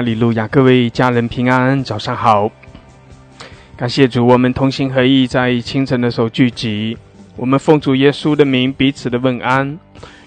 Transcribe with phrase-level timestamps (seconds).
[0.00, 2.50] 哈利路亚，各位家人平安，早上好。
[3.76, 6.96] 感谢主，我们同心合意在清晨的时候聚集，
[7.36, 9.78] 我们奉主耶稣的名彼此的问安。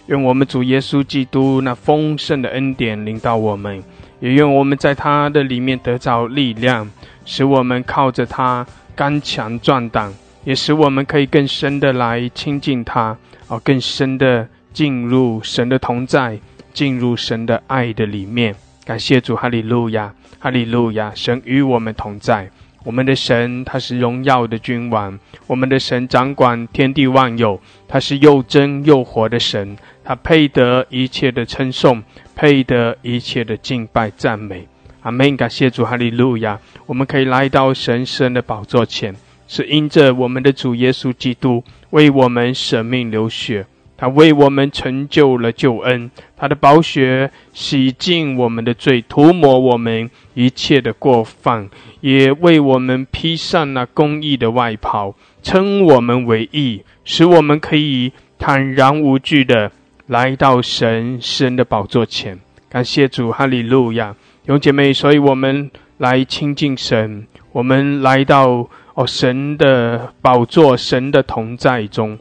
[0.06, 3.82] 愿我们主耶稣基督那丰盛的恩典临到我们，
[4.20, 6.88] 也愿我们在他的里面得着力量，
[7.26, 8.64] 使我们靠着他
[8.96, 10.14] 刚强壮胆，
[10.44, 16.40] 也使我们可以更深的来亲近他，哦，更深的进入神的同在。
[16.76, 21.14] 进入神的爱的里面，感谢主，哈利路亚，哈利路亚！
[21.16, 22.50] 神与我们同在，
[22.84, 25.18] 我们的神他是荣耀的君王，
[25.48, 32.04] 我们的神掌管天地万有，他是又真又活的神，他配得一切的称颂，
[32.36, 34.68] 配得一切的敬拜赞美。
[35.04, 35.38] 阿门！
[35.38, 36.60] 感谢主，哈利路亚！
[36.86, 39.16] 我们可以来到神圣的宝座前，
[39.48, 43.66] 是因着我们的主耶稣基督为我们舍命流血。
[43.96, 51.70] 他为我们成就了救恩，他的宝血洗净我们的罪，涂抹我们一切的过犯，
[52.02, 59.72] 也为我们披上那公义的外袍，称我们为义，使我们可以坦然无惧的
[60.08, 62.40] 来到神神的宝座前。
[62.68, 64.16] 感谢主，哈利路亚！
[64.42, 65.70] 弟兄姐妹，所以我们
[66.00, 72.18] 来亲近神，我们来到哦神的宝座，神的同在中。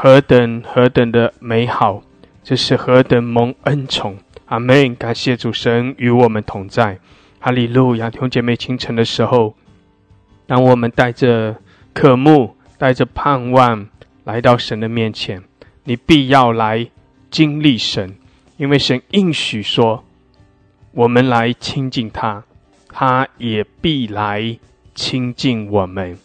[0.00, 2.04] 何等何等的美好，
[2.44, 4.16] 这是何等蒙恩宠！
[4.46, 4.94] 阿门！
[4.94, 7.00] 感谢主神与我们同在，
[7.40, 8.08] 哈利路亚！
[8.08, 9.56] 弟兄姐妹，清晨的时候，
[10.46, 11.56] 当我们带着
[11.92, 13.88] 渴慕、带着盼望
[14.22, 15.42] 来到神的面前，
[15.82, 16.88] 你必要来
[17.28, 18.14] 经历神，
[18.56, 20.04] 因为神应许说，
[20.92, 22.44] 我们来亲近他，
[22.88, 24.56] 他也必来
[24.94, 26.16] 亲近我们。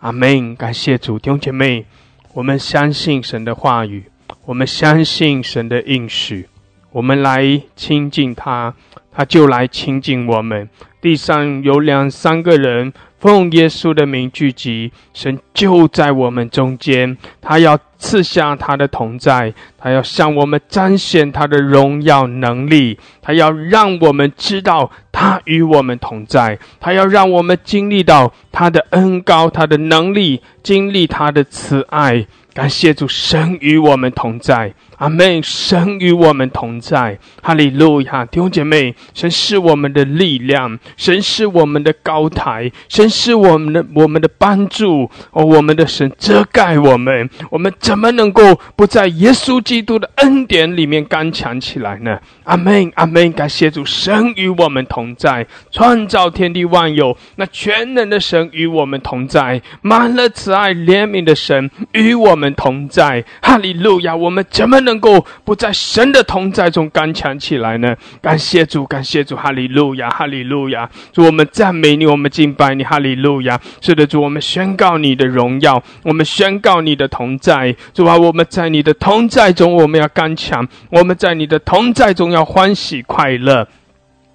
[0.00, 0.54] 阿门！
[0.54, 1.86] 感谢主，弟兄姐妹。
[2.34, 4.04] 我们相信神的话语，
[4.46, 6.48] 我们相信神的应许，
[6.90, 8.74] 我们来亲近他，
[9.10, 10.68] 他就来亲近我们。
[11.02, 30.42] 地上有两三个人奉耶稣的名聚集，神就在我们中间，他要赐下他的同在，他要向我们彰显他的荣耀能力，他要让我们知道他与我们同在，他要让我们经历到他的恩高，他的能力。
[30.62, 32.24] 经历他的慈爱，
[32.54, 34.72] 感谢主，神与我们同在。
[35.02, 35.42] 阿门！
[35.42, 38.24] 神与我们同在，哈利路亚！
[38.24, 45.10] 弟兄姐妹，神是我们的力量，神是我们的高台，神是我们的我们的帮助。
[45.32, 52.20] 哦，我们的神遮盖我们，我们怎么能够不在耶稣基督的恩典里面刚强起来呢？
[52.44, 52.92] 阿门！
[52.94, 53.32] 阿门！
[53.32, 63.24] 感谢主，神与我们同在，创造天地万有，那全能的神与我们同在，满了慈爱怜悯的神与我们同在。
[63.42, 64.14] 哈利路亚！
[64.14, 64.91] 我们怎么能？
[64.92, 67.96] 能够不在神的同在中刚强起来呢？
[68.20, 70.88] 感谢主，感谢主，哈利路亚，哈利路亚！
[71.12, 73.58] 主，我们赞美你，我们敬拜你，哈利路亚！
[73.80, 77.74] 是的，主，我们宣告你的荣耀，我们宣告你的同在。
[77.94, 83.66] 主啊，我们在你的同在中，我们要刚强；我们在你的同在中要欢喜快乐。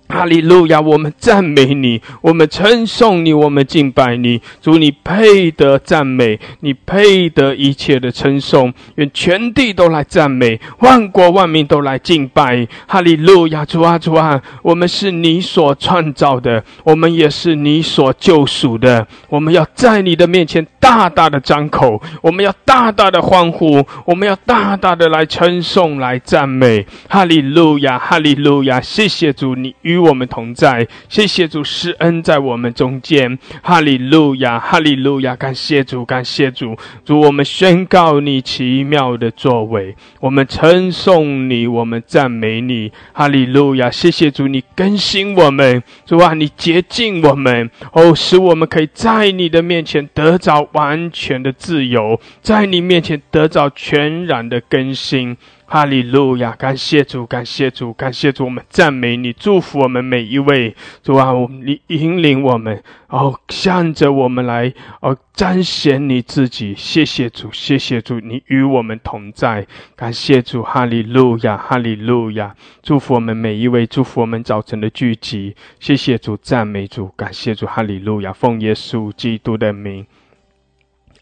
[0.10, 0.80] 哈利路亚！
[0.80, 4.42] 我们赞美你，我们称颂你，我们敬拜你。
[4.62, 8.74] 主，你配得赞美，你配得一切的称颂。
[8.96, 12.68] 愿全地都来赞美，万国万民都来敬拜。
[12.88, 13.66] 哈利路亚！
[13.66, 19.06] 主啊，主啊，我们是你所创造的，我们也是你所救赎的。
[19.30, 26.88] 我们要在你的面前大大的张口，我们要大大的欢呼，我们要大大的来称颂、来赞美。
[27.08, 28.00] 哈利路亚！
[28.00, 28.82] 哈利路亚！
[28.82, 29.98] 谢谢主，你与。
[30.08, 55.36] 我们同在，谢谢主施恩在我们中间，哈利路亚，哈利路亚，感谢主，感谢主，主我们宣告你奇妙的作为，我们称颂你，我们赞美你，哈利路亚，谢谢主，你更新我们，主啊，你洁净我们，哦，使我们可以在你的面前得着完全的自由，在你面前得着全然的更新。
[55.70, 56.52] 哈利路亚！
[56.52, 58.46] 感谢主，感谢主，感谢主！
[58.46, 61.34] 我们赞美你，祝福我们每一位主啊！
[61.66, 66.74] 你引领我们哦，向着我们来哦，彰显你自己。
[66.78, 69.68] 谢谢主，谢谢主，你与我们同在。
[69.98, 72.56] 感谢主，哈利路亚，哈利路亚！
[72.82, 75.54] 祝福我们每一位，祝福我们早晨的聚集。
[75.82, 78.32] 谢谢主，赞美主，感谢主，哈利路亚！
[78.32, 80.08] 奉耶稣基督的名，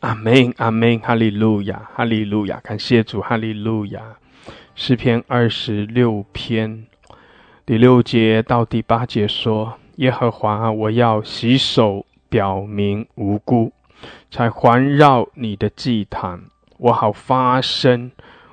[0.06, 2.60] 阿门，阿门，哈利路亚，哈利路亚！
[2.60, 4.00] 感谢主，哈利路亚。
[4.76, 6.86] 诗篇二十六篇
[7.66, 13.74] 第六节到第八节说：“耶和华，我要洗手，表明无辜，
[14.30, 16.40] 才环绕你的祭坛。
[16.78, 18.12] 我好发声，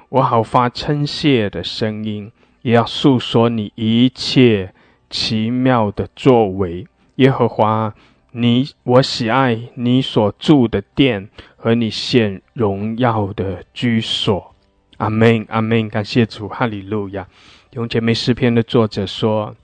[0.09, 2.33] 我好发称谢的声音，
[2.63, 4.73] 也要诉说你一切
[5.11, 6.87] 奇妙的作为。
[7.17, 7.95] 耶和华，
[8.33, 14.55] 你我喜爱你所住的殿和你现荣耀的居所。
[14.97, 15.89] 阿门，阿门。
[15.89, 17.29] 感谢主，哈利路亚。
[17.71, 19.55] 弟兄姐妹，诗篇的作者说：“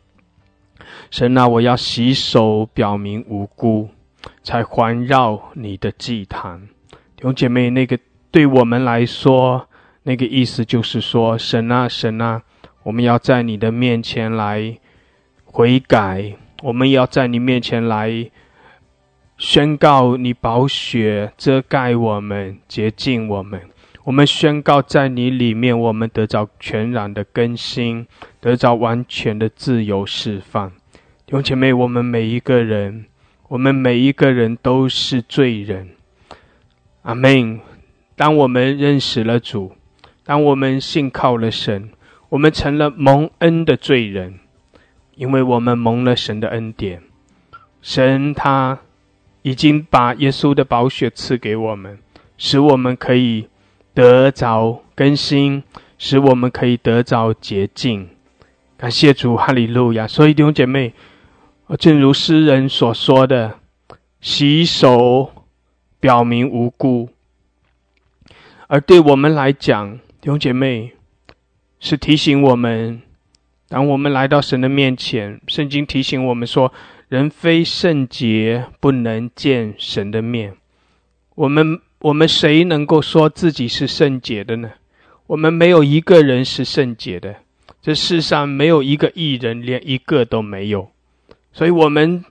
[1.11, 3.89] 神啊，我要洗手，表明无辜，
[4.43, 6.69] 才环绕你的祭坛。”
[7.17, 7.99] 弟兄姐妹，那个
[8.31, 9.69] 对我们来说，
[10.03, 12.43] 那个意思就是说：“神啊，神啊，
[12.83, 14.79] 我们要在你的面前来
[15.45, 18.31] 悔改，我们要在你面前来
[19.39, 23.63] 宣告你宝血遮盖我们，洁净我们。”
[24.05, 28.07] 我们宣告，在你里面，我们得着全然的更新，
[28.41, 30.71] 得着完全的自由释放。
[31.27, 33.05] 弟兄姐妹，我们每一个人，
[33.49, 35.91] 我们每一个人都是罪人。
[37.03, 37.61] 阿门。
[38.17, 39.75] 当我们认识了主，
[40.25, 41.91] 当我们信靠了神，
[42.31, 44.41] 我们成了蒙恩的罪人，
[45.17, 47.03] 因为我们蒙了神的恩典。
[47.83, 48.79] 神他
[49.49, 51.99] 已经把耶稣的宝血赐给我们，
[52.37, 53.49] 使我们可以。
[53.95, 55.65] 得着更新，
[55.99, 58.09] 使我们可以得着洁净。
[58.77, 60.07] 感谢主，哈利路亚！
[60.07, 60.93] 所以弟兄姐妹，
[61.81, 63.59] 正如诗人所说的
[64.23, 65.33] ：“洗手
[65.99, 67.09] 表明无辜。”
[68.69, 70.93] 而对我们来讲，弟兄姐妹
[71.81, 73.03] 是提醒我们：
[73.69, 76.73] 当我们来到神的面前，圣经提醒我们说
[77.09, 80.55] ：“人非圣洁，不能见神的面。”
[81.35, 81.81] 我们。
[82.01, 84.71] 我们谁能够说自己是圣洁的呢？
[85.27, 87.35] 我们没有一个人是圣洁的，
[87.83, 90.93] 这世上没有一个艺人，连一个都没有，
[91.53, 92.25] 所以我们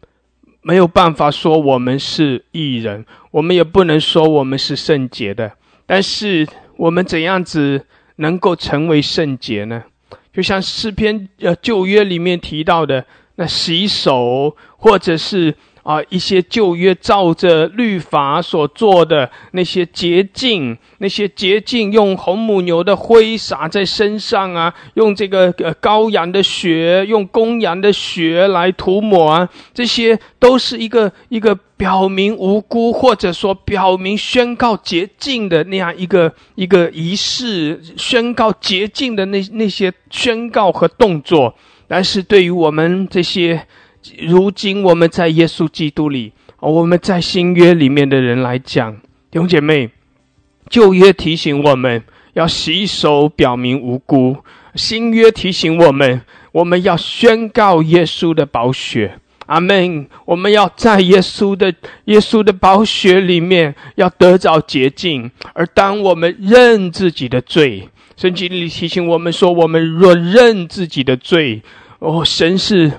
[0.62, 5.51] 没有办法说我们是艺人，我们也不能说我们是圣洁的。
[5.85, 6.47] 但是
[6.77, 7.85] 我们怎样子
[8.15, 9.83] 能够成为圣洁呢？
[10.31, 15.53] 就像诗篇呃旧约里面提到的，那洗手或者是。
[15.88, 41.56] 啊，一些旧约照着律法所做的那些洁净，那些洁净，用红母牛的灰洒在身上啊，用这个呃羔羊的血，用公羊的血来涂抹啊，这些都是一个一个表明无辜，或者说表明宣告洁净的那样一个一个仪式，宣告洁净的那那些宣告和动作。
[41.88, 43.65] 但是对于我们这些。
[44.19, 48.95] 如今我们在耶稣基督里，我们在新约里面的人来讲，
[49.30, 49.89] 弟兄姐妹，
[50.69, 54.38] 旧约提醒我们要洗手表明无辜，
[54.75, 56.21] 新约提醒我们，
[56.51, 59.19] 我们要宣告耶稣的宝血。
[59.45, 60.07] 阿门。
[60.25, 61.74] 我们要在耶稣的
[62.06, 71.62] 耶稣的宝血里面要得着洁净，而当我们认自己的罪，圣经里提醒我们说，我们若认自己的罪，
[72.00, 72.91] 哦，神是。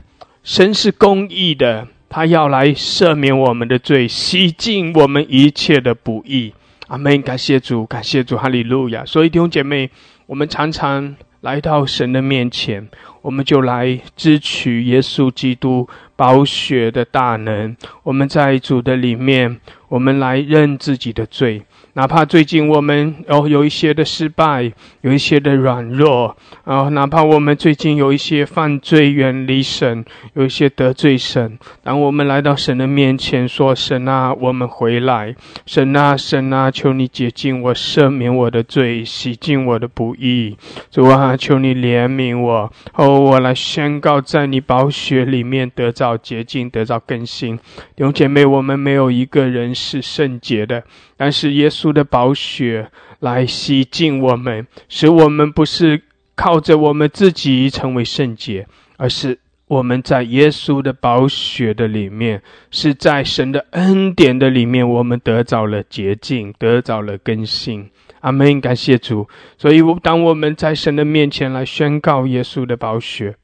[0.49, 6.55] 神是公义的，他要来赦免我们的罪，洗净我们一切的不义。
[6.87, 7.21] 阿门！
[7.21, 9.05] 感谢主，感谢主，哈利路亚！
[9.05, 9.91] 所以弟兄姐妹，
[10.25, 12.89] 我们常常来到神的面前，
[13.21, 15.87] 我们就来支取耶稣基督
[16.17, 17.77] 宝血的大能。
[18.03, 21.61] 我们在主的里面，我们来认自己的罪。
[21.95, 30.05] 哪怕最近我们哦有一些的失败，有一些的软弱啊，哪怕我们最近有一些犯罪远离神，
[30.35, 35.35] 有一些得罪神，当我们来到神的面前说：“神啊，我们回来，
[35.67, 40.57] 神啊，神啊，求你洁净我，赦免我的罪，洗净我的不义。
[40.93, 47.57] 主啊，求你怜悯我，哦，我来宣告，在你宝血里面得到洁净，得到更新。
[47.57, 50.85] 弟兄姐妹，我们没有一个人是圣洁的。”
[51.19, 56.01] 但是耶稣的宝血来洗净我们，使我们不是
[56.35, 67.91] 靠着我们自己成为圣洁，而是我们在耶稣的宝血的里面，是在神的恩典的里面，我们得着了洁净，得着了更新。
[68.21, 68.61] 阿门！
[68.61, 69.29] 感谢主。
[69.57, 73.37] 所以，我当我们在神的面前来宣告耶稣的宝血。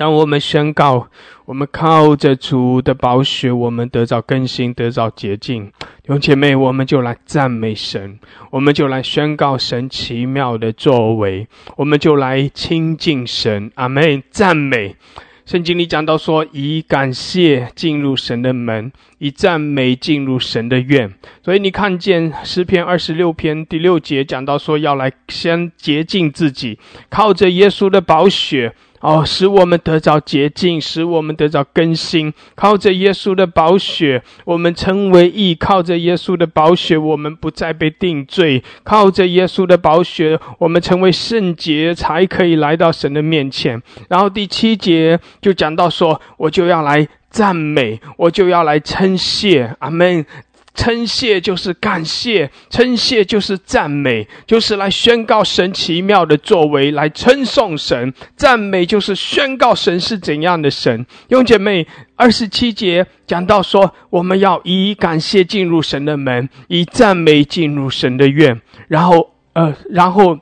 [0.00, 1.10] 当我们宣告，
[1.44, 5.66] 我们靠着主的宝血，我们得到更新，得到洁净。
[5.66, 8.18] 弟兄姐妹，我们就来赞美神，
[8.50, 13.70] 我们就来宣告神奇妙的作为，我们就来亲近神。
[13.74, 14.22] 阿门！
[14.30, 14.96] 赞美。
[15.44, 21.12] 圣经里讲到说，以感谢进入神的门，以赞美进入神的院。
[21.44, 26.78] 所以你看见诗篇二十六篇第六节讲到说，要来先洁净自己，
[27.10, 28.74] 靠着耶稣的宝血。
[29.00, 32.32] 哦，使我们得着洁净，使我们得着更新。
[32.54, 43.82] 靠着耶稣的宝血，我们成为义；靠着耶稣的宝血，我们不再被定罪；靠着耶稣的宝血，我们成为圣洁，才可以来到神的面前。
[44.08, 49.74] 然后第七节就讲到说，我就要来赞美，我就要来称谢。
[49.78, 50.26] 阿门。
[50.74, 58.14] 称谢就是感谢，称谢就是赞美，就是来宣告神奇妙的作为，来称颂神。
[58.36, 61.04] 赞美就是宣告神是怎样的神。
[61.28, 61.86] 兄姐妹，
[62.16, 68.60] 二十七节讲到说，我们要以感谢进入神的门，以赞美进入神的院。
[68.88, 70.38] 然后，呃，然后。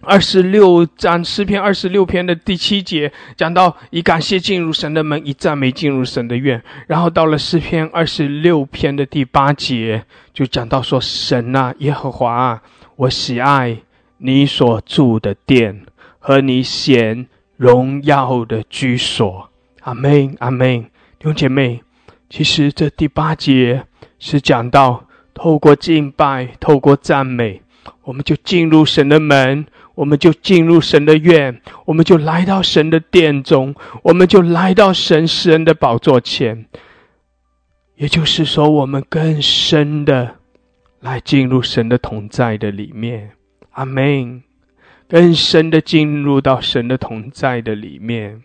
[0.00, 6.62] 二十六章诗篇二十六篇的第七节讲到以感谢进入神的门，以赞美进入神的院。
[6.86, 12.62] 然后到了诗篇二十六篇的第八节，就讲到说：“神啊，耶和华啊，
[12.94, 13.78] 我喜爱
[14.18, 15.84] 你所住的殿
[16.20, 17.26] 和你显
[17.56, 19.50] 荣耀的居所。”
[19.82, 20.82] 阿门，阿门。
[21.18, 21.82] 弟兄姐妹，
[22.30, 23.84] 其实这第八节
[24.20, 27.62] 是讲到透过敬拜，透过赞美，
[28.04, 29.66] 我们就进入神的门。
[29.98, 33.74] 我们就进入神的院，我们就来到神的殿中，
[34.04, 36.66] 我们就来到神施恩的宝座前。
[37.96, 40.36] 也就是说，我们更深的
[41.00, 43.32] 来进入神的同在的里面。
[43.72, 44.44] 阿门。
[45.08, 48.44] 更深的进入到神的同在的里面。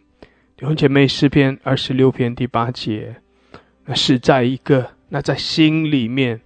[0.58, 3.18] 弟兄姐妹，诗篇二十六篇第八节，
[3.86, 6.42] 那是在一个那在心里面、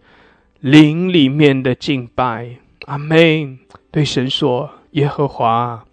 [0.60, 2.58] 灵里面的敬拜。
[2.88, 3.58] 阿门。
[3.90, 4.70] 对神说。
[4.98, 5.86] 耶和华，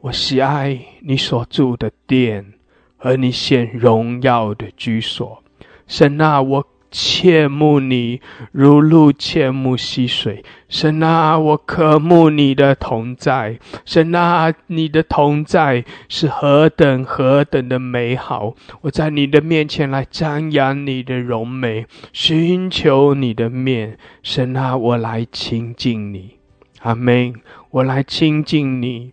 [0.00, 2.54] 我喜爱你所住的殿
[2.96, 5.42] 和你显荣耀的居所。
[5.86, 8.22] 神啊，我切慕你，
[8.52, 10.42] 如鹿切慕溪水。
[10.70, 13.58] 神啊，我渴慕你的同在。
[13.84, 18.54] 神啊，你的同在是何等何等的美好！
[18.80, 21.84] 我在你的面前来瞻仰你的荣美，
[22.14, 23.98] 寻求你的面。
[24.22, 26.36] 神啊，我来亲近你。
[26.80, 27.34] 阿门。
[27.76, 29.12] 我来亲近你，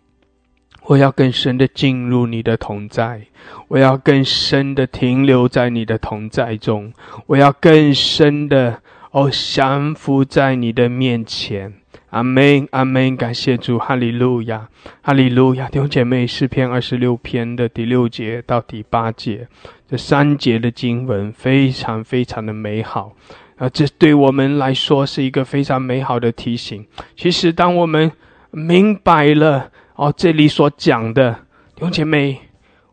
[0.84, 3.26] 我要更深的进入你的同在，
[3.68, 6.90] 我要更深的停留在你的同在中，
[7.26, 8.80] 我要更深的
[9.10, 11.74] 哦降服在你的面前。
[12.08, 14.70] 阿门，阿门，感谢主，哈利路亚，
[15.02, 15.68] 哈利路亚。
[15.68, 19.46] 弟兄姐妹，诗篇二十六篇的第六节到第八节，
[19.86, 23.14] 这三节的经文非常非常的美好
[23.56, 23.68] 啊！
[23.68, 26.86] 这对我们来说是一个非常美好的提醒。
[27.14, 28.10] 其实，当我们
[28.54, 31.32] 明白了哦，这里所讲的
[31.74, 32.38] 弟兄姐妹，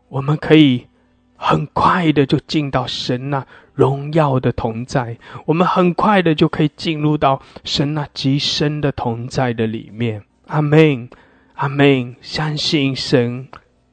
[0.08, 0.86] 我们可以
[1.36, 5.16] 很快的就进到神那荣耀的同在，
[5.46, 10.22] 我们很快的就可以进入到神那极深的同在的里面。
[10.46, 11.08] 阿门，
[11.54, 12.14] 阿门。
[12.20, 13.48] 相信神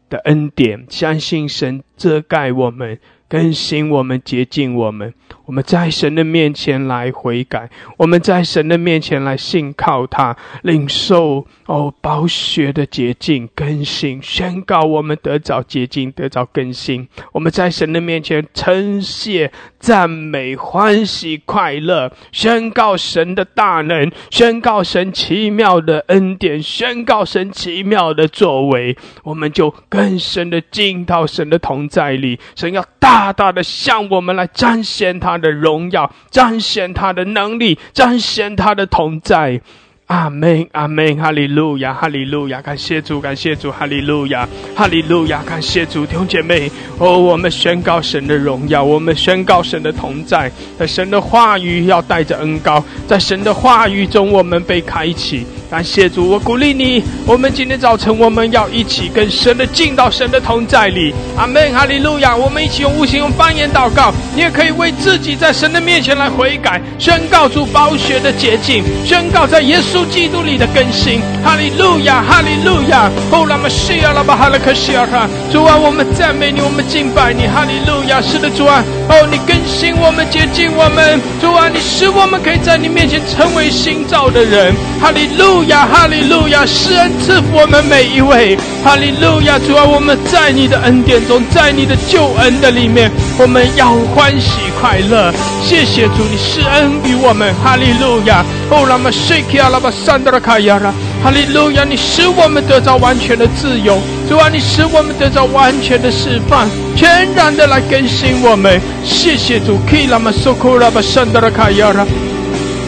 [0.10, 3.00] 的恩典，相信神遮盖我们。
[3.28, 5.14] 更新我们，洁净我们。
[5.50, 17.08] 我们在神的面前来悔改，我们在神的面前来信靠他，领受哦宝血的洁净更新，宣告我们得着洁净，得着更新。
[17.32, 28.96] 我们在神的面前称谢、赞美、欢喜、快乐，宣告神的大能，宣告神奇妙的恩典，宣告神奇妙的作为。
[29.24, 33.34] 我们就更深的进到神的同在里，神要大。
[33.34, 39.62] 大的向我们来彰显他的荣耀，彰显他的能力，彰显他的同在。
[40.10, 55.46] 阿门，阿门，哈利路亚，哈利路亚，感谢主，感谢主，哈利路亚，哈利路亚，感谢主，弟兄姐妹，哦，我们宣告神的荣耀，我们宣告神的同在，在神的话语要带着恩高，在神的话语中，我们被开启。
[55.70, 61.14] 感谢主，我鼓励你，我们今天早晨我们要一起跟神的进到神的同在里。
[61.38, 69.99] 阿门，哈利路亚，我们一起用无形用方言祷告，你也可以为自己在神的面前来悔改，宣告主宝血的洁净，宣告在耶稣。
[70.06, 73.10] 基督里的更新，哈利路亚，哈利路亚。
[73.32, 75.28] 哦，那么需要了吧，哈利克西亚哈。
[75.52, 78.22] 主啊，我们赞美你，我们敬拜你，哈利路亚。
[78.22, 81.20] 是的，主啊，哦，你更新我们，接近我们。
[81.42, 84.74] 主啊，你使我们可以在你面前成为新造的人。
[85.02, 86.66] 哈利路亚，哈利路亚。
[86.66, 88.58] 施恩赐福我们每一位。
[88.84, 95.32] 哈利路亚，主啊，我们在你的恩典中，在你的救恩的里面，我们要欢喜快乐。
[95.64, 97.54] 谢谢主，你施恩于我们。
[97.64, 98.44] 哈利路亚。
[98.70, 99.70] 哦，那么谁去啊？
[99.72, 99.96] 那么。
[100.06, 100.94] 三德拉卡亚拉，
[101.24, 101.84] 哈利路亚！
[101.84, 108.80] 你使我们得到完全的自由，主啊，你使我们得到完全的释放，全然的来更新我们。
[109.04, 112.06] 谢谢主，基拉玛苏库拉巴三德拉卡亚拉，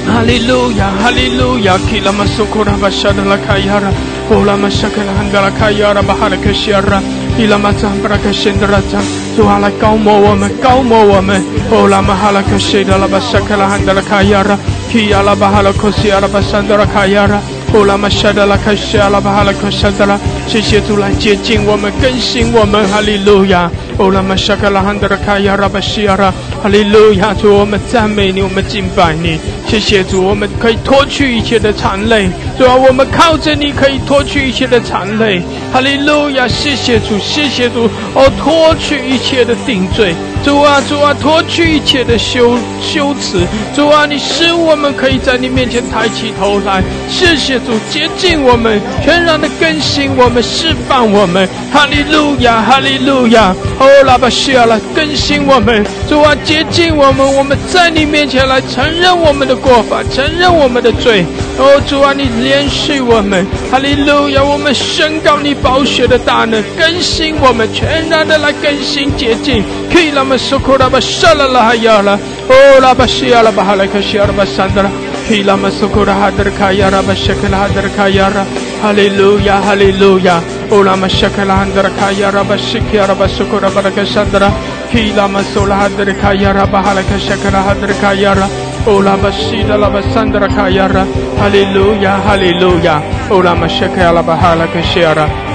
[0.08, 3.92] 哈利路亚，哈利路亚，基拉玛苏库拉巴三德拉卡亚拉，
[4.30, 7.02] 乌拉玛沙克拉汉德拉卡亚拉巴哈拉克西亚拉。
[7.38, 9.02] 伊拉玛扎布拉克辛德拉扎，
[9.36, 11.42] 主啊来高摩我们，高摩我们。
[11.72, 14.58] 哦拉玛哈拉克西德拉巴沙克拉汉德拉卡亚拉，
[14.92, 17.40] 基亚拉巴哈拉克西阿拉巴山德拉卡亚拉。
[17.72, 23.72] 呼啦嘛沙达拉卡西阿拉巴哈拉克沙达拉，谢谢主来接近我们，更新我们，哈利路亚！
[23.98, 27.34] 呼啦嘛沙卡拉汉德拉卡亚拉巴西亚拉，哈利路亚！
[27.34, 36.48] 主，我们赞美你，我们敬拜你，谢谢主，我们可以脱去一切的残累，主啊，我们靠着你可以脱去一切的残累，哈利路亚！
[36.48, 43.46] 谢谢主，谢谢主，哦，脱去一切的定罪，主啊，主啊，脱去一切的羞羞耻，
[43.76, 47.52] 主啊，你使我们可以在你面前抬起头来，谢谢。
[47.62, 61.26] 主接近我们，全然的更新我们，释放我们，哈利路亚，哈利路亚，哦，拉巴西亚来更新我们，主啊，接近我们，我们在你面前来承认我们的过犯，承认我们的罪，
[61.58, 72.14] 哦，主啊，你连续我们，哈利路亚，我们宣告你宝血的大能，更新我们，全然的来更新洁净，可以拉玛苏库拉巴沙拉拉哈亚拉，
[72.50, 74.92] 哦，拉巴西亚拉巴哈莱克西亚拉巴桑德拉。
[75.28, 78.44] Hila masukura hadar kayara bashakala hadar kayara
[78.82, 80.42] Hallelujah Hallelujah.
[80.72, 84.50] Ola mashakala hadar kayara bashikyara basukura barakashandra
[84.92, 88.48] Hila masula hadar kayara bahalaka shakala hadar kayara
[88.88, 91.06] Ola bashida la basandra kayara
[91.38, 93.00] Hallelujah Hallelujah.
[93.32, 95.51] Ola mashakala bahalaka shara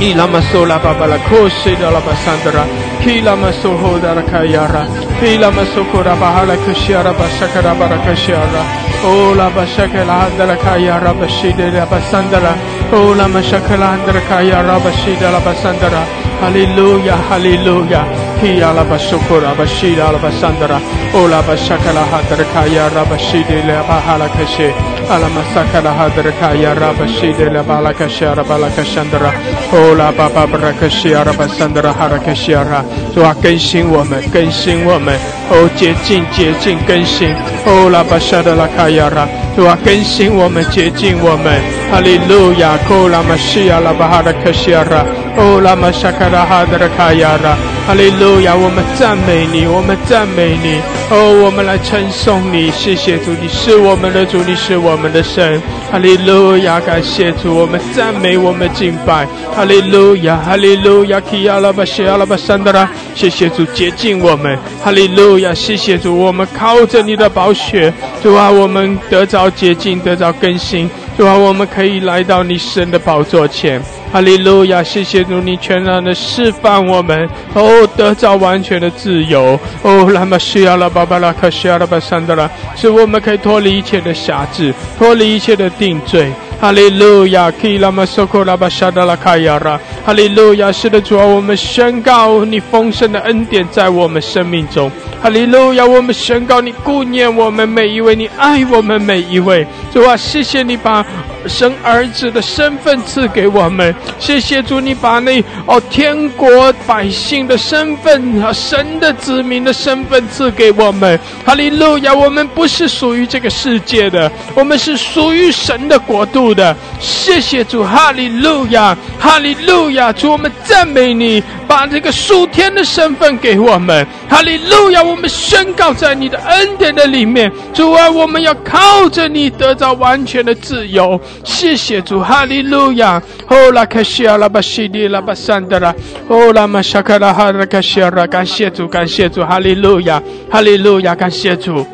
[0.00, 2.66] Ila masola babala koshi la basandra
[3.02, 4.86] Kila masoho dara kayara
[5.22, 12.56] Ila bahala kushara bashakara barakashara Ola bashakala handala kaya rabashida la basandara.
[12.90, 16.06] Ola mashakala handala kaya rabashida la basandara.
[16.40, 18.33] Hallelujah, hallelujah.
[18.44, 20.78] Kia la basukura bashida la basandara.
[21.14, 24.68] Ola bashakala handala kaya rabashida la bahala kashe.
[25.08, 29.32] Ala masakala handala kaya rabashida la balakasha rabalakashandara.
[29.72, 32.84] Ola baba barakashia rabasandara harakashia.
[33.14, 35.16] 主啊，更新我们，更新我们，
[35.48, 37.32] 哦，洁净，洁净，更新，
[37.64, 39.26] 哦，拉巴沙的拉卡亚拉，
[39.56, 45.06] 主啊，更新我们，洁净我们，哈利路亚，库拉玛西亚拉巴哈的克西亚拉，
[45.38, 55.60] 哦，拉玛沙卡拉哈的卡亚拉，哈利路亚，我们赞美你，我们赞美你，哦，我们来称颂你，谢谢主，你是我们的主，你是我们的神，
[55.92, 62.88] 哈利路亚，感谢主，我们赞美，我们敬拜，哈利路亚，哈利路亚，基亚拉巴西亚拉巴山德拉。
[63.14, 65.52] 谢谢主接近我们，哈利路亚！
[65.54, 67.92] 谢谢主，我们靠着你的宝血，
[68.22, 73.80] 主啊，我们得着洁净，得着更新，主啊，我们可以来到你神的宝座前，
[74.14, 74.80] 哈利路亚！
[74.80, 86.32] 谢谢主，你全然的释放我们，哦，得到完全的自由，哦，拉玛西亚拉巴巴拉卡西亚拉巴桑德拉，使我们可以脱离一切的辖制，脱离一切的定罪。
[86.64, 94.90] 哈利路亚，基拉玛索库拉巴沙达拉卡亚拉，哈利路亚，是的主啊，我们宣告你丰盛的恩典在我们生命中。
[95.22, 99.66] 哈利路亚，我们宣告你顾念我们每一位，你爱我们每一位。
[99.92, 101.04] 主啊，谢谢你把
[101.46, 111.20] 生儿子的身份赐给我们，谢谢主，你把那哦天国百姓的身份和神的子民的身份赐给我们。
[111.44, 116.53] 哈利路亚，我们不是属于这个世界的，我们是属于神的国度。
[116.54, 135.94] 的，谢谢主，哈利路亚，哈利路亚，主我们赞美你，把这个属天的身份给我们，哈利路亚，我们宣告在你的恩典的里面，主啊，我们要靠着你得到完全的自由，谢谢主，哈利路亚，哦拉卡西阿拉巴西利拉巴桑德拉，
[136.28, 141.86] 哦拉玛沙卡拉哈拉卡西阿拉，感谢主，感谢主，哈利路亚，哈利路亚，感谢主，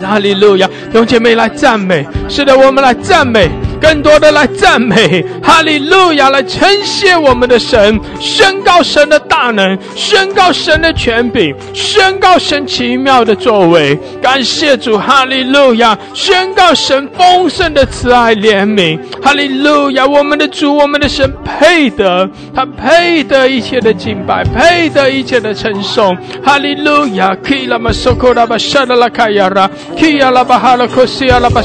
[0.00, 3.50] 哈利路亚，弟兄姐妹来赞美，是的，我们来赞美。
[3.82, 13.98] 更多的来赞美，哈利路亚，来称谢我们的神，宣告神的大能，宣告神的权柄，宣告神奇妙的作为。
[14.22, 18.96] 感谢主，哈利路亚，宣告神丰盛的慈爱怜悯。
[19.20, 26.16] 哈利路亚，我们的主，我们的神配得，他配得一切的敬拜，配得一切的称颂。
[26.42, 31.60] 哈利路亚，基拉玛苏库拉巴沙拉拉卡亚拉，基亚拉巴哈拉库西亚拉巴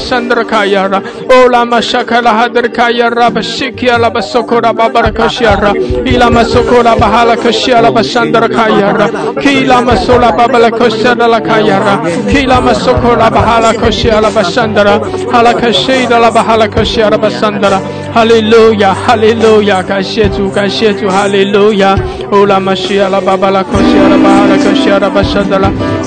[2.07, 2.31] 山德拉
[2.69, 3.43] 卡亚拉，欧拉玛沙。
[3.43, 5.71] kala hadar kaya raba shikia la basokora babara kashiara
[6.05, 9.07] ila masokora bahala kashiara basandara kaya ra
[9.41, 11.95] kila masola babala koshara la kaya ra
[12.31, 14.99] kila masokora bahala kashiara basandara
[15.31, 17.81] hala kashida la bahala kashiara basandara
[18.13, 21.97] Hallelujah, Hallelujah, 感谢主，感谢主，Hallelujah。
[22.29, 25.71] 哦拉玛西亚拉巴巴拉科西亚拉巴哈拉科西亚拉巴沙达拉，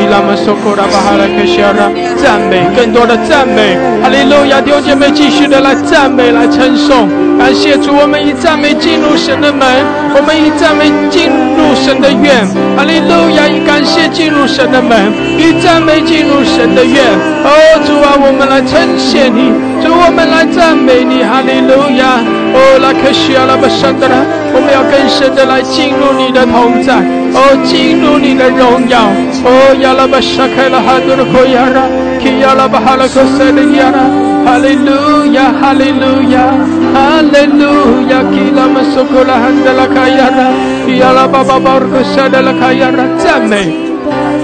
[0.00, 4.60] 伊拉玛索库拉巴哈拉克西亚拉，赞美，更多的赞美，哈利路亚！
[4.60, 9.66] 弟兄姐妹，继续的来赞美，来称颂，感谢主，我们以赞美进入神的门，
[10.14, 12.44] 我们以赞美进入神的院，
[12.76, 13.46] 哈利路亚！
[13.46, 17.02] 以感谢进入神的门，以赞美进入神的院。
[17.44, 17.50] 哦，
[17.86, 19.52] 主啊，我们来称谢你，
[19.82, 22.18] 主，我们来赞美你，哈利路亚！
[22.54, 24.16] 哦，拉克西亚拉巴山德拉，
[24.52, 26.98] 我们要更深的来进入你的同在，
[27.34, 29.10] 哦，进入你的荣耀，
[29.44, 31.82] 哦，亚拉巴沙开了哈多的口亚拉，
[32.22, 34.06] 基亚拉巴哈拉克塞的亚拉，
[34.46, 36.54] 哈利路亚，哈利路亚，
[36.94, 40.46] 哈利路亚，基拉玛苏库拉汉德拉卡亚拉，
[40.94, 43.66] 亚拉巴巴巴尔克塞的拉卡亚拉，赞美，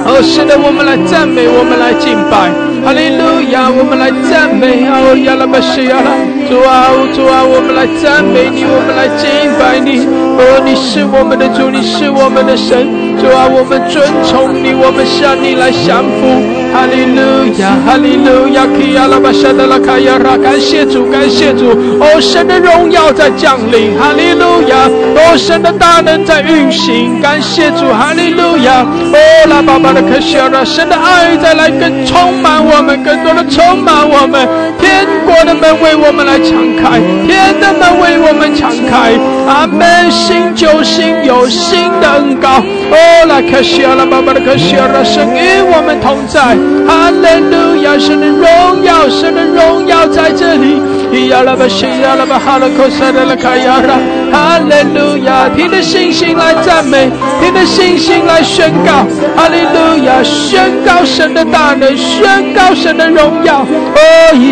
[0.04, 2.50] 哦，是的，我们来赞美，我们来敬拜，
[2.84, 6.10] 哈利路亚，我们来赞美，哦，亚拉巴西亚拉。
[6.50, 10.02] 主啊，主啊，我们来赞美你，我们来敬拜你。
[10.34, 12.90] 哦，你是我们的主，你是我们的神。
[13.22, 16.26] 主啊，我们尊崇你，我们向你来降服。
[16.74, 17.22] 哈利路
[17.62, 21.70] 亚，哈利路亚，基亚拉巴沙德拉卡亚拉，感谢主，感谢主。
[22.02, 24.90] 哦，神的荣耀在降临，哈利路亚。
[25.14, 28.82] 哦，神的大能在运行，感谢主，哈利路亚。
[28.82, 34.42] 哦，拉巴巴的克西亚拉，神的爱在来更充满我们，更多的充满我们。
[34.80, 39.12] 天国的门为我们来敞开，天的门为我们敞开。
[39.46, 42.48] 阿门，新旧新有新的恩膏。
[42.90, 46.56] 哦，拉克西阿拉巴巴的克西阿拉，神与我们同在。
[46.86, 50.80] 哈利路亚，神的荣耀，神的荣耀在这里。
[51.28, 53.98] 亚拉巴西亚拉巴哈拉克萨德拉卡亚拉，
[54.32, 59.04] 哈利路亚，凭着信心来赞美，凭着信心来宣告。
[59.36, 63.60] 哈利路亚，宣告神的大能，宣告神的荣耀。
[63.60, 63.98] 哦，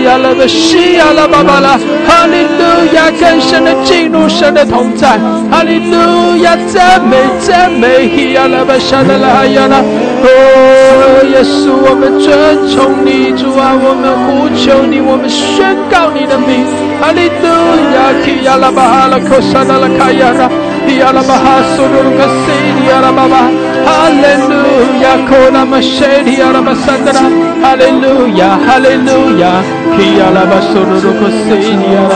[0.05, 5.19] 亚拉巴西亚拉巴巴拉，哈利路亚，更深的进入神的同在。
[5.51, 9.83] 哈利路亚，赞美赞美，亚拉巴沙德拉亚拉。
[10.21, 12.29] 哦，耶稣，我们尊
[12.69, 16.67] 崇你，主啊，我们呼求你，我们宣告你的名。
[17.01, 17.47] 哈利路
[17.95, 20.51] 亚，提亚拉巴哈拉克沙达拉卡亚拉，
[20.87, 22.51] 提亚拉巴哈苏鲁鲁卡西
[22.81, 23.47] 利亚拉巴巴。
[23.89, 24.55] 哈利路
[25.01, 27.21] 亚，科拉玛谢利亚拉巴萨德拉。
[27.63, 29.49] 哈利路亚，哈利路亚，
[29.97, 32.15] 提亚拉巴苏鲁鲁卡西利亚拉。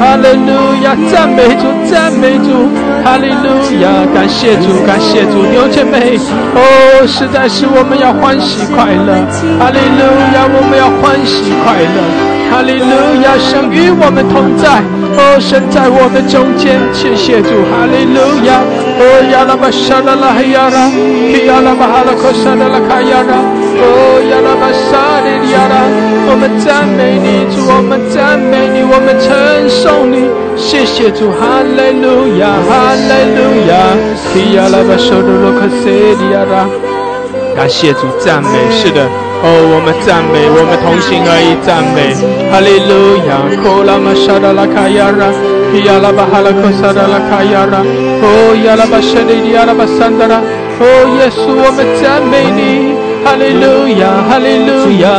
[0.00, 0.50] 哈利路
[0.82, 2.68] 亚，赞美主，赞美主。
[3.04, 3.48] 哈利路
[3.82, 6.16] 亚，感谢主，感谢主，弟兄姐妹，
[6.54, 9.12] 哦，实在是我们要欢喜快乐。
[9.60, 10.02] 哈利路
[10.34, 12.33] 亚，我们要欢喜快乐。
[12.54, 12.86] 哈利路
[13.26, 14.78] 亚，神与我们同在，
[15.18, 17.50] 哦，神在我们中间，谢谢主。
[17.66, 18.62] 哈利路亚，
[18.94, 19.02] 哦，
[19.34, 20.86] 亚拉巴沙拉拉亚拉，
[21.50, 23.34] 亚拉巴哈拉克沙拉拉卡亚拉，
[23.82, 25.82] 哦，亚拉巴沙利亚拉，
[26.30, 29.34] 我们赞美你，主，我们赞美你，我们称
[29.66, 31.34] 颂你，谢谢主。
[31.34, 33.74] 哈利路亚，哈利路亚，
[34.54, 36.70] 亚拉巴沙拉拉克塞利亚拉，
[37.56, 39.06] 感谢主，赞美，是的。
[39.44, 42.16] 哦，我们赞美，我们同心而已赞美，
[42.50, 45.28] 哈利路亚，库拉玛沙达拉卡亚拉，
[45.84, 47.84] 亚拉巴哈拉库萨达拉卡亚拉，
[48.24, 50.40] 哦，亚拉巴舍利亚拉巴桑达拉，
[50.80, 50.84] 哦，
[51.20, 55.12] 耶稣，我们赞美你，哈利路亚，哈利路亚，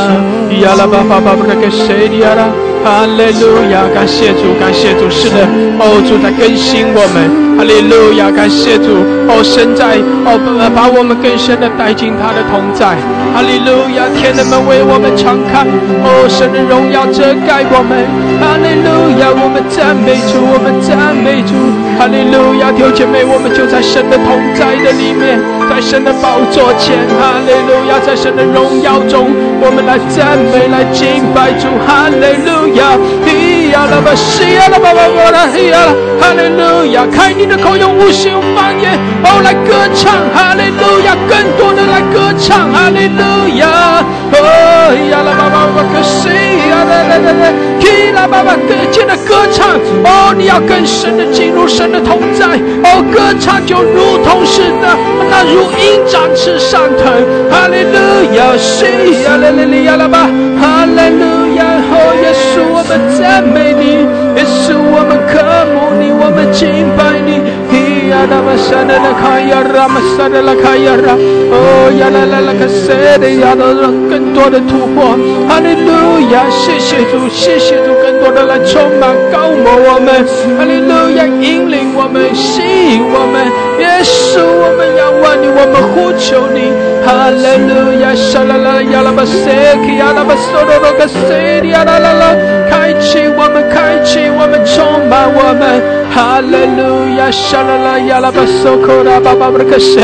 [0.66, 2.50] 亚拉巴巴巴布拉克舍利亚拉，
[2.82, 5.46] 哈利路亚，感谢主，感谢主，是的，
[5.78, 7.45] 哦，主在更新我们。
[7.58, 8.92] 哈利路亚，感谢主！
[9.28, 9.96] 哦，神在
[10.28, 10.36] 哦，
[10.76, 13.00] 把我们更深的带进他的同在。
[13.34, 15.64] 哈利路亚，天的门为我们敞开。
[16.04, 17.96] 哦，神的荣耀遮盖我们。
[18.44, 21.56] 哈利路亚，我们赞美主，我们赞美主。
[21.96, 25.40] 哈利路亚，弟兄姐妹，我们就在神的同在的里面，
[25.72, 27.00] 在神的宝座前。
[27.16, 29.32] 哈利路亚，在神的荣耀中，
[29.64, 31.72] 我们来赞美，来敬拜主。
[31.88, 33.00] 哈利路亚，
[33.76, 37.46] 呀啦吧，西呀啦吧吧吧啦，咿呀啦，哈利路亚，开你。
[37.46, 38.98] 的口用无形方言。
[39.22, 40.16] 哦来歌唱。
[40.34, 42.72] 哈利路亚，更多的来歌唱。
[42.72, 43.22] 哈利路
[43.60, 43.68] 亚
[44.32, 44.38] 哦
[45.12, 46.30] 呀啦巴巴巴克西
[46.72, 47.44] 呀啦啦啦啦，
[47.78, 49.76] 基啦巴巴更坚的歌唱。
[50.08, 52.48] 哦，你要更深的进入神的同在。
[52.88, 54.96] 哦，歌唱就如同是那
[55.30, 57.12] 那如鹰展翅上腾。
[57.52, 58.00] 哈利路
[58.40, 60.18] 亚西呀啦啦啦呀啦巴
[60.60, 64.06] 哈利路亚哦耶稣我们赞美你
[64.38, 65.42] 耶稣我们渴
[65.74, 67.65] 慕你我们敬拜你。
[68.16, 71.12] 呀啦嘛沙啦啦卡呀啦嘛沙啦啦卡呀啦，
[71.52, 73.76] 哦呀啦啦啦卡塞的呀的
[74.10, 75.92] 更多的突破，哈利路
[76.32, 80.24] 亚，谢谢主，谢谢主，更多的来充满高摩我们，
[80.58, 83.44] 哈利路亚，引领我们，吸引我们，
[83.84, 86.72] 耶稣，我们仰望你，我们呼求你，
[87.04, 92.24] 哈利路亚，沙啦啦呀啦嘛塞克呀啦嘛嗦罗罗卡塞的呀啦啦啦，
[92.72, 96.05] 开启我们，开启我们，充满我们。
[96.16, 100.00] 哈利路亚，沙啦啦呀啦巴索科拉巴巴布克西，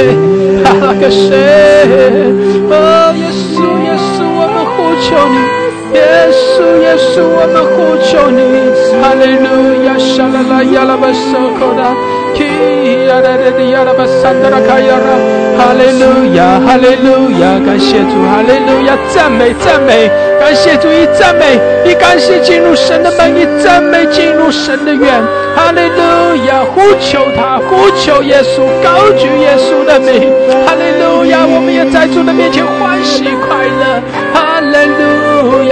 [15.58, 15.74] 哈。
[15.74, 25.22] 利路亚，哈利路亚，感谢主，哈利路亚，赞美赞美，感谢主，以赞美，以感谢进入神的门，以赞美进入神的院，
[25.56, 30.32] 哈利路亚，呼求他，呼求耶稣，高举耶稣的名，
[30.66, 34.02] 哈利路亚，我们也在主的面前欢喜快乐，
[34.34, 35.21] 哈利路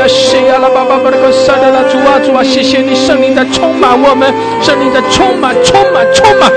[0.10, 6.52] 亚，谢阿拉巴巴巴的个萨德拉主啊主啊，谢谢你圣灵的充满我们，圣灵的充满充满充满。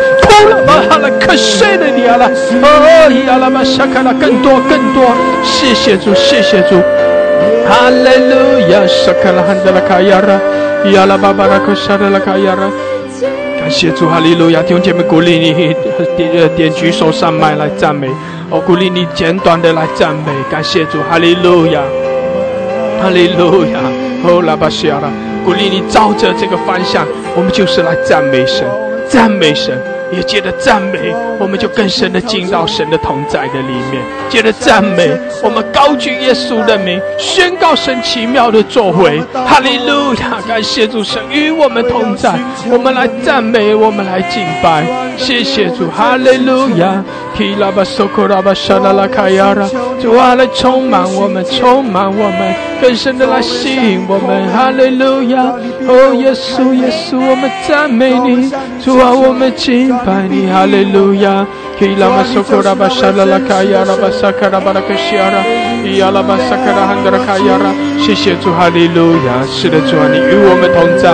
[0.89, 2.27] 哈了，可谁的你啊了？
[2.27, 5.05] 哦，呀啦嘛，沙卡拉，更多更多，
[5.45, 6.81] 谢谢主，谢谢主，
[7.69, 12.71] 哈利路亚，沙卡拉汉德拉卡亚拉，呀啦巴巴拉克沙德拉卡亚拉，
[13.61, 15.75] 感谢主，哈利路亚，弟兄姐妹鼓励你
[16.17, 18.09] 点点举手上麦来赞美，
[18.51, 21.81] 我鼓励你简短的来赞美，感谢主，哈利路亚，
[23.03, 23.81] 哈利路亚，
[24.23, 25.11] 哦拉巴西亚拉，
[25.45, 28.65] 鼓励你照着这个方向，我们就是来赞美神，
[29.09, 29.77] 赞美神。
[30.13, 34.03] 也借着赞美，我们就更深的进到神的同在的里面。
[34.29, 35.11] 借着赞美，
[35.43, 39.21] 我们高举耶稣的名，宣告神奇妙的作为。
[39.33, 40.39] 哈利路亚！
[40.47, 42.33] 感谢主神与我们同在，
[42.71, 44.85] 我们来赞美，我们来敬拜。
[45.17, 47.03] 谢谢主，哈利路亚！
[50.01, 54.47] 主啊，来充满我们，充满我们，更深的来吸引我们。
[54.53, 55.55] 哈利路亚！
[55.87, 58.51] 哦，耶稣，耶稣，我们赞美你。
[58.83, 59.95] 主啊，我们敬。
[60.05, 61.47] 拜你，哈利路亚！
[61.79, 65.43] 基拉玛苏库拉巴沙拉拉卡亚拉巴萨卡拉巴拉克西亚拉，
[65.85, 67.75] 伊亚拉巴萨卡拉汉德拉卡亚拉。
[67.99, 69.43] 谢谢主，哈利路亚！
[69.51, 71.11] 是的，主啊，你与我们同在。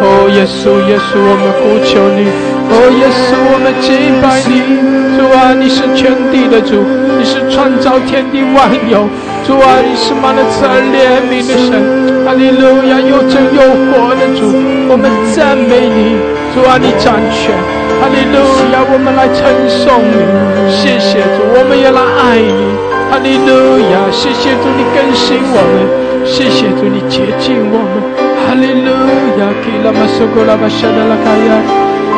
[0.00, 2.26] 哦，耶稣，耶稣，我们呼求你。
[2.70, 4.78] 哦，耶稣，我们敬拜你。
[5.18, 6.82] 主啊，你是全地的主，
[7.18, 9.06] 你是创造天地万有。
[9.46, 12.26] 主啊，你是满了慈爱怜悯的神。
[12.26, 14.50] 哈利路亚，又真又活的主，
[14.90, 16.37] 我们赞美你。
[16.58, 17.54] 主啊，你掌权。
[18.02, 18.42] 哈利路
[18.74, 20.18] 亚，我们来称颂你，
[20.66, 22.74] 谢谢主，我们也来爱你。
[23.10, 28.02] 哈利路亚，谢谢主，你更新我们，谢谢主，你接近我们。
[28.42, 28.90] 哈利路
[29.38, 31.62] 亚，基拉玛苏古拉巴沙达拉卡亚，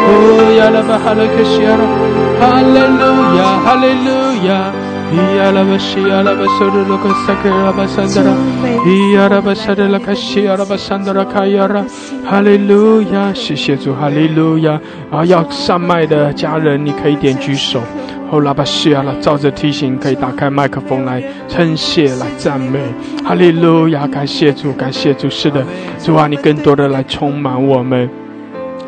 [0.08, 1.76] 哦呀拉巴哈勒克西亚，
[2.40, 3.04] 哈利路
[3.36, 4.08] 亚，哈利路
[4.48, 4.72] 亚。
[5.18, 8.36] 阿拉巴西阿拉巴苏德罗克萨克阿拉巴桑德拉，
[8.86, 11.84] 伊阿拉巴萨德拉卡西阿拉巴桑德拉卡亚拉，
[12.24, 14.80] 哈利路亚，谢谢主，哈利路亚。
[15.10, 17.80] 啊，要上麦的家人，你可以点举手。
[18.30, 22.78] 哦，拉巴西阿拉，照着提醒，可以打开麦克风来称谢，来赞美，
[23.24, 25.64] 哈利路亚，感谢主，感谢主，是的，
[25.98, 28.08] 主啊，你更多的来充满我们。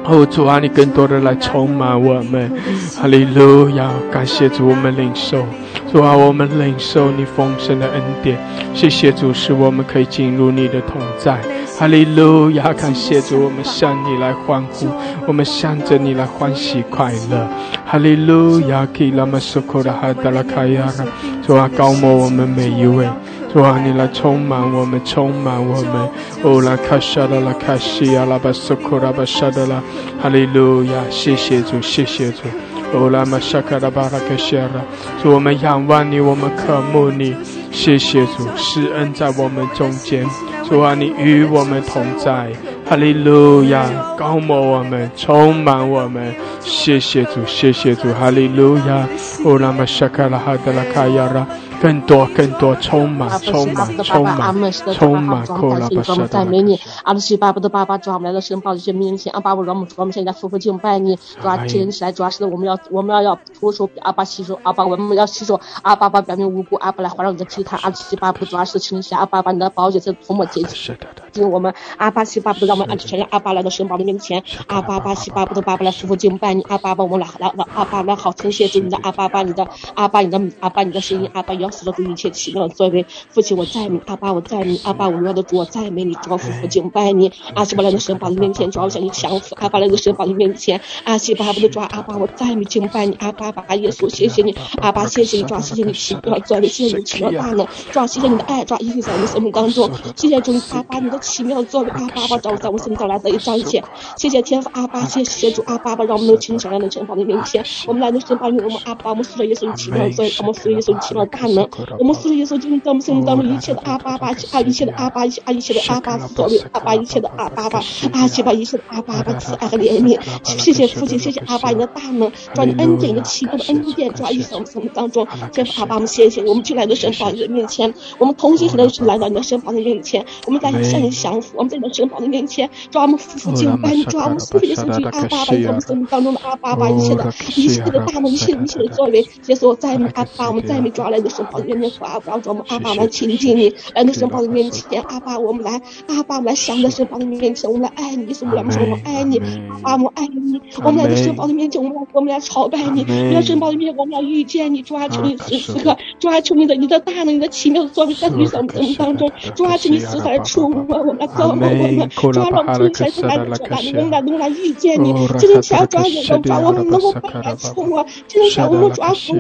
[0.05, 2.53] 哦，主啊，你更多的来充满我们，
[3.01, 3.91] 哈利路亚！
[4.11, 5.45] 感谢主，我们领受，
[5.93, 8.39] 主啊，我们领受你丰盛的恩典。
[8.73, 11.39] 谢谢主，使我们可以进入你的同在，
[11.79, 12.73] 哈利路亚！
[12.73, 14.87] 感谢主，我们向你来欢呼，
[15.27, 17.47] 我们向着你来欢喜快乐，
[17.85, 18.89] 哈利路亚！
[18.91, 21.05] 给拉玛苏库拉哈达拉卡亚拉
[21.47, 23.07] 主啊，高摩我们每一位。
[23.53, 26.09] 主啊，你来充满我们，充满我们。
[26.43, 29.83] 哦，拉卡沙拉拉卡西亚拉巴苏库拉巴沙德拉，
[30.23, 30.93] 哈利路亚！
[31.11, 32.45] 谢谢主，谢谢主。
[32.93, 34.83] 哦，拉玛沙卡拉巴拉克谢拉，
[35.23, 37.35] 主我们仰望你，我们渴慕你。
[37.71, 40.27] 谢谢主，施恩在我们中间。
[40.69, 42.53] 主啊，你与我们同在。
[42.85, 43.87] 哈利路亚，
[44.19, 46.35] 高摩我们，充满我们。
[46.61, 49.09] 谢谢主，谢谢主，哈利路亚。
[49.45, 51.47] 哦，拉玛沙卡拉哈德拉卡亚拉。
[51.83, 54.65] 更多更多充满充满充满
[54.95, 56.29] 充满，苦了不舍的。
[56.29, 70.97] 赞美你，阿拉西巴布的爸爸，主啊，我们来到神宝的这面前，阿巴我让我们我们现在夫妇敬拜你，主啊，今天起来主要是我们要我们要要徒手阿巴洗手，阿巴我们要洗手，阿巴巴表面无辜阿巴来环绕你的祭坛，阿西巴布主要是请下阿巴把你的宝血在涂抹洁净，
[71.33, 81.72] 敬我们阿巴西巴布让我们安全让阿巴来到神宝的面前，阿巴巴西巴布的爸爸来夫妇敬拜你，阿巴巴我们来来来阿巴来好称谢主你的阿巴巴你的阿巴你的阿巴你的声音，阿巴要。
[81.73, 103.83] 死了主一切奇妙的作为，父亲我赞美阿爸我赞美阿爸我要的主我赞美你，主要夫妇敬拜你，阿西巴来到神宝的面前，主要向你降服，阿爸来到神宝的面前，阿西巴不的抓阿爸我赞美敬拜你，阿爸爸耶稣谢谢你，阿爸谢谢你，主要谢谢你奇妙作为，谢谢你奇妙大能，主要谢谢你的爱，主要一直在我们生命当中，谢谢主阿爸你的奇妙作为，阿爸爸找在我们生命中来得以彰显。
[104.17, 107.65] 谢谢天父阿爸，谢谢主阿爸爸，让我们能亲手来到神宝的面前。
[107.87, 111.62] 我们来到神宝里面，我们阿爸，我们说耶稣奇妙的作为，我们说耶稣奇妙大能，
[111.99, 117.81] 我们说耶稣就是在我们生命当中一切的阿巴巴，啊一切的阿巴，一切啊一切的阿爸所为阿巴一切的阿巴巴，
[118.13, 120.19] 啊谢把一切的阿巴巴慈爱和怜悯。
[120.45, 125.27] 谢谢父亲，谢谢阿巴你的大能，抓你恩典，你的奇妙的恩典，主意在我们生命当中。
[125.53, 163.45] 天父阿巴，我们谢谢，我们就来到神宝你的面前，我们同心合力来到你的神宝的面前，我们在向你降服，我们在你的神宝的面前，抓我们夫妇敬拜，抓我们所有的圣经阿爸爸，在我们生命当中的阿巴巴，一切的一切的大能，一切一切的作为，耶稣在你阿巴，我们再没抓来的神宝的面前，阿爸，让我们阿爸来亲近你，来到神宝的面前，阿爸，我们来阿爸，我们来降在神宝的面前，我们来爱你，耶稣，我们说我爱你，阿爸，我们爱你，我们来到神宝的面前，我们来我们来朝拜你，来到神宝的面前，我们要遇见你，抓求你时此刻，抓求你的你的大能，你的奇妙的作为，在你生命当中，抓求你时刻来触摸我们，来高摸我们，抓让我们起来是来来
[163.93, 167.13] 能来能来遇见你，今天想要抓眼光，抓我们能够
[167.43, 169.37] 来触摸，今天想我们抓住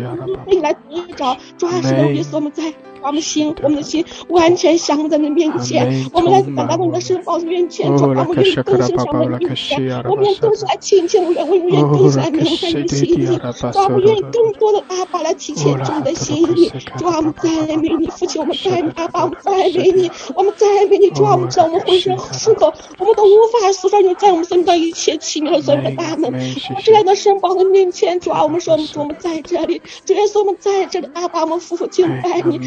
[0.46, 2.91] 你来得着，抓是让耶稣我们在。
[3.02, 13.08] 我们心，我们的心完全降在你面前，我们来来到你的圣宝面前，主啊，我们愿更深降在你面前，我们愿更是来亲近，我愿我愿更是来明白你的心。
[13.22, 32.60] 意，主啊，我愿意更多的阿爸来体现主的心意，主啊，我们赞美你，父亲，我们赞美阿爸，我们赞美你，我们赞美你，主啊，我们知道我们浑身是口，我们都无法诉说你在我们身上一切奇妙所有的大能，我们就来到圣宝的面前，主啊，我们说，主我们在这里，主耶稣我们在这里，阿爸，我们夫妇敬拜你。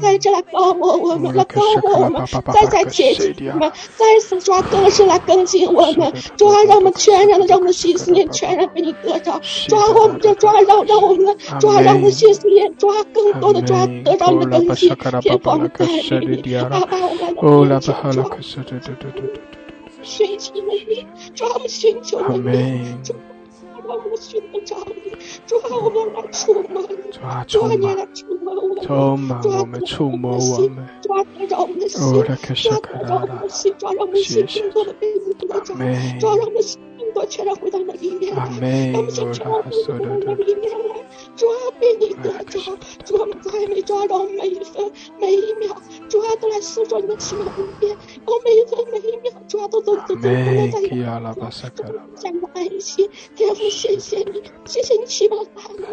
[0.00, 15.86] 在这来帮我我们，来帮我们，再再接近我们，再次抓更是来更新我们，抓让我们全然的让我们的心思念全然被你得着，抓我们就抓让让我们抓让我们的心思念抓更多的抓得着你的更新，天父我们爱
[16.20, 17.94] 你，阿爸我们来抓，
[20.02, 23.14] 寻求你，抓我们寻求你，抓
[23.94, 25.12] 我们寻找你。
[25.46, 26.82] 抓我们来触摸，
[27.46, 28.74] 抓你来触摸我
[29.16, 32.06] 们，抓我们触摸我们，抓让我们的心，抓
[33.02, 35.74] 让我们的心，抓让我们的心更多的被你得着，
[36.20, 38.48] 抓让我们的心更多全然回到那里面来，
[38.92, 40.78] 让我们心全然回到那里面来，
[41.36, 41.48] 抓
[41.78, 42.58] 被你得着，
[43.04, 45.76] 抓我们再没抓到每一分每一秒，
[46.08, 50.34] 抓都来诉说你的奇妙恩典，我每一分每一秒抓都都都都都在你
[52.40, 55.42] 的爱心，天父谢谢你，谢谢你奇妙。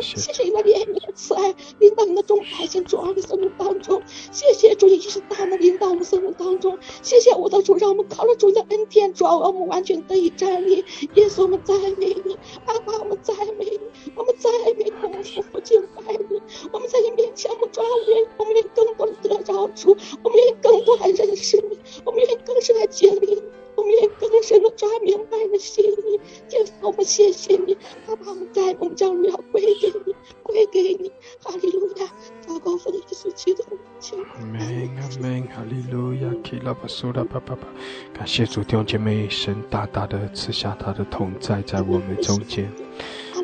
[0.02, 10.84] 谢谢你的怜悯慈爱，领导你的众百姓主啊，的生命当中，谢谢主，你是大能领导我们生命当中，谢谢我的主，让我们靠着主的恩典，主啊，我们完全得以站立。
[11.16, 13.80] 耶稣，我们赞美你，阿爸，我们赞美你，
[14.18, 16.42] 我们赞美你，我们夫妇敬拜你，
[16.74, 23.44] 我们在你面前，我们主啊，我们愿我们愿更多的得着主，我们愿更多来认识你，我们愿更深来经历你。
[23.78, 32.08] 我们也更深的抓明白了心意，天父，我们谢谢你，阿爸，我们在我们将荣耀归给你，归给你，哈利路亚，
[32.48, 34.26] 祷告奉耶稣基督的名。
[34.34, 37.68] 阿门，阿门，哈利路亚，基拉巴苏拉巴巴巴，
[38.12, 42.74] 感谢主弟兄姐妹，神大大的赐下他的同在在我们中间，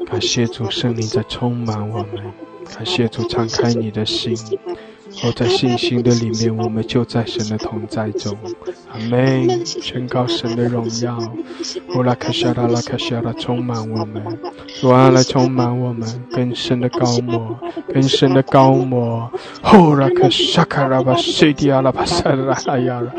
[0.08, 2.34] 感谢主圣灵在充满我们，
[2.76, 4.36] 感谢主敞开你的心。
[5.22, 8.36] 我在信心的里面，我们就在神的同在中。
[8.92, 9.66] 阿门！
[9.66, 11.18] 宣告神的荣耀。
[11.96, 14.22] 乌拉卡夏拉拉卡夏拉充满我们，
[14.82, 17.56] 主啊来充满我们，更深的高摩，
[17.94, 19.32] 更深的高摩。
[19.76, 23.12] 乌拉卡夏卡拉巴西迪亚拉巴塞拉哈亚拉，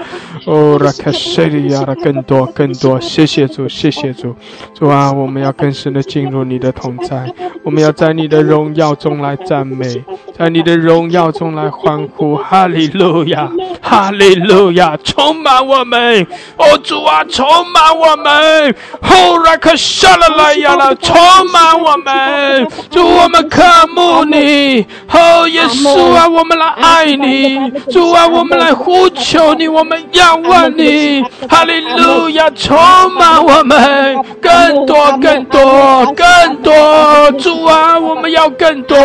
[0.47, 3.01] 乌拉卡西迪亚拉更多更多。
[3.01, 4.35] 谢谢主，谢谢主，
[4.75, 10.05] 主啊，我们要更深的进入你的同在，我们要在你的荣耀中来赞美，
[10.37, 11.71] 在你的荣耀中来。
[11.85, 13.47] 欢呼，哈利路亚，
[13.83, 21.15] 哈利路亚，充满我们，哦主啊，充满我们，后来可下了来呀了，充
[21.53, 23.63] 满我们，主我们渴
[23.95, 32.79] 慕你，哦耶稣啊，我们来爱你，主啊，我们来呼求你，我们仰望你，哈利路亚，充
[33.13, 38.97] 满我们，更多更多更多，主啊，我们要更多，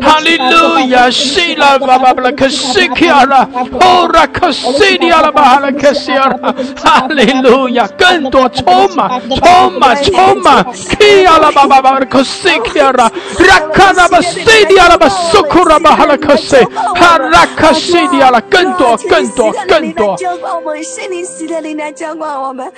[0.00, 2.21] 哈利路亚，希拉巴巴。
[2.22, 3.48] 阿拉克西基亚拉，
[3.80, 13.10] 哦，拉克西利亚拉巴哈拉克西亚拉，哈利路亚，更多充满，充满，充满，基亚拉巴巴巴拉克西基亚拉，
[13.40, 16.54] 拉卡拉巴西利亚拉巴苏库拉巴哈拉克西，
[16.94, 20.16] 哈拉克西利亚拉，更多，更多，更多。
[20.16, 22.72] 浇灌我们，圣灵喜的灵来浇灌我们，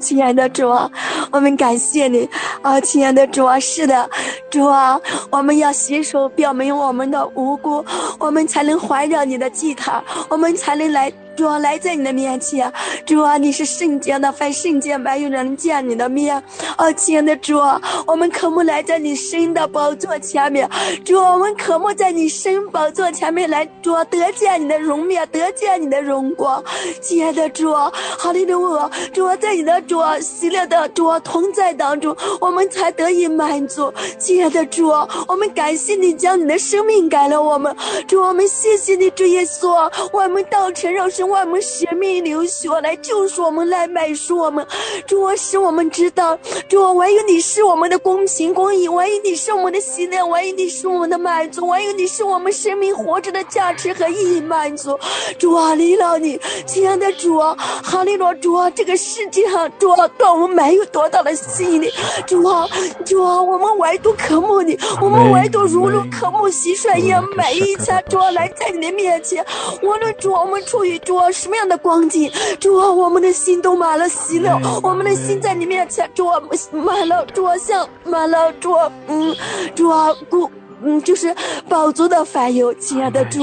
[0.00, 0.90] 亲爱的主啊，
[1.30, 2.26] 我们感谢你。
[2.62, 4.08] 啊，亲爱的主啊，是的，
[4.50, 7.84] 主啊，我们要携手表明我们的无辜，
[8.18, 8.77] 我们才能。
[8.78, 11.12] 环绕你的祭坛，我们才能来。
[11.38, 12.72] 主啊，来在你的面前，
[13.06, 16.34] 主啊，你是圣洁的，凡圣洁没有人见你的面。
[16.76, 20.68] 啊，亲爱的主啊，我们渴慕来在你神的宝座前面，
[21.04, 26.60] 主啊，我们渴慕在你神宝座前面来，主啊，得见你的容面，得见你的荣光。
[27.00, 33.94] 亲爱的主啊，哈利路亚，主啊，在你的主啊喜乐的主啊同在当中，我们才得以满足。
[34.18, 37.72] 亲爱的主啊，我们感谢你将你的生命给了我们，
[38.08, 44.66] 主，我们谢谢你，主耶稣，我们道成肉身，我们生命流血来救赎我们，来买赎我们，
[45.06, 54.98] 主啊，使我们知道，主啊，唯有你是我们的公平公义，唯有你是我们的喜乐，唯有你是我们的满足，唯有你是我们生命活着的价值和意义满足。
[55.38, 61.92] 主啊，离了你，亲爱的主啊，哈利路主啊，这个世界上主啊，对我们没有多大的吸引力，
[62.26, 62.66] 主啊，
[63.04, 69.44] 主啊，我们唯独渴慕你，我们唯独如如渴慕蟋蟀一样，每一天主啊来在你的面前，
[69.82, 76.40] 无论主啊我们处于主啊什么样的光景，主啊我们的心都满了喜乐，我们的心在你面前，主啊
[76.72, 79.36] 满了主啊像满了主啊嗯
[79.74, 80.50] 主啊故。
[80.82, 81.34] 嗯，就是
[81.68, 83.40] 宝足的烦忧，亲爱的主，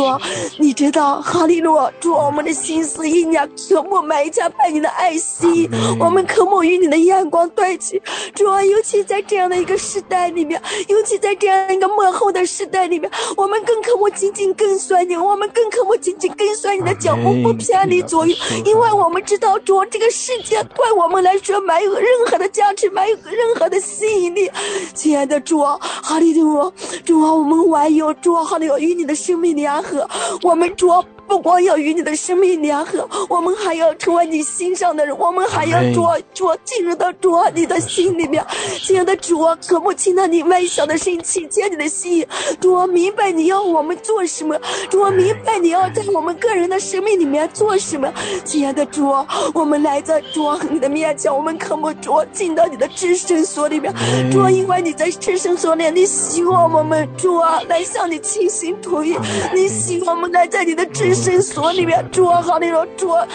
[0.57, 5.69] 你知道，哈利路，主，我们的心思意念渴慕每一家被你的爱心，
[5.99, 8.01] 我们渴慕与你的眼光对齐，
[8.33, 18.33] 主啊，尤其在这样的一个时代里面，尤其在这样一个幕后的时代里面，我们更渴慕紧紧跟随你，我们更渴慕紧紧跟随你的脚步，不偏离左右，
[18.63, 24.49] 因为我们知道，主，这个世界对我们来说没有任何的价值，没有任何的吸引力，
[24.93, 26.71] 亲爱的主，哈利路，
[27.03, 27.24] 主。
[27.33, 30.07] 我们唯有主好的与你的生命联合，
[30.41, 30.89] 我们主。
[31.27, 38.45] 不光要与你的生命联合，我们还要成为你心上的人，我们还要主啊主啊进入到主啊你的心里面。
[38.83, 42.27] 亲爱的主啊，可不听到你微小的声音，亲切你的心意。
[42.61, 44.55] 主啊，明白你要我们做什么，
[44.89, 48.13] 主啊，明白你要在我们个人的生命里面做什么。
[48.43, 53.91] 亲爱的主啊，我们来在主啊你的面前，我们可不主啊进到你的至圣所里面。
[54.31, 59.17] 主啊，因为你在至圣所里，你希望我们主啊来向你倾心吐意，
[59.53, 61.14] 你希望我们来在你的至。
[61.15, 63.25] 圣所里面，主啊，哈利路亚主啊，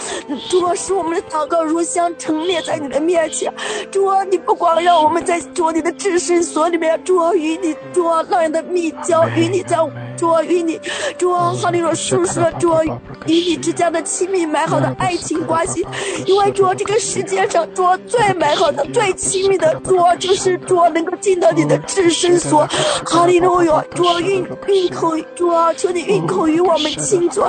[0.49, 3.53] 主啊，使我们的祷告如香陈列在你的面前。
[3.91, 9.79] 主啊，你不光让我们在主你的至圣所里面，主啊，与你主啊那样的密交，与你在
[10.17, 10.79] 主啊与你
[11.19, 12.83] 主啊哈利路述说主啊
[13.27, 15.87] 与你之间的亲密美好的爱情关系。
[16.27, 22.67] 因为主啊，这个世界上主啊最美好的、最亲密的主啊，就是主啊能够进到你的至圣所。
[23.07, 27.43] 哈利路亚，主啊运运口主啊，求你运口与我们亲嘴。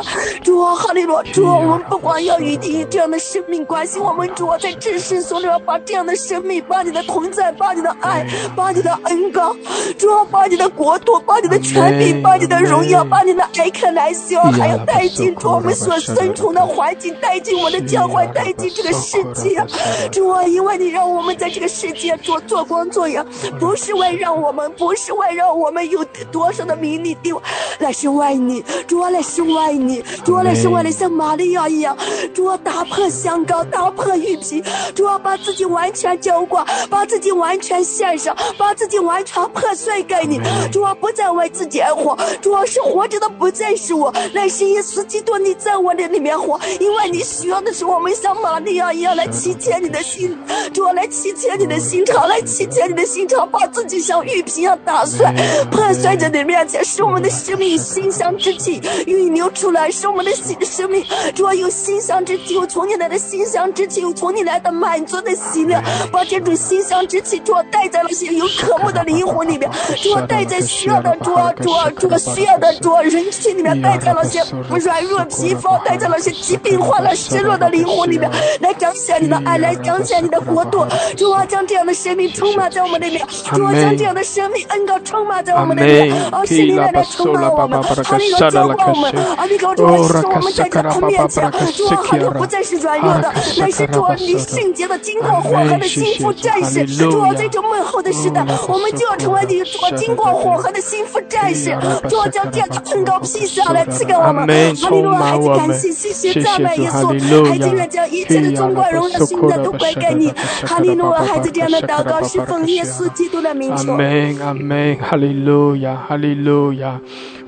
[0.44, 9.56] 主啊，哈利路主啊，我们不光要与你这样的生命关系，我们主啊，在至圣所里要把这样的生命，把你的同在，把你的爱，把你的恩高，
[9.98, 19.64] 主啊，把你的国度，把你的权柄，把你的荣耀，把你的爱看来笑，还要带进主我们所生存的环境，带进我的教会，带进这个世界。
[20.12, 23.26] 主啊，因为你让我们在这个世界做做光做阳，
[23.60, 27.42] 不是为让我们，不是为让我们有多少的名利地位，
[27.80, 30.04] 来是为你，主啊，那是为你。
[30.24, 31.98] 主啊，是为了像玛利亚一样，
[32.34, 34.64] 主啊，打破香膏，打破玉皮，
[34.96, 40.40] 主啊，把自己完全浇灌，把自己完全献上，把自己完全破碎给你。
[40.72, 46.60] 主啊，不再为自己而活，主啊，是活着的不再是我，乃是耶稣基督你在我的里面活。
[46.80, 50.38] 因为你需要的是我们像玛利亚一样来祈切你的心，
[50.74, 55.26] 主啊，来祈切你的心肠，来祈切你的心肠，把自己像玉瓶一样打碎，
[55.72, 59.90] 破碎在你面前，使我们的生命馨香之气运流出来。
[60.02, 65.80] 使我们的新生命，主啊，有馨香之气，有从你来的馨香之气，有从你来的满足的喜乐，
[66.12, 69.70] 把这种馨香之气，主啊，带在了些有渴慕的灵魂里面，
[70.02, 74.42] 主啊，带在需要的主啊，主啊，主啊，需要的主啊，人群里面，带在了些
[74.80, 78.28] 软弱皮肤，带在了些疾病患了失落的灵魂里面，
[78.62, 80.84] 来彰显你的爱，来彰显你的国度，
[81.16, 83.24] 主啊，将这样的生命充满在我们里面，
[83.54, 90.04] 主啊，将这样的生命恩膏充满在我们里面，啊，圣灵来来充满我们，啊，你来浇灌我们，啊，你给我主。
[90.04, 96.86] 是我们在你的面前，主啊，好像不再是软弱的，乃是主啊，你圣洁的、经过火河的心腹战士。
[96.86, 101.78] 主啊，在这幕后的时代，我们就要成为你主啊，经过火河的心腹战士。
[102.10, 104.48] 主啊，将这样的恩膏披下来赐给我们。
[104.76, 110.32] 哈利路亚，孩子感谢，谢谢赞美耶稣，孩子愿将一切的尊贵荣耀颂赞都归给你。
[110.66, 113.92] 哈利路亚，孩子这样的祷告是奉耶稣基督的名求。
[113.94, 117.00] 阿门，阿门，哈利路亚，哈利路亚。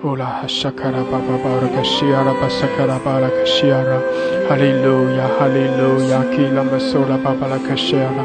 [0.03, 4.01] Ola hashakara baba bara kashiara basakara bara kashiara.
[4.49, 6.23] Hallelujah, hallelujah.
[6.35, 8.23] Kila masola baba la kashiara.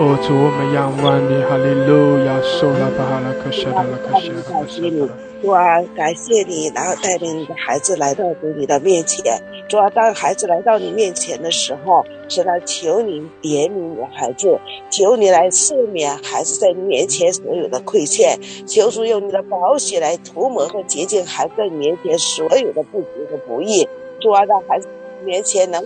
[0.00, 2.42] O tu me yamwani, hallelujah.
[2.58, 5.29] Sola bahala kashiara la kashiara.
[5.42, 9.42] 主啊，感谢你，然后带领你的孩子来到主你的面前。
[9.68, 14.58] 主啊，当孩子来到你面前的时候，是来求你怜悯你的孩子，
[14.90, 23.88] 求你来赦免孩子在你面前所有的亏欠，求主用你的宝血来涂抹和洁净孩子在你面前所有的不足和不义。
[24.20, 24.88] 主啊，让孩子
[25.24, 25.82] 面前能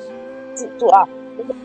[0.79, 1.09] 主啊。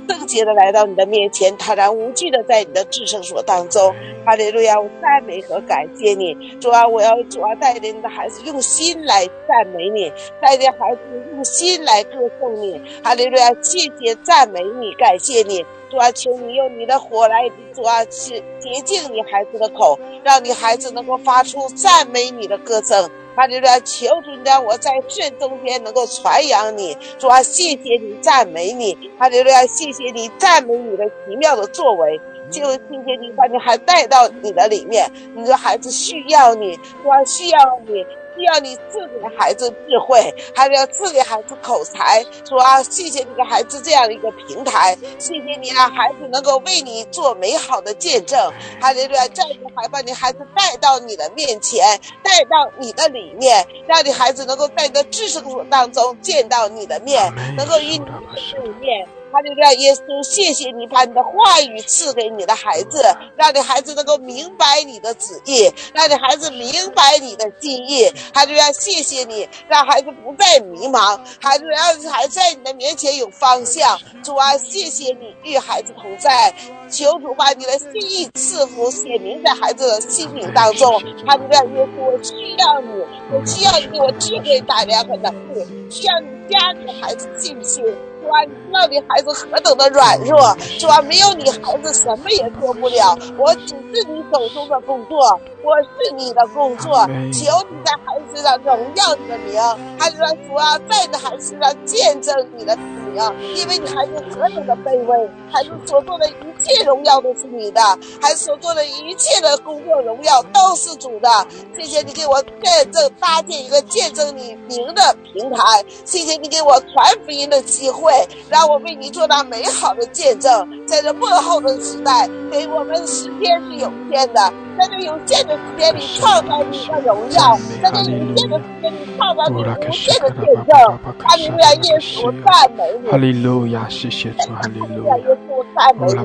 [0.07, 3.93] 圣洁的来到你的面前，坦然无惧的在你的至圣所当中，
[4.25, 4.79] 哈利路亚！
[4.79, 6.87] 我赞美和感谢你，主啊！
[6.87, 10.11] 我要主啊带领你的孩子用心来赞美你，
[10.41, 11.01] 带领孩子
[11.33, 13.53] 用心来歌颂你，哈利路亚！
[13.61, 16.11] 谢谢赞美你，感谢你，主啊！
[16.11, 23.09] 求你用你的火来，主啊，洁洁净你孩子的口，让你孩子能够发出赞美你的歌声。
[23.39, 23.79] 哈利路亚！
[23.79, 29.65] 求主让我在这中间能够传扬你，说，谢谢你，赞美你，哈利路亚！
[29.65, 32.19] 谢谢你，赞美你的奇妙的作为，
[32.51, 38.05] 就今天你把你还带到你的里面，你的孩子需要你，我，需要你。
[38.39, 42.23] 需要你赐给孩子智慧，还要赐给孩子口才。
[42.47, 48.39] 说啊，谢谢你给孩子这样的一个平台，谢谢你让孩子能够为你做美好的见证。
[48.79, 49.27] 哈利路亚！
[49.27, 58.05] 这样还把你孩子带到你的面前，带到你的里面，让你孩子能够在你的知识所当中见到你的面，能够与你
[58.53, 59.05] 对面。
[59.31, 59.73] 哈利路亚！
[59.73, 63.01] 耶稣，谢谢你把你的话语赐给你的孩子，
[63.35, 68.09] 让你孩子能够明白你的旨意，让你孩子明白你的心意。
[68.33, 68.71] 哈利路亚！
[68.71, 73.99] 谢谢你，让孩子不再迷茫，孩子让孩子在你的面前有方向。
[74.23, 76.53] 主啊，谢谢你与孩子同在，
[76.89, 81.01] 求主把你的心意赐福写明在孩子的心灵当中。
[81.25, 81.59] 他就让！
[81.69, 82.89] 耶稣，我需要你，
[83.31, 87.83] 我需要你我智慧、胆量和能力，需要你加给孩子信心。
[88.29, 93.17] 主啊，你知道你孩子何等的软弱，主啊，没有你孩子什么也做不了。
[93.39, 95.17] 我只是你手中的工作，
[95.63, 97.07] 我是你的工作。
[97.33, 99.59] 求你在孩子身上荣耀你的名，
[99.97, 107.81] 孩子说主啊，在你的孩子身上见证你的名，因为你孩子何等的卑微，孩子所做的一一切荣耀都是你的，
[108.21, 111.29] 还所做的一切的工作荣耀都是主的。
[111.77, 118.11] 谢谢你给我见证搭建一个见证你名的平台，谢谢你给我传福音的机会。
[118.49, 130.97] 让我为你做那美好的见证，在这幕后的时代，给我们时间是有限的，在这有限的时间里创造你的荣耀，在这有限的时间里创造你无限的见证。
[131.19, 133.09] 哈利路亚，耶稣赞美你！
[133.09, 136.15] 哈利路亚，谢谢主，哈利路亚，耶稣赞美你！
[136.15, 136.23] 我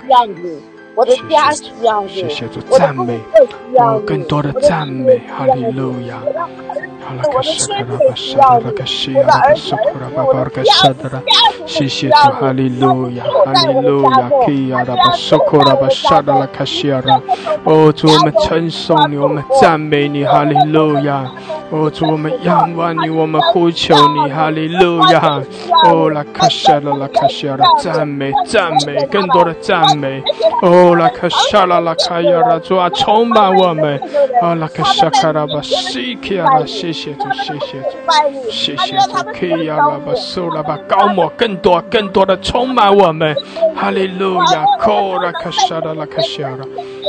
[0.00, 0.62] 需要你，
[0.98, 3.20] 我的家需要你，谢谢主赞美，
[3.78, 6.16] 哦，更多的赞美，哈利路亚。
[7.22, 9.76] 我的孙子需要你，我的儿子，
[10.16, 11.22] 我的家家
[11.66, 17.20] 谢谢主，哈利路亚，哈利路亚，可以啊，把收库拉把沙达拉卡西亚拉，
[17.62, 21.30] 哦，主我们称颂你，我们赞美你，哈利路亚，
[21.70, 25.40] 哦，主我们仰望你，我们呼求你，哈利路亚，
[25.86, 30.22] 哦，拉卡西亚拉拉卡西亚拉，赞美赞美，更多的赞美，
[30.62, 33.98] 哦，拉卡西亚拉拉卡亚拉，主啊，充满我们，
[34.42, 36.92] 哦，拉卡西亚卡拉巴西卡亚拉，谢。
[36.98, 43.36] 谢主，谢谢主，谢谢主，可以呀，拉巴苏拉巴高摩更多更多的充满我们，
[43.76, 44.90] 哈利路亚，科
[45.22, 46.64] 拉卡沙拉拉卡沙拉，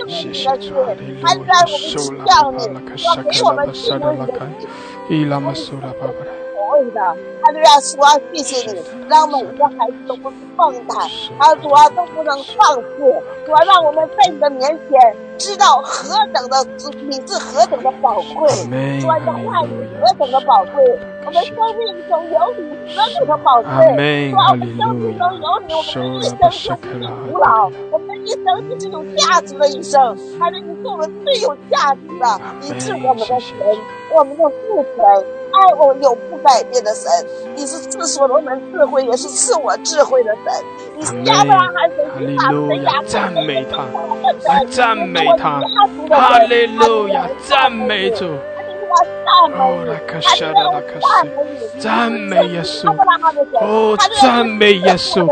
[0.08, 4.46] 谢谢主，哈利路亚，苏拉巴拉卡沙卡拉巴沙拉拉卡，
[5.10, 6.49] 伊拉玛苏拉巴巴拉。
[6.80, 7.02] 会的，
[7.42, 10.98] 哈利路亚，主啊，谢谢你，让每一个孩子都不是放胆，
[11.38, 12.84] 啊，主啊，都不能放弃，
[13.46, 16.66] 主啊，让我们在你的面前知道何等的
[17.08, 18.50] 你是何等的宝贵，
[19.02, 26.74] 主啊，你的话语何等的宝贵，我们生命中有你何等的宝贵，主啊，我们生命中有你，我们的一生就是
[27.30, 33.58] 古老，我们的一生就是有价值的一生，还是你是我们最有价值的，你是我们的神，
[34.14, 35.26] 我们的父神。
[35.52, 37.12] 爱我永不改变的神，
[37.56, 40.46] 你是赐所罗门智慧，也是赐我智慧的神。
[40.98, 43.86] 你是亚伯拉罕神，哈利路亚，赞美他，
[44.48, 45.62] 来赞美他，
[46.10, 48.26] 哈利路亚，赞美主。
[49.56, 51.30] 哦，拉卡西拉拉卡西，
[51.80, 52.92] 赞美耶稣。
[53.62, 55.26] 哦，赞美耶稣。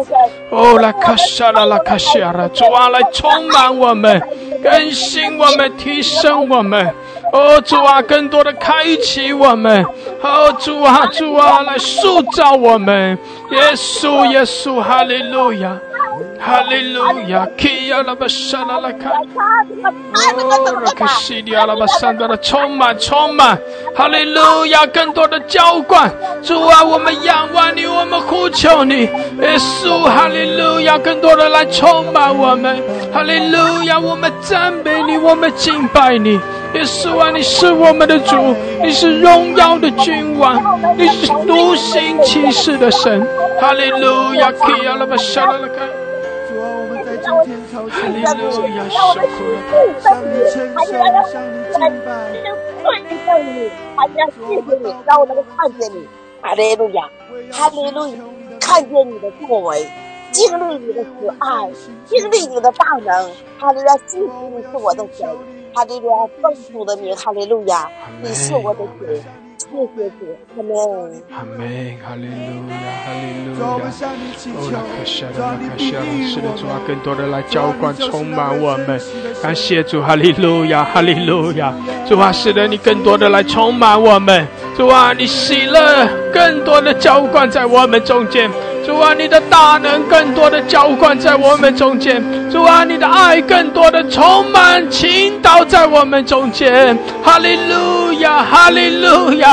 [0.51, 4.21] 哦，拉卡西拉拉卡西拉，主啊，来充满我们，
[4.63, 6.93] 更新我们，提升我们。
[7.33, 9.83] 哦，主啊，更多的开启我们。
[10.21, 13.17] 哦，主啊，主啊，来塑造我们。
[13.51, 15.77] 耶稣，耶稣，哈利路亚。
[16.39, 23.57] 哈利路亚，基亚拉巴沙拉拉卡，哦，拉克西迪亚拉巴山达的充满充满，
[23.95, 26.11] 哈利路亚，更多的浇灌，
[26.43, 29.01] 主啊，我们仰望你，我们呼求你，
[29.41, 32.81] 耶稣，哈利路亚，更多的来充满我们，
[33.13, 36.33] 哈利路亚，我们赞美你，我们敬拜你，
[36.73, 43.25] 耶稣啊，你是我们的主，你是荣耀的君王，你是独行其事的神，
[43.59, 45.45] 哈利路亚，基亚拉巴沙
[47.77, 48.01] 拉拉卡。
[48.01, 52.09] 今天朝向你敬拜，向你称颂，向你敬拜。
[52.83, 53.11] 看见
[53.45, 56.07] 你，还要谢谢你，让我能看见你。
[56.41, 57.09] 哈利路亚，
[57.51, 58.17] 哈利路亚，
[58.59, 59.85] 看见你的作为，
[60.31, 61.09] 经历你的慈
[61.39, 61.69] 爱，
[62.05, 63.31] 经历你的大能。
[63.59, 65.27] 哈利路亚，记住你是我的神。
[65.73, 67.89] 哈利路亚，奉主的名，哈利路亚，
[68.21, 69.05] 你是我的主。
[69.59, 70.71] 谢谢主，阿门。
[71.31, 73.65] 阿门，哈利路亚，哈利路亚。
[74.55, 79.01] 哦，拉克夏拉，拉克夏拉，是的，主啊，更多的来浇灌，充满我们。
[79.41, 81.73] 感谢主，哈利路亚，哈利路亚。
[82.07, 84.47] 主啊，使的，你更多的来充满我们。
[84.77, 88.49] 主啊，你喜乐更多的浇灌在我们中间。
[88.85, 96.97] 主啊，你的大能更多的浇灌在我们中间；主啊，你的爱更多的充满倾倒在我们中间。
[97.21, 99.46] 哈利路亚，哈利路亚，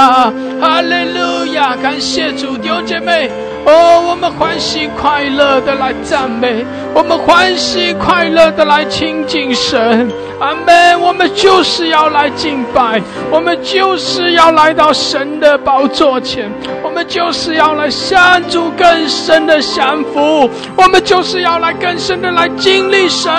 [0.60, 1.76] 哈利路亚！
[1.76, 3.30] 感谢主，弟兄姐妹，
[3.66, 10.10] 哦，我们欢喜快乐的来赞美，我们欢喜快乐的来亲近神。
[10.40, 11.00] 阿门！
[11.00, 13.00] 我们就是要来敬拜，
[13.30, 16.50] 我们就是要来到神的宝座前，
[16.82, 23.32] 我们就是要来向主更深的降服，我们就是要来更深的来经历神，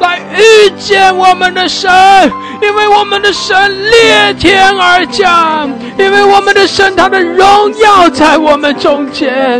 [0.00, 1.90] 来遇见我们的神，
[2.62, 7.46] 因为我们的神裂天而降，因为我们的神他的荣
[7.78, 9.59] 耀在我们中间。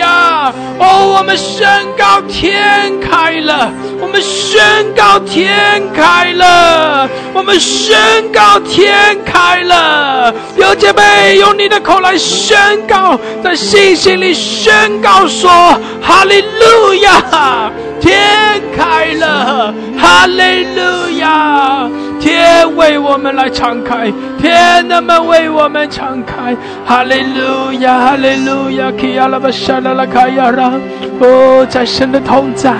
[0.00, 2.20] 亚，哦，我们宣告。
[2.28, 3.70] 天开了，
[4.00, 4.60] 我们宣
[4.96, 7.98] 告天开了，我们宣
[8.32, 10.32] 告天开了。
[10.56, 15.50] 有姐妹用你的口来宣告，在信心里宣告说：
[16.02, 17.70] 哈利路亚，
[18.00, 21.88] 天开了，哈利路亚，
[22.20, 30.72] 天为我们来敞开，天的门为我们敞开，哈利路亚，哈利路亚，基亚拉巴沙拉拉卡亚拉，
[31.20, 32.20] 哦，在神的。
[32.20, 32.74] 同在，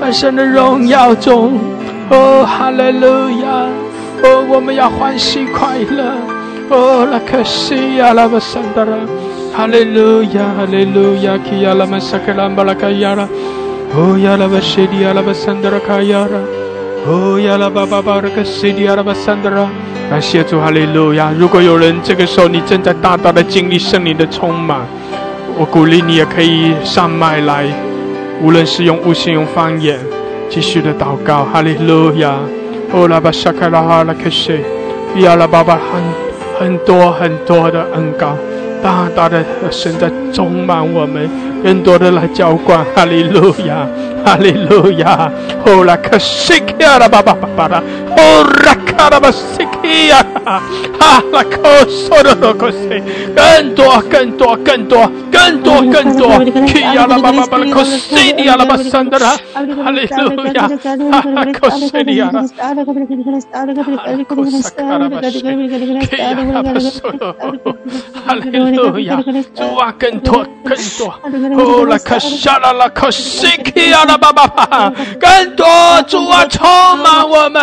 [0.00, 1.58] 在神的荣耀中，
[2.08, 3.66] 哦，哈利路亚，
[4.22, 6.12] 哦，我们要欢喜快乐，
[6.68, 8.92] 哦，拉克西亚拉巴桑达拉，
[9.52, 13.26] 哈利路亚，哈利路亚，基亚拉玛萨克兰巴拉卡亚拉，
[13.96, 16.38] 哦，亚拉巴西迪亚拉巴桑达拉卡亚拉，
[17.08, 19.68] 哦，亚拉巴巴巴拉克西迪亚拉巴桑达拉，
[20.08, 21.32] 感谢主，哈利路亚。
[21.36, 24.86] 如果有人这个时候你正在大大的经历圣灵的充满，
[25.58, 27.66] 我鼓励你也可以上麦来。
[28.42, 29.98] 无论是用悟性、用方言，
[30.50, 32.34] 继续的祷告，哈利路亚！
[32.92, 34.58] 哦，拉巴沙卡拉哈拉克西，
[35.14, 36.02] 比亚拉巴巴很
[36.58, 38.36] 很多很多的恩膏，
[38.82, 41.30] 大大的神在充满我们，
[41.62, 43.86] 更多的来浇灌，哈利路亚，
[44.24, 45.30] 哈利路亚！
[45.64, 47.78] 哦，拉克西亚拉巴巴巴巴拉，
[48.16, 49.42] 哦，拉克卡拉巴西
[50.06, 53.02] 亚，哈拉克索的罗克西，
[53.34, 55.10] 更多更多更多。
[55.32, 60.68] 更多更多，去亚拉巴巴巴拉科西利亚拉巴桑德拉，哈利路亚，
[61.10, 67.34] 哈哈科西利亚拉，哈利库萨卡拉巴西，去亚拉巴索罗，
[68.24, 69.20] 哈利路亚，
[69.54, 71.08] 主啊更多更多，
[71.58, 75.66] 哦拉卡沙拉拉科西去亚拉巴巴巴，更多
[76.06, 77.62] 主啊充满我们，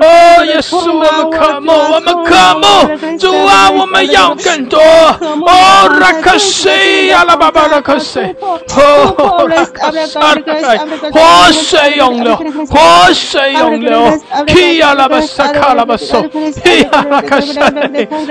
[0.00, 6.70] 哦耶稣我们渴慕我们渴慕，主啊我们要更多，哦拉卡西。
[7.08, 8.58] 呀啦巴巴拉克水，哦，
[11.12, 12.36] 活水涌流，
[12.70, 14.10] 活水涌流，
[14.46, 17.60] 皮呀啦巴萨卡拉巴索，皮呀啦卡塞，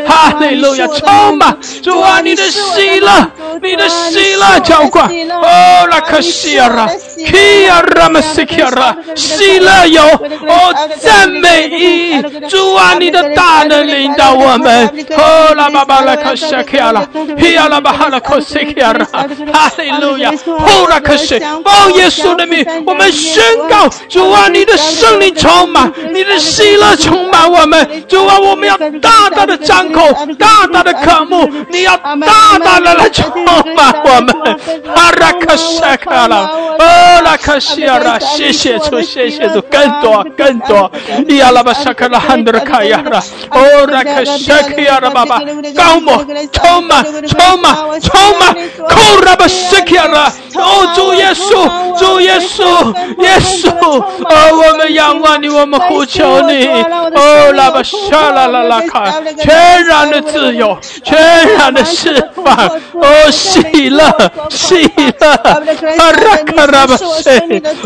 [0.07, 1.57] 哈利路亚，充满。
[1.83, 6.87] 主啊，你的喜乐，你的喜乐浇灌，哦，拉克西亚拉，
[7.27, 17.01] 皮呀拉马西卡拉，喜乐有，哦，赞美意，主啊，你的大能领导我们，哦，拉巴巴拉克西卡拉，
[17.37, 18.61] 皮呀啦巴哈拉克西。
[19.51, 20.31] 哈利路亚！
[20.45, 28.05] 呼拉克西，哦，耶稣的名，我们宣告：主啊，你的圣灵充满，你的喜乐充满我们。
[28.07, 30.01] 主啊，我们要大大的张口，
[30.37, 33.29] 大大的渴慕，你要大大的来充
[33.75, 34.35] 满我们。
[34.95, 40.91] 哈拉克西卡拉，哦，拉克西亚拉，谢谢主，谢谢主，更多更多。
[41.37, 42.07] 亚拉巴沙，克
[44.37, 45.39] 谢克亚拉爸爸，
[45.75, 52.63] 高莫充满充满充满，库拉巴谢克亚拉，哦，主耶稣，主耶稣，
[53.21, 62.55] 耶稣，哦，我们仰望你，我们呼求你，哦，拉巴沙拉拉拉卡，全然的自由，全然的释放，
[62.93, 64.03] 哦，喜乐，
[64.49, 64.89] 喜
[65.19, 65.31] 乐，
[65.97, 67.39] 阿拉卡拉巴谢，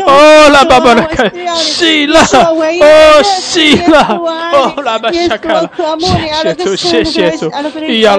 [0.06, 1.24] 哦，拉巴巴拉卡，
[1.56, 4.05] 喜乐，哦，喜乐，
[4.56, 6.08] 哦，拉巴沙卡拉，谢
[6.44, 7.50] 谢主，谢谢主，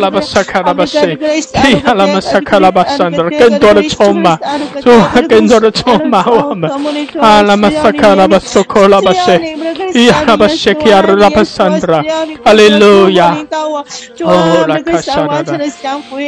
[0.01, 4.39] 拉巴沙卡拉巴谢，伊亚拉巴沙卡拉巴山德，更多的充满，
[4.83, 6.71] 主啊，更多的充满我们，
[7.21, 9.57] 阿拉巴沙卡拉巴索科拉巴谢，
[9.95, 12.03] 伊亚拉巴谢克亚拉巴山德，
[12.45, 13.37] 哈利路亚，
[14.21, 15.59] 哦，拉卡沙拉拉，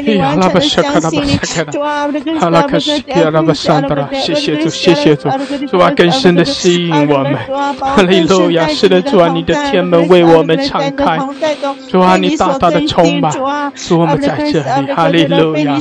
[0.04, 2.08] 伊亚拉巴沙卡拉巴沙卡拉，
[2.40, 5.28] 哈拉卡西亚拉巴山德，谢谢主，谢谢主，
[5.70, 7.36] 主啊，更深的吸引我们，
[7.80, 11.18] 哈利路亚，是的，主啊，你的天门为我们敞开，
[11.88, 13.32] 主啊，你大大的充满，
[13.74, 15.78] 主我们在这里，哈利路亚，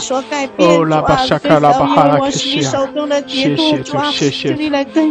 [0.58, 2.72] 哦，拉巴沙卡拉巴哈拉克西亚，
[3.28, 4.54] 谢谢主，谢谢。
[4.54, 4.58] 主，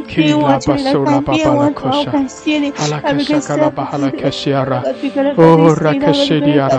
[0.09, 2.11] 基拉巴苏拉巴巴拉克沙，
[2.74, 4.64] 哈拉克沙卡拉巴哈拉克西亚。
[4.64, 4.82] 拉，
[5.36, 6.76] 哦，拉克西利亚拉，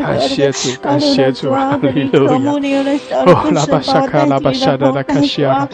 [0.00, 2.80] 感谢主，感谢主，哈利路亚，
[3.26, 5.68] 哦，拉巴沙卡拉巴沙的拉克西亚拉，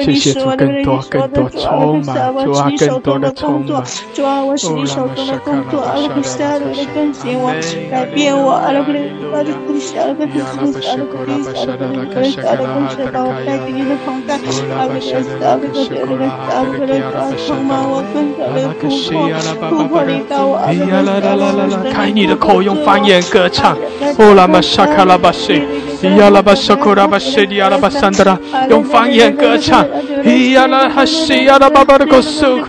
[0.00, 3.82] 谢谢主，更多更多充满，主啊，更多的充满，
[4.64, 6.08] 是你手中的工作，阿拉
[7.36, 7.52] 我，
[7.90, 8.94] 改变我，阿拉克
[9.34, 14.40] 阿拉克西亚的更新，阿拉克西亚的更新，阿拉克西亚的更新，把我带进你的同在，
[14.72, 16.16] 阿拉克西亚的阿拉克西亚的
[16.48, 23.76] 阿拉克西亚的充满我，更加的突破，突破领导我，阿拉克西亚的开你的口，用方言歌唱，
[24.16, 25.62] 哦，拉玛沙卡拉巴西。
[26.04, 28.38] 伊亚拉巴沙库拉巴西迪亚拉巴桑德拉，
[28.68, 29.86] 用方言歌唱。
[30.22, 32.60] 伊亚拉哈西亚拉巴巴的歌苏，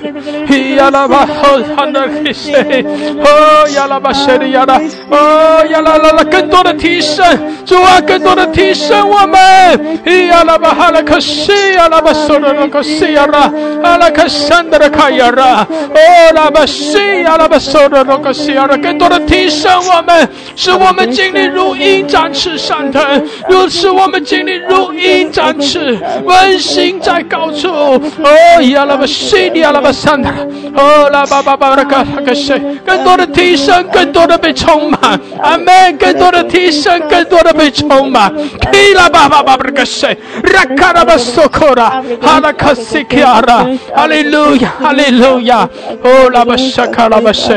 [0.49, 4.79] 伊亚拉巴哈哈那克西，哦亚拉巴西迪亚拉，
[5.09, 7.25] 哦亚拉拉拉，更多的提升，
[7.65, 9.99] 主啊，更多的提升我们。
[10.05, 13.49] 伊亚拉巴哈拉克西亚拉巴苏拉拉克西亚拉，
[13.83, 23.24] 哈拉克桑德拉卡亚拉，哦拉巴西亚拉巴苏拉拉克西亚拉，更多的提升我们，使我们经历如鹰展翅上腾。
[23.49, 27.69] 如此，我们经历如鹰展翅，温馨在高处。
[27.69, 30.31] 哦，呀拉巴西利亚拉巴善达，
[30.75, 32.53] 哦，拉巴巴巴拉卡拉克西，
[32.85, 35.19] 更多的提升，更多的被充满。
[35.41, 38.33] 阿门，更多的提升，更多的被充满。
[38.71, 40.07] 基拉巴巴巴拉克西，
[40.53, 45.67] 拉卡拉巴索科拉，哈拉卡西基亚拉，哈利路亚，哈利路亚。
[46.03, 47.49] 哦，拉巴沙卡拉巴西，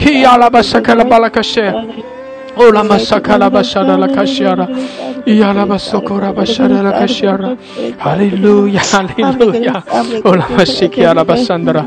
[0.00, 1.62] 基亚拉巴沙卡拉巴拉克西。
[2.54, 4.68] 哦，拉玛萨卡拉巴沙达拉卡西亚拉，
[5.24, 7.48] 伊亚拉巴索科拉巴沙达拉卡西亚拉，
[7.98, 9.82] 哈利路亚，哈利路亚。
[10.22, 11.82] 哦，拉玛西基亚拉巴桑德拉，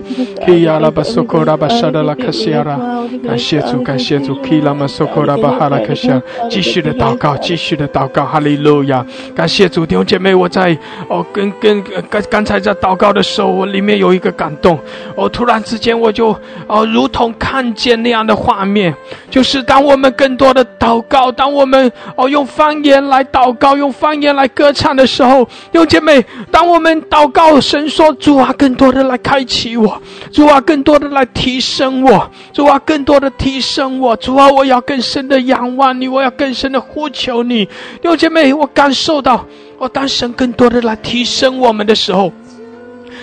[0.48, 2.80] 伊亚拉巴索科拉巴沙达拉卡西亚拉，
[3.28, 9.06] 感谢主，感谢主，基拉玛索科拉巴哈拉卡西亚，继续的祷告，继续的祷告，哈利路亚，
[9.36, 10.76] 感谢主，弟兄姐妹，我在
[11.08, 14.80] 哦，跟跟刚刚才在祷告的时候，我里面有一个感动，
[15.14, 16.36] 哦，突然之间我就
[16.66, 18.92] 哦，如同看见那样的画面，
[19.30, 20.55] 就是当我们更多。
[20.56, 30.02] 的祷告，当我们哦用方言来祷告，用方言来歌唱的时候，弟兄姐妹，当我们祷告，神说主啊，更多的来开启我，
[30.32, 39.46] 主啊，更多的来提升我，主啊，更多的提升我，主啊，我要更深的仰望你，我要更深的呼求你，弟兄姐妹，我感受到，
[39.78, 42.32] 哦，当神更多的来提升我们的时候，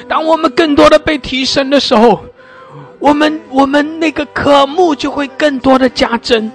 [0.07, 2.21] 当我们更多的被提升的时候，
[2.99, 6.51] 我们我们那个渴慕就会更多的加增。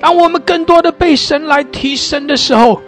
[0.00, 2.80] 当我们更多的被神来提升的时候，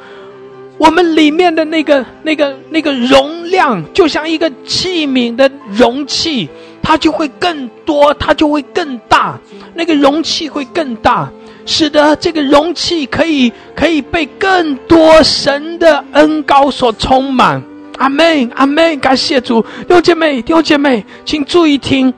[0.79, 6.49] 我们里面的那个、那个、那个容量，就像一个器皿的容器，
[6.83, 9.39] 它就会更多，它就会更大，
[9.75, 11.29] 那个容器会更大，
[11.67, 17.63] 使得这个容器可以可以被更多神的恩高所充满。
[17.99, 22.15] 阿门，阿门，感谢主，弟兄姐妹，弟兄姐妹，请注意听，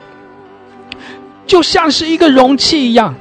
[1.45, 3.13] 就像是一个容器一样。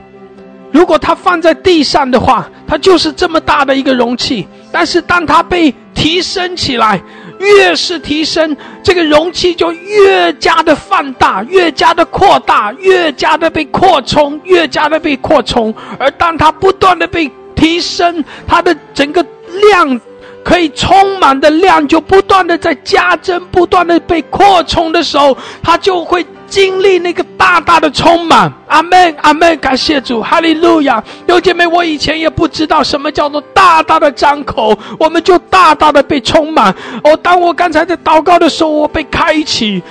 [0.72, 4.48] 如果它放在地上的话，它就是这么大的一个容器。
[4.72, 7.00] 但是当它被提升起来，
[7.38, 15.74] 越是提升，这个容器就越加的放大，越加的扩大，越加的被扩充，越加的被扩充。
[15.98, 19.24] 而当它不断的被提升，它的整个
[19.70, 20.00] 量
[20.42, 26.24] 可以充满的量就不断的在加增，不断的被扩充的时候，它就会。
[26.52, 31.02] 经历那个大大的充满，阿门，阿门，感谢主，哈利路亚。
[31.24, 36.70] 有姐妹，我以前也不知道什么叫做大大的张口，我们就大大的被充满。
[37.04, 39.82] 哦，当我刚才在祷告的时候，我被开启，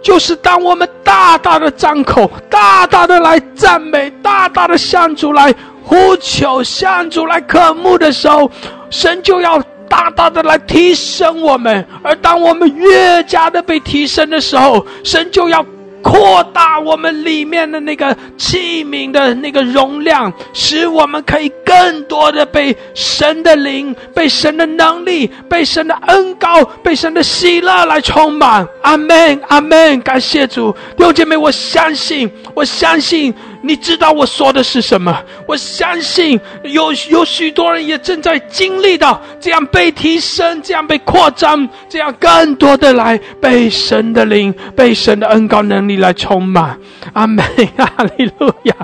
[0.00, 8.48] 就是当我们大大的张口，大大的来赞美，大大的向主来呼求，向主来渴慕的时候，
[8.90, 11.84] 神就要大大的来提升我们。
[12.00, 15.66] 而当我们越加的被提升的时候，神就要。
[16.02, 28.66] 扩大我们里面的那个器皿的那个容量，使我们可以更多的被神的灵、被神的能力、被神的恩高、被神的喜乐来充满。
[28.82, 30.00] 阿门，阿门！
[30.00, 33.34] 感谢主，弟兄姐妹，我相信，我相信。
[33.62, 35.22] 你知道我说的是什么？
[35.46, 46.78] 我相信有有许多人也正在经历到这样被提升、这样被扩张、这样更多的来被神的灵、被神的恩高能力来充满。
[47.12, 47.44] 阿门！
[47.76, 48.74] 哈利路亚！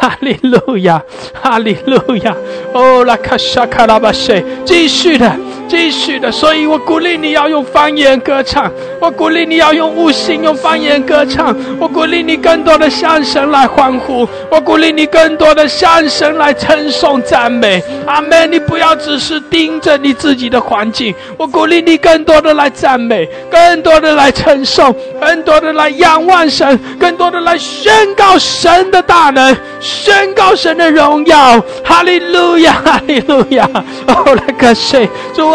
[0.00, 1.02] 哈利路亚！
[1.34, 2.34] 哈利路亚！
[2.72, 5.36] 哦，拉卡沙卡拉巴塞，继续的，
[5.68, 6.30] 继续的。
[6.30, 14.28] 所以我鼓励你要用方言歌唱，我鼓励你要用悟性用方言歌唱，我鼓励你更多的向神来欢呼。
[14.50, 18.50] 我鼓励你更多的向神来称颂赞美，阿门！
[18.50, 31.60] 你不要只是盯着你自己的环境，我鼓励你更多的来赞美，更多的来称颂，更多的来仰望神，更多的来宣告神的大能，宣告神的荣耀。
[31.84, 33.68] 哈利路亚，哈利路亚！
[34.06, 35.50] 哦，来感谢主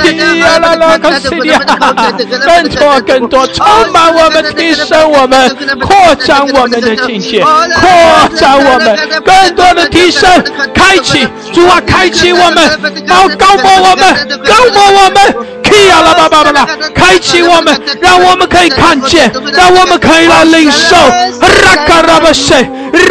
[0.00, 1.28] هللويا هللويا yala la kashe.
[1.30, 1.60] Hallelujah.
[1.66, 2.40] Hallelujah.
[2.46, 10.28] 更多更多，充满我们，提升我们，扩展我们的境界，扩展我们，更多的提升，
[10.74, 15.59] 开启，主啊，开启我们，高高博我们，高博我们。
[15.88, 16.66] 呀啦吧吧吧啦！
[16.94, 20.96] 开启我们，让我们可以看见，让我们可以来领受。
[21.40, 22.62] 拉卡拉巴塞，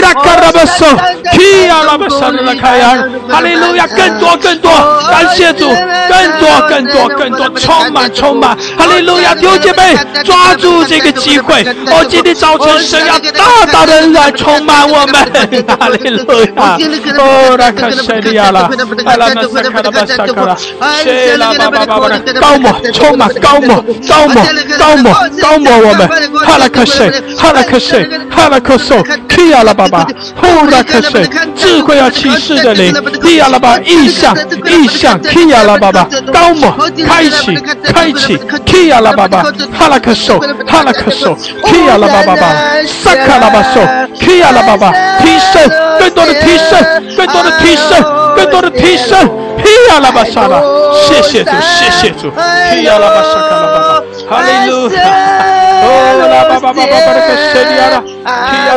[0.02, 0.88] 拉卡拉巴索，
[1.68, 2.98] 呀啦吧沙的拉开呀！
[3.30, 3.88] 哈利路亚！
[3.88, 4.72] 更多更多，
[5.10, 5.70] 感谢主！
[6.10, 8.58] 更多更多更多，充满充满！
[8.78, 9.36] 哈利路亚！
[9.36, 11.64] 弟兄姐妹，抓住这个机会！
[11.88, 15.66] 哦，今天早晨神要大大的来充满我们！
[15.68, 16.78] 哈利路亚！
[17.18, 18.70] 哦，拉卡塞利亚啦！
[19.06, 20.56] 哈拉巴萨卡拉巴萨卡拉，
[21.04, 22.10] 谢拉巴巴巴巴
[22.50, 23.76] 高莫，充满高莫，
[24.08, 24.44] 高莫，
[24.80, 26.10] 高莫，高莫我们，
[26.46, 31.24] 哈拉克谁，哈拉克谁，哈拉克索，基亚拉巴巴，呼拉克谁，
[31.56, 32.92] 智慧要启示的灵，
[33.22, 34.36] 基亚拉巴意象，
[34.66, 36.76] 意象，基亚拉巴巴，高莫，
[37.06, 41.36] 开启，开启，基亚拉巴巴，哈拉克索，哈拉克索，
[41.66, 42.48] 基亚拉巴巴巴，
[42.88, 43.86] 萨卡拉巴索，
[44.20, 45.70] 基亚拉巴巴，提升，
[46.00, 46.84] 更多的提升，
[47.16, 48.04] 更多的提升，
[48.40, 49.18] 更多的提升。
[49.62, 50.62] 嘿呀啦巴沙拉，
[51.08, 54.98] 谢谢主，谢谢主，嘿呀啦巴沙卡拉巴巴，哈利路亚，
[55.84, 55.86] 哦
[56.20, 58.72] 啦巴巴巴巴巴的个谢利亚啦，嘿呀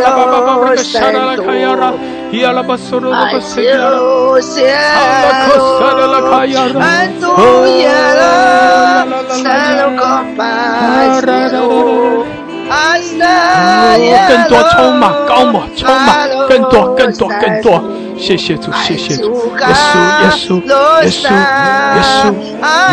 [14.28, 17.82] 更多充满高满充满更多更多更多，
[18.18, 20.60] 谢谢主谢谢主，耶稣耶稣
[21.02, 21.22] 耶稣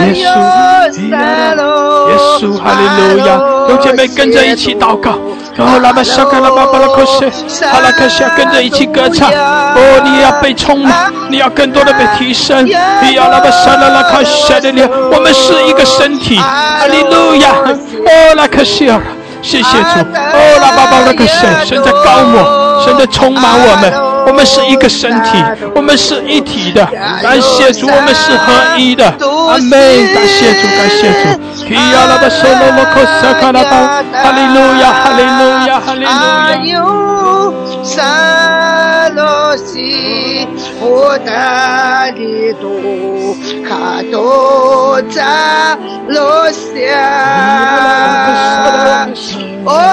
[0.02, 1.00] 耶稣耶稣。
[2.10, 2.82] 耶稣哈利
[3.14, 3.30] 路亚，
[3.70, 5.12] 有姐妹跟着一起祷告，
[5.56, 7.30] 然后拉巴沙卡拉巴巴拉克西，
[7.66, 19.00] 哈拉克西跟着一起歌唱，哦你要被充满，你要更多的被提升，你要拉巴沙拉拉卡西的脸，我们是一个身体，哈利路亚，哦拉克西尔。
[19.42, 23.92] 谢谢主，哦，拉巴巴那个神，神在高我，神在充满我们，
[24.28, 25.44] 我们是一个身体，
[25.76, 26.86] 我们是一体的。
[27.22, 29.06] 感谢主，我们是合一的。
[29.06, 29.70] 阿门。
[30.14, 31.66] 感谢主，感谢主。
[31.66, 36.80] 提亚拉巴索罗罗克萨卡拉巴，哈利路亚，哈利路亚，哈利路亚。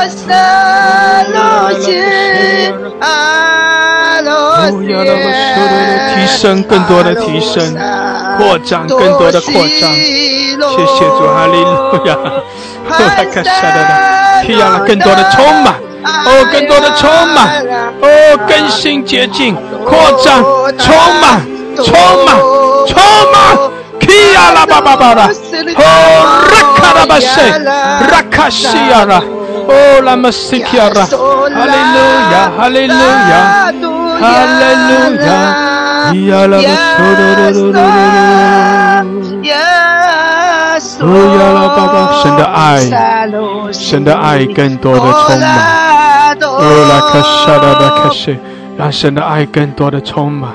[0.09, 4.23] 萨罗西乌达里多卡多扎罗西亚。
[4.23, 4.33] 哦，萨罗
[4.81, 5.57] 西，阿罗西，
[6.15, 7.77] 提升更多的提升，
[8.39, 9.69] 扩张更多的扩张。
[9.69, 11.71] 谢谢主，哈利路
[12.07, 12.17] 亚。
[12.89, 12.93] 哈
[13.33, 13.79] 卡沙的，
[14.45, 15.75] 提要了更多的充满，
[16.05, 17.61] 哦，更多的充满，
[18.01, 18.07] 哦，
[18.49, 20.43] 更新洁净，扩张，
[20.79, 21.45] 充满，
[21.85, 21.93] 充
[22.25, 22.39] 满，
[22.87, 22.97] 充
[23.33, 23.37] 满。
[23.99, 29.21] 提亚拉巴巴巴的，哦，拉卡拉巴塞，拉卡西亚拉。
[29.69, 31.07] Oh, lama sikiara.
[31.59, 33.45] Hallelujah, hallelujah,
[34.21, 35.43] hallelujah.
[36.15, 36.59] Ya la
[40.99, 42.79] Oh, ya la baba，神的爱，
[43.73, 45.51] 神的爱更多的充满。
[46.41, 48.39] Oh, la kashada ba kashi，
[48.79, 50.53] 让神的爱更多的充满。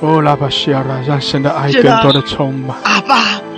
[0.00, 2.76] Oh, la bashara，让神的爱更多的充满。
[2.84, 3.16] 阿爸，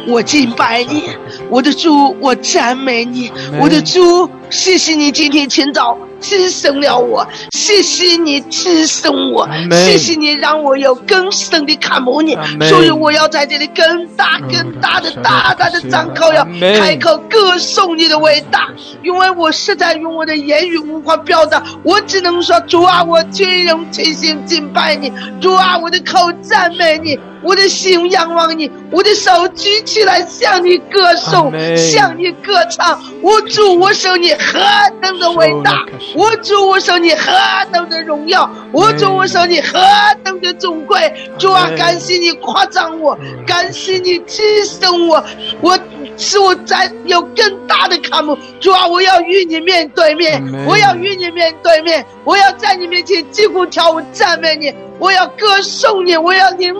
[0.08, 1.10] 我敬拜你，
[1.48, 3.30] 我的主，我赞美你，
[3.60, 4.28] 我的主。
[4.50, 12.36] 谢谢你今天清早提升了我，谢谢你提升我，谢谢你让我有更深的看慕你，
[12.68, 16.44] 所以我要在这里更大更大的大大的张口要
[16.80, 18.66] 开口歌颂你的伟大，
[19.04, 27.16] 因为我实在用我的言语无法表达，我只能说主啊，我全用全心敬拜你，主啊，我的口赞美你。
[27.42, 33.00] 我的心仰望你，我的手举起来向你歌颂，向你歌唱。
[33.22, 34.58] 我主，我受你何
[35.00, 35.86] 等的伟大！
[36.14, 37.32] 我主，我受你何
[37.72, 38.50] 等的荣耀！
[38.72, 39.78] 我主，我受你何
[40.22, 41.12] 等的尊贵！
[41.38, 45.24] 主啊，感谢你夸张我，感谢你提升我，
[45.60, 45.78] 我
[46.16, 48.36] 使我在有更大的看目。
[48.60, 56.74] 主啊，我要与你面对面，我要与你面对面，我要在你面前击鼓跳舞赞美你，我要歌颂你，我要领。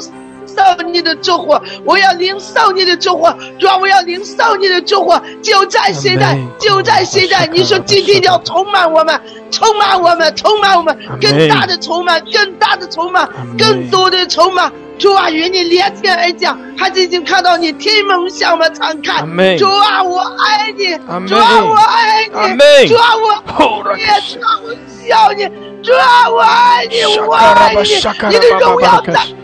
[0.46, 3.26] 受你的祝福，我要领受你的祝福，
[3.58, 7.46] 主啊，我要领受你的祝福，就在现在，就在现在。
[7.52, 9.20] 你说今天要充满我们，
[9.50, 13.28] 充满我们，充满我们，更大的充满，更大的充满，
[13.58, 14.72] 更多的充满。
[14.98, 19.22] 主啊，与你连天而讲，孩子已经看到你天门向我们敞开。
[19.56, 20.94] 主啊，我爱你，
[21.26, 25.48] 主啊，我爱你，主啊，我也主啊，我需要你，
[25.82, 27.80] 主啊，我爱你，我爱你，
[28.28, 29.39] 你的荣耀在。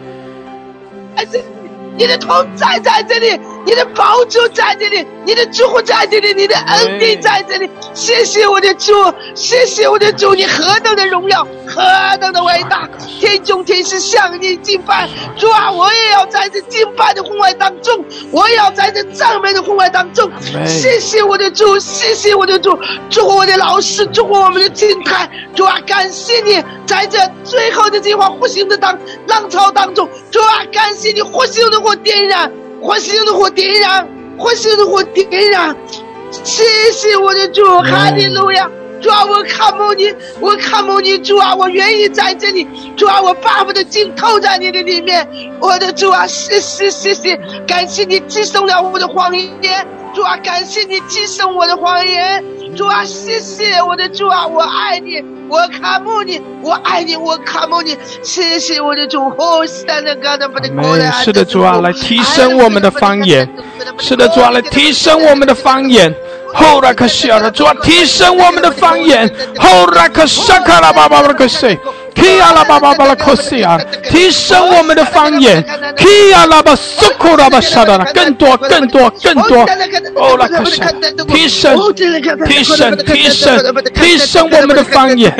[1.17, 1.43] 还是
[1.97, 7.69] 你的头站在这里，你的宝珠在这里，你的祝福在这里，你的恩典在这里。
[7.93, 8.93] 谢谢我的主，
[9.35, 11.83] 谢谢我的主，你何等的荣耀，何
[12.21, 12.89] 等的伟大！
[13.19, 20.31] 天中天使向你敬拜，主啊，我也要在这敬拜的红外当中，我也要在这赞美的红外当中。
[20.65, 22.79] 谢谢我的主，谢谢我的主，
[23.11, 25.29] 祝福我的老师，祝福我们的金台。
[25.57, 28.97] 主啊，感谢你在这最后的这话复兴的当
[29.27, 32.53] 浪潮当中，主啊，感谢你复兴的火点燃，
[32.83, 34.09] 火星的火点燃，
[34.39, 35.77] 火星的火点燃。
[36.31, 38.71] 谢谢我的主，哈利路亚！
[39.01, 42.67] 主啊，我看慕你，我看慕你，主啊，我愿意在这里，
[42.97, 45.27] 主啊，我巴不得浸透在你的里面，
[45.61, 52.43] 我的主啊，谢谢谢谢，感谢你提升了我的谎言，主啊，感谢你提升我的谎言，
[52.77, 59.85] 主啊，谢谢我的主啊，我爱你，我看慕你，我爱你，我看慕你，谢谢我的主，哦，是
[61.33, 63.49] 的，主啊，来提升我们的方言，
[63.99, 66.15] 是的，主啊，来提升我们的方言。
[66.57, 69.31] 后来可笑了，主啊，提升我们的方言。
[69.59, 71.79] 后来可上卡拉巴巴巴可谁？
[72.17, 73.79] 提亚拉巴巴巴拉可西啊！
[74.03, 75.63] 提升我们的方言。
[75.97, 79.67] 提亚拉巴苏库拉巴沙达拉，更多，更多，更多。
[80.17, 80.81] 哦，拉可西，
[81.29, 81.77] 提升，
[82.47, 85.31] 提升，提升，提升我们的方言。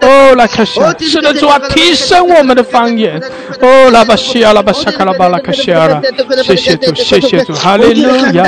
[0.00, 3.20] 哦，拉可西，是的，主啊，提升我们的方言。
[3.60, 6.00] 哦，拉巴西亚拉巴沙卡拉巴拉可西啊！
[6.44, 8.44] 谢谢主，谢谢主，哈利路亚，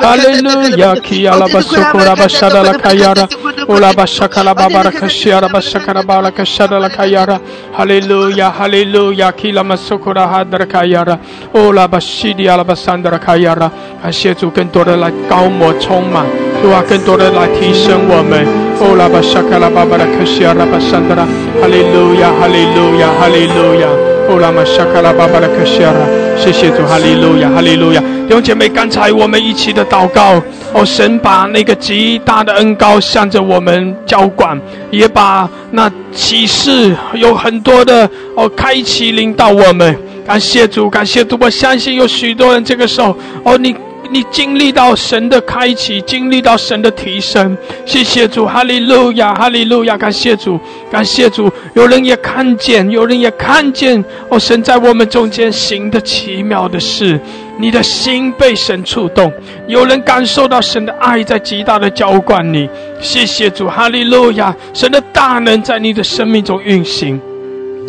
[0.00, 3.28] 哈利路亚，提亚拉巴苏库拉巴沙达拉卡亚拉，
[3.68, 7.25] 哦，拉巴沙卡拉巴巴拉可西啊，拉巴沙卡拉巴拉可沙达拉卡亚。
[7.72, 11.18] 哈利路亚，哈利路亚，基拉玛苏库拉哈德卡亚拉，
[11.52, 13.70] 哦拉巴西迪亚拉巴桑德卡亚拉，
[14.02, 16.24] 感谢主更多的来高摩充满，
[16.62, 18.46] 主啊，更多的来提升我们，
[18.80, 21.24] 哦拉巴沙卡拉巴巴拉克西亚拉巴桑德拉，
[21.60, 23.88] 哈利路亚，哈利路亚，哈利路亚，
[24.28, 26.00] 哦拉玛沙卡拉巴巴拉克西亚拉，
[26.38, 30.40] 谢谢主，哈利路亚，哈利路亚，弟兄姐妹，刚才我们一起的祷告，
[30.72, 34.58] 哦，神把那个极大的恩高向着我们浇灌，
[34.90, 36.94] 也把那启示。
[37.14, 43.74] 有很多的哦，开启领导我们，感谢主，感谢主，我相信有许多人这个时候哦，你
[44.10, 47.56] 你经历到神的开启，经历到神的提升。
[47.84, 50.58] 谢谢主，哈利路亚，哈利路亚，感谢主，
[50.90, 51.50] 感谢主。
[51.74, 57.20] 有人也看见，有人也看见，哦，神在我们中间行的奇妙的事。
[57.58, 59.32] 你的心被神触动，
[59.66, 62.68] 有人感受到神的爱在极大的浇灌你。
[63.00, 64.54] 谢谢主，哈利路亚！
[64.74, 67.18] 神的大能在你的生命中运行。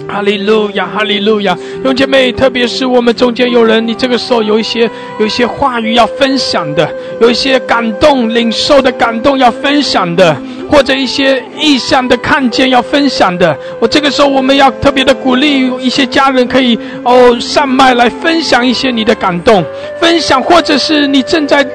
[0.06, 4.90] 哈利路亚，哈利路亚，弟姐妹，特别是我们中间有人，你这个时候有一些
[5.20, 6.90] 有一些话语要分享的，
[7.20, 10.36] 有一些感动领受的感动要分享的，
[10.70, 19.64] 或者一些意向的看见要分享的，我这个时候我们要特别的鼓励一些家人可以哦上麦来分享一些你的感动，
[20.00, 21.66] 分享或者是你正在。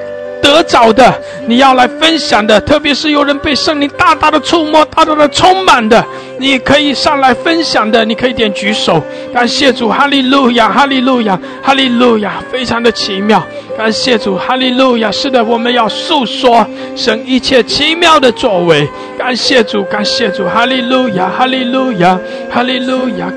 [0.43, 6.05] 得着的，你要来分享的，特别是有人被圣灵大大的触摸、大大的充满的，
[6.43, 9.01] 你可以上来分享的，你可以点举手。
[9.33, 13.41] 感谢主，哈利路亚，哈利路亚，哈利路亚，非常的奇妙。
[13.77, 15.09] 感谢主，哈利路亚。
[15.09, 16.67] 是的，我们要诉说
[16.97, 18.85] 神一切奇妙的作为。
[19.17, 22.19] 感谢主，感谢主，哈利路亚，哈利路亚，
[22.51, 23.31] 哈利路亚。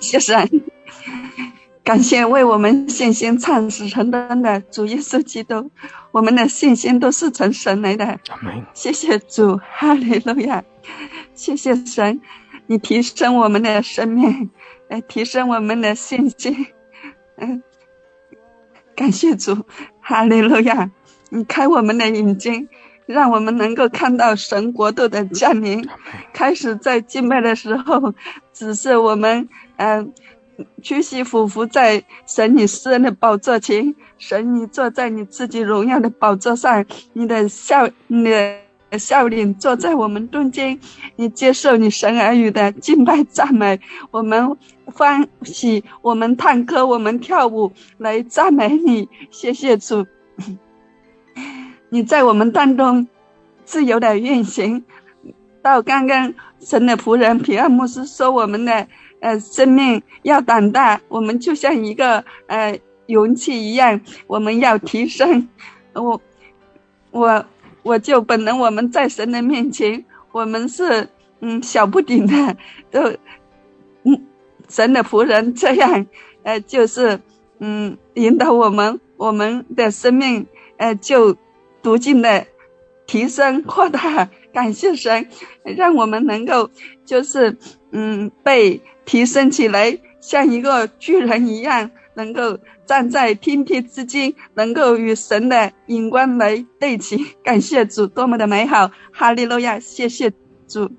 [0.00, 0.48] 谢神，
[1.86, 5.70] 感谢为我们信心创始成功的主耶稣基督，
[6.10, 8.18] 我们的信心都是从神来的。
[8.74, 10.64] 谢谢主，哈利路亚！
[11.36, 12.20] 谢谢神，
[12.66, 14.50] 你提升我们的生命，
[14.88, 16.66] 来提升我们的信心。
[17.36, 17.62] 嗯，
[18.96, 19.56] 感谢主，
[20.00, 20.90] 哈利路亚！
[21.30, 22.68] 你开我们的眼睛，
[23.06, 25.88] 让我们能够看到神国度的降临。
[26.32, 28.12] 开始在敬拜的时候，
[28.52, 29.48] 只是我们。
[29.76, 30.12] 嗯，
[30.82, 40.78] 屈膝俯伏在神你私人的宝座前，神你坐在你自己荣耀的宝座上，你的笑，你的笑脸坐在我们中间，
[41.16, 43.78] 你接受你神儿女的敬拜赞美，
[44.10, 50.06] 我们欢喜，我们唱歌，我们跳舞来赞美你，谢谢主，
[51.90, 53.06] 你在我们当中
[53.64, 54.84] 自由的运行，
[55.60, 58.86] 到刚刚神的仆人皮尔牧师说我们的。
[59.20, 65.48] 呃，生命要胆大，我们就像一个呃勇气一样，我们要提升。
[65.94, 66.20] 我，
[67.10, 67.44] 我，
[67.82, 71.08] 我就本能我们在神的面前，我们是
[71.40, 72.56] 嗯小不顶的，
[72.90, 73.00] 都
[74.04, 74.26] 嗯
[74.68, 76.06] 神的仆人这样，
[76.42, 77.18] 呃就是
[77.58, 80.46] 嗯引导我们，我们的生命
[80.76, 81.34] 呃就
[81.82, 82.46] 逐渐的
[83.06, 84.28] 提升扩大。
[84.52, 85.26] 感谢神，
[85.64, 86.70] 让我们能够
[87.04, 87.56] 就是
[87.92, 88.80] 嗯被。
[89.06, 97.24] 提升起来，像一个巨人一样，能够站在天地之间，能够与神的眼光来对齐。
[97.42, 98.90] 感谢主，多么的美好！
[99.12, 99.78] 哈利路亚！
[99.78, 100.30] 谢谢
[100.68, 100.90] 主，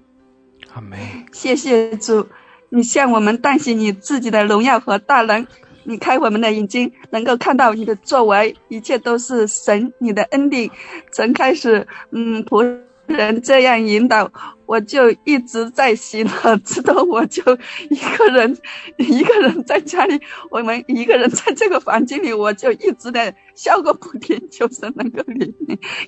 [0.74, 0.98] 阿门。
[1.32, 2.26] 谢谢主，
[2.70, 5.46] 你向我们担心你自己的荣耀和大能，
[5.84, 10.70] 你开我们的眼睛，能够看到你的作为，一切都是神你的恩典。
[11.12, 12.80] 从开始，嗯，仆。
[13.08, 14.30] 人这样引导，
[14.68, 17.42] 我就一直在洗脑，直到我就
[17.90, 18.58] 一个人，
[18.98, 25.54] 一个人在家里，我们一个人在这个房间里，我就一直在笑个不停，就是能够领。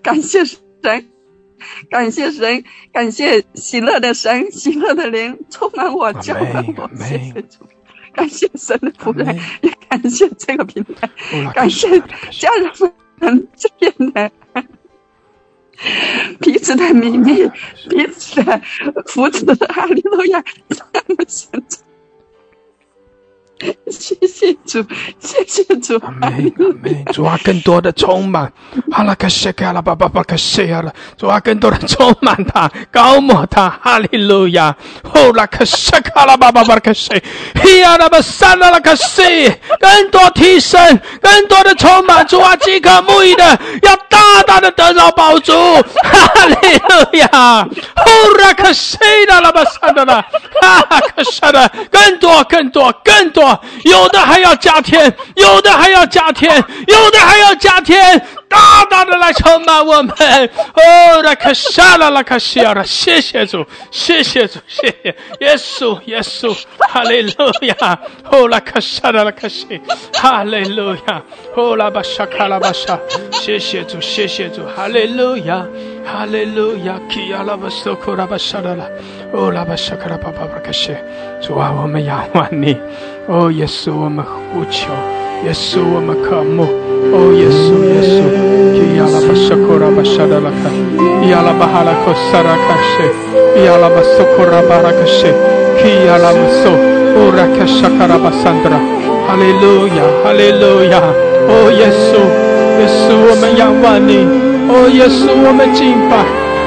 [0.04, 0.60] 感谢神，
[1.90, 6.90] 感谢神，感谢喜乐的神，喜乐的灵充满我，教导我。
[6.98, 7.66] 谢谢主，
[8.14, 11.10] 感谢神的仆人，也感谢这个平台，
[11.54, 11.88] 感谢
[12.30, 14.32] 家人们这边的。
[16.40, 17.48] 彼此的秘密，
[17.90, 18.62] 彼此的
[19.06, 21.78] 扶持，哈利路亚，咱们现在。
[23.92, 24.82] 谢谢主，
[25.20, 27.06] 谢谢主，阿门，阿门。
[27.12, 28.54] 主啊，更多的充满，
[28.90, 30.94] 哈拉克谢卡拉巴巴巴克谢亚了。
[31.18, 34.74] 主啊，更多的充满他，高摩他，哈利路亚。
[35.04, 37.22] 呼拉克谢卡拉巴巴巴克谢，
[37.62, 40.80] 希亚拉巴萨拉拉克谢，更多提升，
[41.20, 42.26] 更多的充满。
[42.28, 45.54] 主啊，饥渴沐浴的，要大大的得到宝珠，
[46.04, 47.68] 哈利路亚。
[47.96, 50.22] 呼拉克谢拉拉巴萨拉拉，
[50.62, 53.60] 哈克谢的，更多，更多，更多。
[53.86, 60.14] 有的还要加添，有的还要加添，有的还要加添，大大的来充满我们。
[60.18, 67.32] 哦，那可下了，那可下了，谢谢主，谢谢主，谢谢耶稣，耶稣，哈利路
[67.62, 68.00] 亚。
[68.32, 69.80] 哦，那可下了，那可谢，
[70.14, 71.22] 哈利路亚。
[71.56, 73.00] 哦，拉巴沙卡拉巴沙，
[73.32, 75.66] 谢谢主，谢谢主，哈利路亚，
[76.06, 77.00] 哈利路亚。
[77.10, 78.86] 基亚拉巴苏库拉巴沙拉拉，
[79.34, 80.96] 哦，拉巴沙卡拉巴巴巴卡西，
[81.42, 82.76] 主啊，我们仰望你。
[83.28, 84.88] 哦，耶稣，我们呼求；
[85.46, 86.68] 耶稣，我们渴慕。
[87.12, 88.22] 哦，耶稣，耶稣，
[88.76, 90.70] 伊亚拉巴沙库拉巴沙达拉卡，
[91.24, 93.08] 伊亚拉巴哈拉库萨拉卡西，
[93.58, 95.32] 伊亚拉巴苏库拉巴拉克西，
[95.80, 96.70] 基亚拉巴苏，
[97.18, 98.78] 乌拉克沙卡拉巴桑德拉，
[99.26, 101.02] 哈利路亚，哈利路亚，
[101.48, 102.20] 哦耶稣，
[102.78, 104.28] 耶稣我们仰望你，
[104.70, 106.20] 哦耶稣我们敬拜，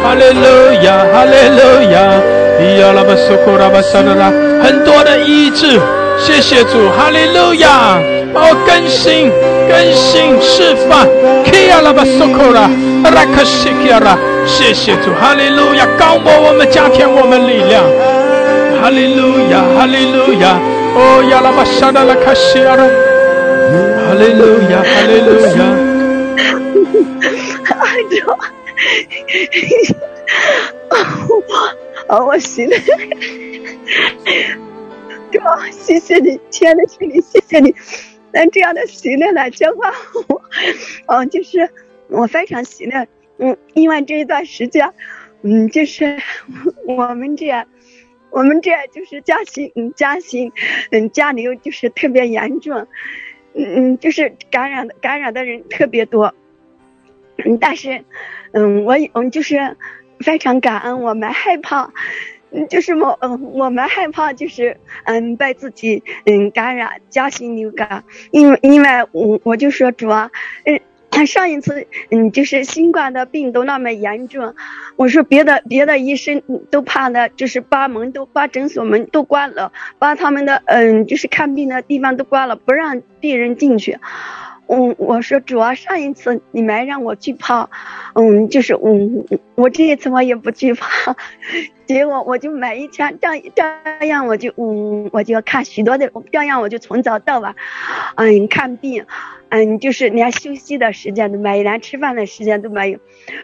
[0.03, 0.49] 哈利路
[0.83, 1.61] 亚，哈利路
[1.93, 2.19] 亚，
[2.59, 4.33] 基亚拉巴苏库拉巴桑德拉，
[4.65, 5.79] 很多的医治，
[6.19, 7.99] 谢谢主，哈利路亚，
[8.35, 9.31] 哦更新，
[9.69, 11.07] 更新释放，
[11.45, 12.71] 基亚拉巴苏库拉，
[13.11, 14.17] 拉克西基亚拉。
[14.47, 17.85] 谢谢主，哈利路亚，高摩我们，加添我们力量，
[18.81, 20.59] 哈利路亚，哈利路亚，
[20.95, 25.61] 哦，亚拉巴沙达拉卡西亚拉，哈利路亚，哈利路亚，
[27.83, 28.15] 哎主，
[32.09, 32.77] 哦，我信了，
[35.33, 35.41] 主，
[35.71, 37.75] 谢谢你，亲爱的兄弟，谢谢你，
[38.33, 39.91] 那这样的训练来教化
[40.29, 40.43] 我，
[41.07, 41.71] 哦，就是
[42.09, 43.07] 我非常喜乐。
[43.39, 44.93] 嗯，因为这一段时间，
[45.41, 46.19] 嗯，就是
[46.87, 47.67] 我们这，
[48.31, 50.53] 我们这就是家庭，嗯，家庭，
[50.91, 52.87] 嗯，家里就是特别严重，
[53.55, 56.35] 嗯嗯，就是感染的感染的人特别多，
[57.39, 58.05] 嗯，但是，
[58.53, 59.79] 嗯，我嗯就是
[60.21, 61.91] 非常感恩，我们害怕，
[62.69, 70.31] 就是我嗯我们害怕就是嗯被自己嗯感染家庭流感，因为因为我我就说主啊，
[70.65, 70.81] 嗯。
[71.27, 74.55] 上一次，嗯，就是新冠的病毒那么严重，
[74.97, 83.99] 我说别的别的医生都怕的，就是把门都把诊所门都关了，把他们的嗯，就是看病的地方都关了，不让病人进去。
[84.69, 87.69] 嗯，我说主要上一次你没让我惧怕，
[88.15, 89.25] 嗯，就是嗯，
[89.55, 91.15] 我这一次我也不惧怕，
[91.85, 93.53] 结果我就每一天这样
[94.01, 97.55] 这样我就嗯，我就看许多的，这样我就从早到晚，
[98.17, 99.05] 嗯，看病，
[99.51, 102.99] 嗯，就是连休息的时间都没有，连吃饭的时间都没有，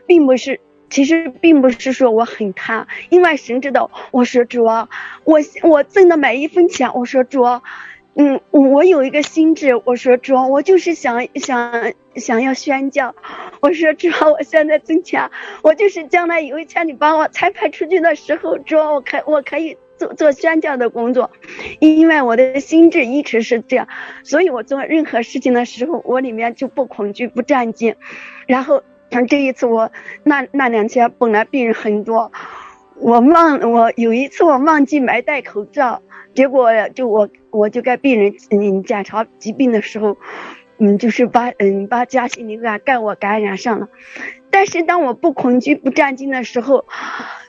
[0.06, 4.88] 并不是，其实并不是说我很贪，因为神知道，我说主啊，
[5.24, 7.60] 我我挣的每一分钱，我说主啊。
[8.20, 13.14] 嗯，我有一个心智，我说主，我就是想想想要宣教。
[13.60, 15.30] 我说主，我现在挣钱，
[15.62, 21.30] 我就是将来有一天你把我裁派出去的时候，主，我可我可以做做宣教的工作，
[21.78, 23.86] 因为我的心智一直是这样，
[24.24, 27.94] 所以我做任何事情的时候，我里面就不恐惧不战惊。
[28.48, 28.82] 然后
[29.12, 29.92] 像这一次我
[30.24, 32.32] 那那两天本来病人很多，
[33.00, 36.02] 我忘我有一次我忘记没戴口罩。
[36.34, 40.16] 结果就我我就给病人嗯检查疾病的时候，
[40.78, 43.88] 嗯就是把嗯把甲型流感给我感染上了，
[44.50, 46.84] 但是当我不恐惧不战惊的时候，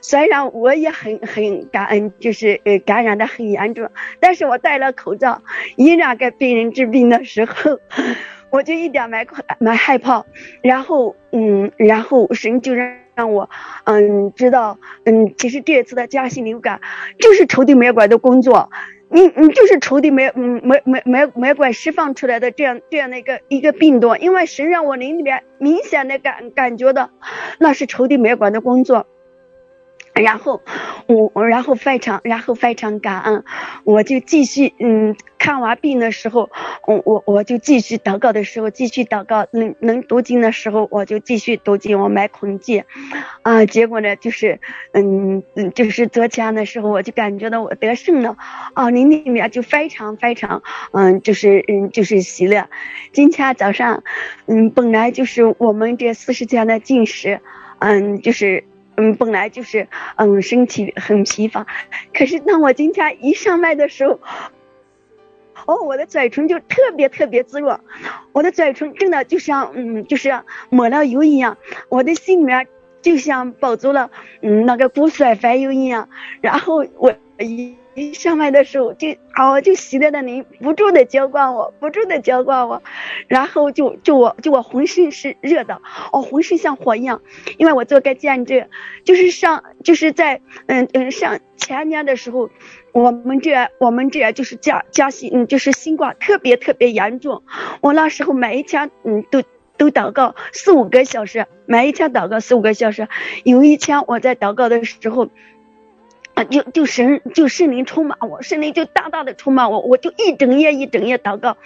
[0.00, 5.42] 虽然我也很很感恩，就是呃感染的很严重，但是我戴了口罩，
[5.76, 7.78] 依然给病人治病的时候，
[8.50, 9.24] 我就一点没
[9.60, 10.24] 没害怕，
[10.62, 12.98] 然后嗯然后神就让。
[13.20, 13.50] 让我
[13.84, 16.80] 嗯知道嗯，其实这一次的甲型流感
[17.18, 18.70] 就是抽的血管的工作，
[19.10, 27.10] 你你就是抽的血嗯血血血血管释放出来的这样这样的一个一个病毒，因为神让我灵里面明显的感感觉到
[27.58, 29.06] 那是抽的血管的工作。
[30.20, 30.60] 然后
[31.06, 33.44] 我，然后非常，然后非常感恩，
[33.84, 36.50] 我就继续，嗯，看完病的时候，
[36.86, 42.84] 我我我就继续祷告的时候继续祷告，能能读经的时候我就继续读经，我买恐惧，
[43.42, 44.60] 啊，结果呢就是，
[44.92, 48.36] 嗯嗯，就是昨天的时候我就感觉到我得胜了，
[48.74, 52.68] 啊，灵里面就非常非常，嗯，就是嗯就是喜乐。
[53.12, 54.02] 今天早上，
[54.46, 57.40] 嗯，本来就是我们这四十天的进食，
[57.78, 58.64] 嗯，就是。
[59.00, 61.66] 嗯，本来就是，嗯，身体很疲乏，
[62.12, 64.20] 可是当我今天一上麦的时候，
[65.64, 67.80] 哦，我的嘴唇就特别特别滋润，
[68.32, 71.56] 我的嘴唇真的就像，嗯，就是抹了油一样，
[71.88, 72.68] 我的心里面
[73.00, 74.10] 就像饱足了，
[74.42, 76.10] 嗯，那个骨髓肥油一样，
[76.42, 77.14] 然后我
[77.44, 77.76] 一。
[77.96, 82.82] 一上麦的时候，就哦，就喜乐的灵不住的浇灌我，不住的浇灌我，
[83.26, 87.20] 然后就就我就我浑身是热的，哦，浑身像火一样，
[87.58, 88.68] 因为我做个见证，
[89.04, 92.48] 就是上就是在嗯嗯上前年的时候，
[92.92, 97.42] 我们这我们这就是加加西嗯就是新冠特别特别严重，
[97.80, 99.42] 我那时候每一天嗯都
[99.76, 103.08] 都祷告四五个小时，每一天祷告四五个小时，
[103.42, 105.28] 有一天我在祷告的时候。
[106.44, 111.56] 就就神就圣灵充满我，圣灵就大大的充满我，我就一整夜一整夜祷告，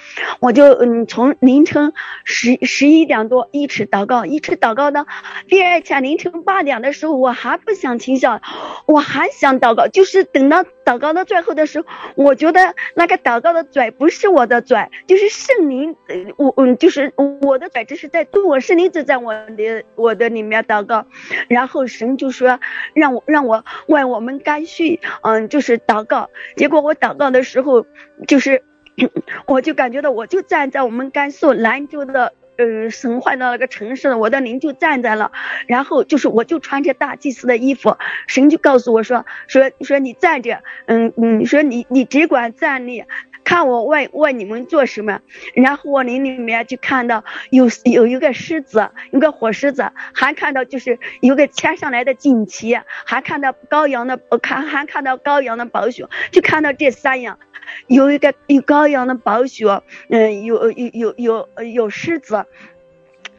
[0.40, 1.92] 我就嗯从凌晨
[2.24, 5.06] 十十一点多一直祷告，一直祷告到
[5.48, 8.42] 第二天凌晨八点的时候，我还不想停下，
[8.86, 15.96] 我还想祷告，就是等到祷告到最后的时候，我觉得那个祷告的嘴不是我的嘴，就是圣灵，
[16.36, 21.06] 我嗯，就是我的嘴，这是在对我圣灵就在我的我的里面祷告，
[21.48, 22.60] 然后神就说
[22.92, 26.28] 让我让我为我们干续，嗯，就是祷告。
[26.56, 27.86] 结果我祷告的时候，
[28.28, 28.62] 就是
[29.46, 32.32] 我就感觉到我就站在我们甘肃兰州的。
[32.56, 35.32] 呃，神坏的那个城市，我的灵就站在了，
[35.66, 43.04] 然后就是我就穿着大祭司的衣服，神就告诉我说说说你站着，嗯嗯，说你你只管站立，
[43.42, 45.20] 看我为为你们做什么。
[45.54, 57.38] 然后我灵里面就看到有有一个狮子，有个火狮子，还看到就是有个牵上来的锦旗，还看到羔羊的，看还看到羔羊的宝血，就看到这三样。
[57.86, 62.44] 有一个有羔羊的白雪，嗯，有有有有有狮子，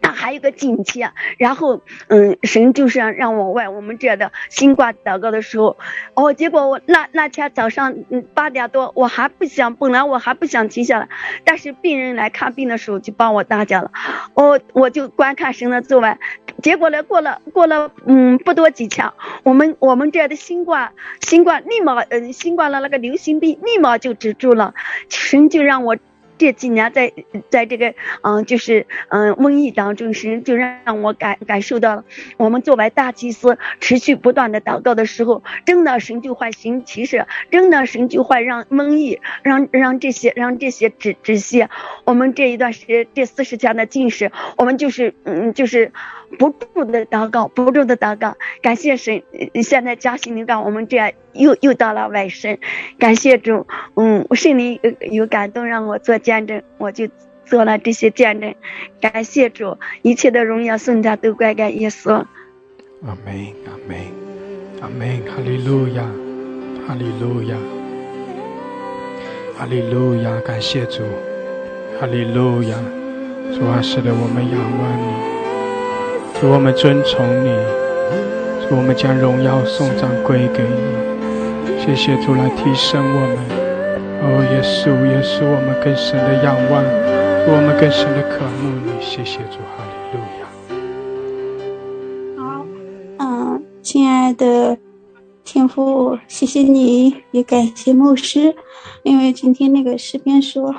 [0.06, 1.06] 啊，还有个锦旗。
[1.38, 5.78] 然后，嗯，神就是让我为我们这的新冠祷告的时候，
[6.14, 11.10] 哦，结果我那那天早上，嗯，八点多，我还不想，本来我还不想停下来，
[11.44, 13.92] 但是病人来看病的时候就帮我搭架了，
[14.34, 16.16] 我我就观看神的作为。
[16.62, 17.04] 结果呢？
[17.04, 19.12] 过了过了，嗯，不多几天，
[19.44, 24.74] 我们我们这的新冠新冠立马，嗯，新冠的那个流行病立马就止住了，
[25.10, 25.98] 神就让我。
[26.38, 27.12] 这几年在
[27.50, 32.04] 在这个嗯，就是嗯瘟疫当中，神就让我感感受到了，
[32.38, 41.68] 我们作为大祭司持续不断的祷告的时候，真的神就会行其实，真的神就会让瘟疫，让让这些让这些止止息。
[42.04, 45.92] 我们这一段时间这四十天的进食，我们就是嗯就是
[46.38, 49.24] 不住的祷告，不住的祷告，感谢神。
[49.64, 51.12] 现在嘉兴灵感我们这样。
[51.38, 52.58] 又又到了外省，
[52.98, 57.10] 感谢主，嗯，我心里有有感动，让我做见证，我就
[57.46, 58.56] 做了这些见证，
[59.02, 62.14] 感谢主，一切的荣耀颂赞都归给耶稣。
[62.14, 63.98] 阿门，阿门，
[64.82, 66.04] 阿门，哈利路亚，
[66.88, 67.58] 哈利路亚，
[69.58, 71.04] 哈利路亚，感谢主，
[72.00, 72.78] 哈利路亚，
[73.54, 75.35] 主啊，使得我们仰望你，
[76.42, 77.50] 主我们尊崇你，
[78.68, 81.80] 主我们将荣耀颂赞归给你。
[81.80, 83.38] 谢谢主来提升我们，
[84.22, 86.84] 哦，耶稣，耶稣，我们更深的仰望，
[87.48, 88.92] 我们更深的渴慕你。
[89.02, 90.44] 谢谢主，哈利路亚。
[92.38, 92.66] 好，
[93.20, 94.78] 嗯，亲爱的
[95.46, 98.54] 天父，谢谢你，也感谢牧师，
[99.04, 100.76] 因为今天那个诗篇说，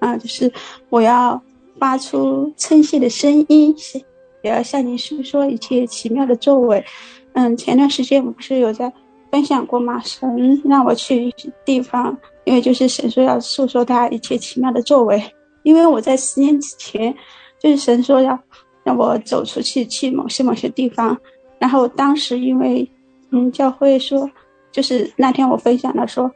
[0.00, 0.52] 啊，就是
[0.90, 1.42] 我要
[1.78, 4.04] 发出称谢的声音，谢
[4.42, 6.84] 也要向你诉说一切奇妙的作为。
[7.32, 8.92] 嗯，前段时间我不是有在。
[9.32, 9.98] 分享过吗？
[10.04, 12.14] 神让我去地方，
[12.44, 15.18] 因为就是神说要诉说他一切奇妙的作为。
[15.62, 17.16] 因为我在十年之前，
[17.58, 18.38] 就是神说要
[18.84, 21.18] 让我走出去，去某些某些地方。
[21.58, 22.86] 然后当时因为，
[23.30, 24.30] 嗯，教会说，
[24.70, 26.30] 就是那天我分享的说，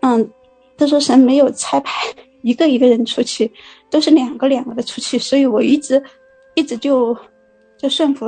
[0.00, 0.28] 嗯，
[0.76, 2.04] 他说神没有拆派
[2.42, 3.48] 一个一个人出去，
[3.88, 6.02] 都是两个两个的出去，所以我一直，
[6.56, 7.16] 一直就，
[7.84, 8.26] 就顺服，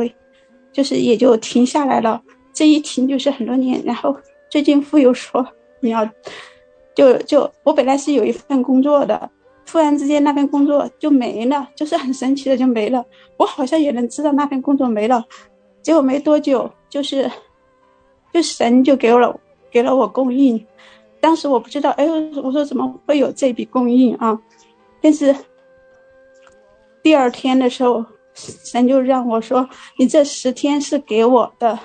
[0.71, 2.21] 就是也就停下来了。
[2.53, 4.15] 这一停就是很多年，然后
[4.51, 5.47] 最近父又说
[5.81, 6.07] 你要，
[6.95, 9.31] 就就我本来是有一份工作的，
[9.65, 13.03] 突然之间那份工作就没了，就是很神奇的就没了。
[13.39, 15.25] 我好像也能知道那份工作没了，
[15.81, 17.31] 结果没多久就是，
[18.35, 20.63] 就神就给了给了我供应，
[21.19, 22.07] 当时我不知道，哎，
[22.45, 24.39] 我说怎么会有这笔供应啊？
[25.01, 25.35] 但是
[27.03, 28.05] 第二天的时候，
[28.37, 31.79] 神就让我说，你这十天是给我的。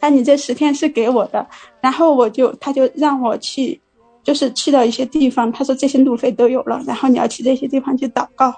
[0.00, 1.46] 那你这十天是给我的，
[1.80, 3.80] 然后我就他就让我去，
[4.22, 8.54] 就是去到一些地方，他说这些路费都有了，然后你要去这些地方去祷告。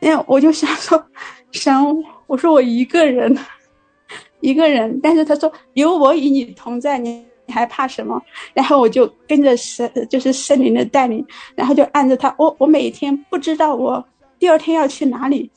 [0.00, 1.00] 那我就想说，
[1.52, 1.72] 神，
[2.26, 3.36] 我说我一个人，
[4.40, 8.20] 一个人，但是他说有我与你同在，你你还怕什么？
[8.52, 11.24] 然后我就跟着神，就是圣灵的带领，
[11.54, 14.04] 然后就按着他，我我每天不知道我
[14.40, 15.48] 第二天要去哪里。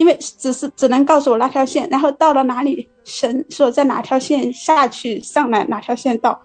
[0.00, 6.40] 因为只是只能告诉我那条线，然后到了哪里，神说在哪条线下去上来哪条线到，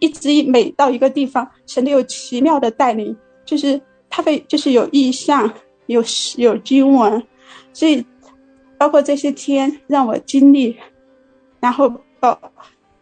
[0.00, 3.16] 一直每到一个地方，神都有奇妙的带领，
[3.46, 3.80] 就是
[4.10, 5.50] 他会就是有意象，
[5.86, 6.04] 有
[6.36, 7.26] 有经文，
[7.72, 8.04] 所以
[8.76, 10.76] 包括这些天让我经历，
[11.60, 11.90] 然后
[12.20, 12.38] 包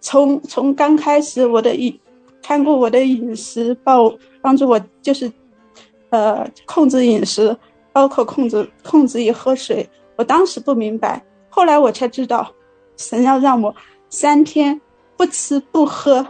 [0.01, 1.99] 从从刚开始我的饮
[2.41, 5.29] 看过我的饮食，帮帮助我就是
[6.11, 7.57] 呃控制饮食。
[7.97, 12.53] 包括控制控制也喝水，我当时不明白，后来我才知道，
[12.99, 13.75] 神要让我
[14.11, 14.79] 三天
[15.17, 16.27] 不吃不喝。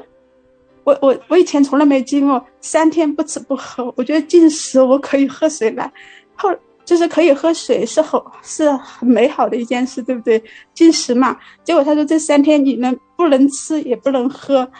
[0.84, 5.92] 我我我以前从来没经过三天不吃不喝，我觉得进食我可以喝水来，
[6.36, 6.48] 后
[6.84, 10.40] 就是可以喝水是好是很美好的一件事，对不对？
[10.72, 14.70] 进食嘛，结果他说这三天你能不能吃也不能喝，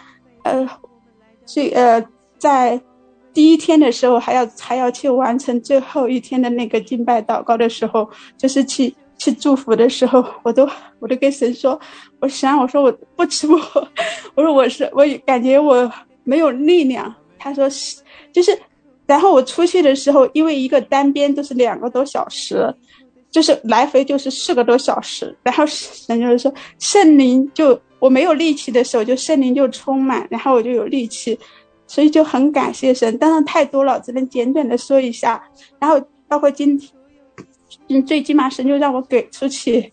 [0.45, 0.65] 呃，
[1.45, 2.01] 所以呃，
[2.39, 2.81] 在
[3.37, 11.79] 第一天的时候还要还要去完成最后一天的那个敬拜祷告的时候，就是去去祝福的时候，我都我都跟神说，
[12.19, 13.87] 我想我说我不吃不喝，
[14.33, 15.87] 我说我是我感觉我
[16.23, 17.13] 没有力量。
[17.37, 18.01] 他说是，
[18.33, 18.57] 就是，
[19.05, 22.73] 然后我出去的时候，因为一个单边都是两个多小时。
[23.29, 31.37] 就是来回就是四个多小时，然后神就是说圣灵就我没有力气的时候，就圣灵就充满，然后我就有力气，
[31.87, 33.17] 所以就很感谢神。
[33.17, 35.41] 当然太多了，只能简短的说一下。
[35.79, 36.91] 然后包括今天，
[37.87, 39.91] 嗯，最起码神就让我给出去，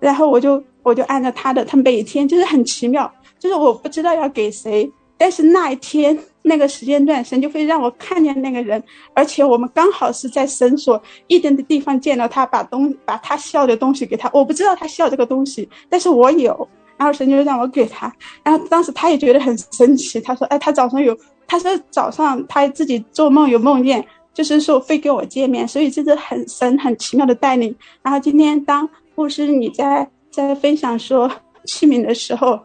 [0.00, 6.18] 然后我就我就按照他的，他每天就是很奇妙，就是我不知道要给谁，但是那一天。
[6.48, 8.80] 那个时间段，神就会让我看见那个人，
[9.14, 14.30] 而且我们刚好是在神所一点的地方见到他，把东把他需要的东西给他。
[14.32, 18.14] 我不知道他需要这个东西，但是我有，然后神就让我给他。
[18.44, 24.04] 然后当时他也觉得很神奇，他说：“哎，他早上有，他说早上他自己做梦有梦见，
[24.34, 31.30] 就是说会跟我见面，所以这是很神很奇妙的带领。”然后今天当牧师你在在分享说
[31.64, 32.58] 器皿的时候，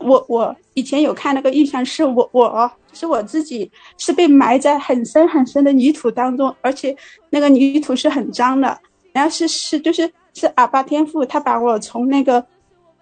[0.00, 2.70] 我我以前有看那个印象是我我。
[2.96, 3.68] 是我自己
[3.98, 6.96] 是被埋在很深很深的泥土当中，而且
[7.28, 8.78] 那个泥土是很脏的。
[9.12, 12.46] 然后是是就是是阿巴天父他把我从那个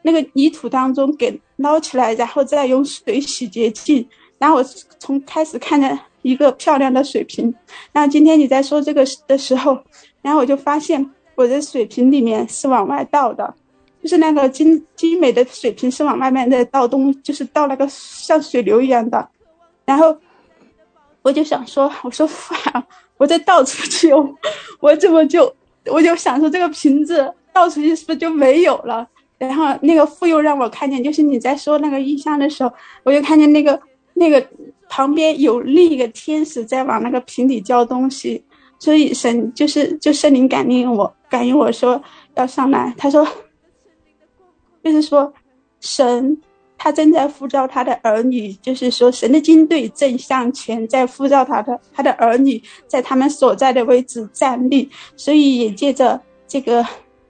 [0.00, 4.08] 那个泥土当中给捞起来，然后再用水洗洁净。
[4.42, 4.64] 然后我
[4.98, 7.54] 从开始看见一个漂亮的水瓶。
[7.92, 9.78] 然后今天你在说这个的时候，
[10.20, 13.54] 然后我就发现我的水瓶里面是往外倒的，
[14.02, 19.28] 就是那个精精美的水瓶是往外面在倒东，就是倒那个像水流一样的。
[19.84, 20.18] 然后
[21.22, 22.28] 我就想说，我说
[22.74, 22.84] 啊，
[23.18, 24.12] 我再倒出去，
[24.80, 25.54] 我怎么就
[25.86, 29.06] 我就想说这个瓶子倒出去是不是就没有了？
[29.38, 32.72] 然后那个父又让我看见，就是你在说那个异象的时候，
[33.04, 33.80] 我就看见那个
[34.22, 34.46] 那个
[34.88, 38.42] 旁边有另一个天使在往那个瓶里浇东西，
[38.78, 42.00] 所以神就是就圣灵感应我，感应我说
[42.36, 43.26] 要上来，他说
[44.84, 45.32] 就是说
[45.80, 46.40] 神。
[46.84, 54.90] 他正在呼召他的儿女，就是说，神的军队正向前，在呼召他的他的儿女，在他们所在的位置站立。
[55.14, 56.84] 所以也借着这个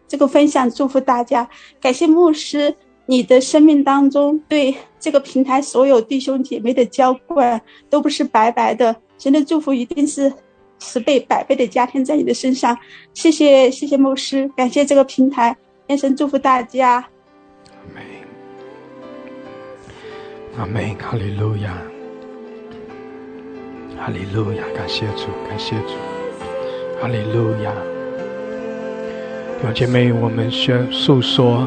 [0.08, 1.46] 这个分享，祝福大家。
[1.82, 2.74] 感谢牧师，
[3.06, 7.60] 你的生命当中对这个平台所有弟兄姐妹的浇灌，
[7.90, 8.94] 都不是白白的。
[9.18, 10.32] 神的祝福一定是
[10.78, 12.76] 十倍、百倍的加添在你的身上。
[13.14, 15.56] 谢谢，谢谢牧师，感谢这个平台，
[15.88, 17.04] 愿神祝福大家。
[20.56, 21.80] 阿门，哈利路亚，
[23.96, 25.94] 哈利路亚，感谢主，感谢主，
[27.00, 27.72] 哈利路亚。
[29.60, 31.66] 弟兄姐妹，我们宣诉说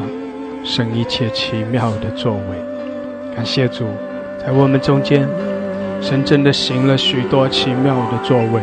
[0.66, 3.36] 神一切奇妙的作为。
[3.36, 3.84] 感谢主，
[4.44, 5.24] 在我们中间，
[6.02, 8.60] 神真的行了许多奇妙的作为。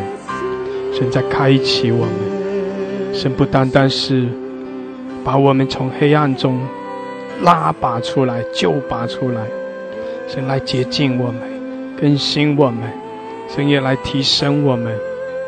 [0.92, 4.26] 神在开启我们，神不单单是
[5.24, 6.60] 把我们从黑暗中
[7.42, 9.40] 拉拔出来、救拔出来。
[10.28, 11.40] 神来洁净我们，
[11.98, 12.82] 更新我们，
[13.48, 14.94] 神也来提升我们，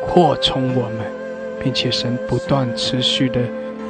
[0.01, 1.05] 扩充我们，
[1.63, 3.39] 并且神不断持续的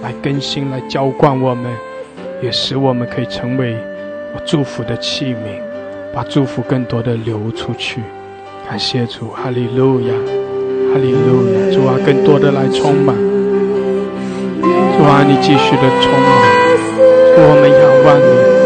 [0.04, 1.72] 来更新、来浇灌我们，
[2.42, 3.76] 也使我们可以成为
[4.34, 5.60] 我祝福的器皿，
[6.14, 8.02] 把祝福更多的流出去。
[8.70, 10.14] 感谢主，哈利路亚，
[10.94, 13.16] 哈利路亚，主啊，更多的来充满，
[14.62, 16.30] 主啊，你继续的充满，
[17.40, 18.58] 我们仰望你。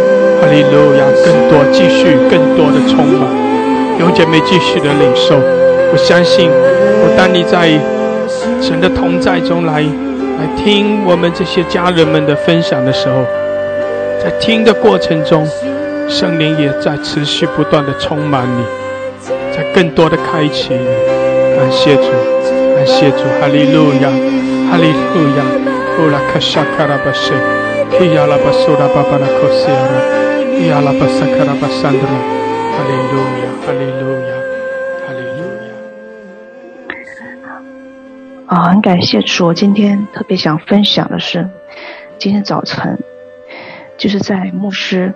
[0.41, 1.06] 哈利路亚！
[1.23, 3.30] 更多继续，更多的充满，
[3.99, 5.35] 永姐妹继续的领受。
[5.38, 7.69] 我相信，我当你在
[8.60, 13.23] 神的同在中来来听我们这些家人们的分享的时候，
[14.22, 15.48] 在听的过程中，
[16.07, 18.64] 圣灵也在持续不断的充满你，
[19.52, 20.85] 在更多的开启你。
[21.57, 22.03] 感谢主，
[22.76, 23.18] 感谢主！
[23.39, 24.10] 哈利路亚，
[24.69, 25.43] 哈利路亚！
[25.99, 27.34] 乌拉卡沙卡拉巴什，
[27.98, 29.93] 基亚拉巴苏拉巴巴拉科西亚拉。
[30.69, 32.14] 亚拉巴萨卡拉巴桑德拉，
[32.72, 34.31] 哈利路亚，哈利路亚，
[35.07, 35.73] 哈利路亚。
[38.45, 39.48] 啊，很感谢主！
[39.48, 41.49] 我今天特别想分享的是，
[42.19, 42.98] 今天早晨
[44.02, 45.14] 就是在牧师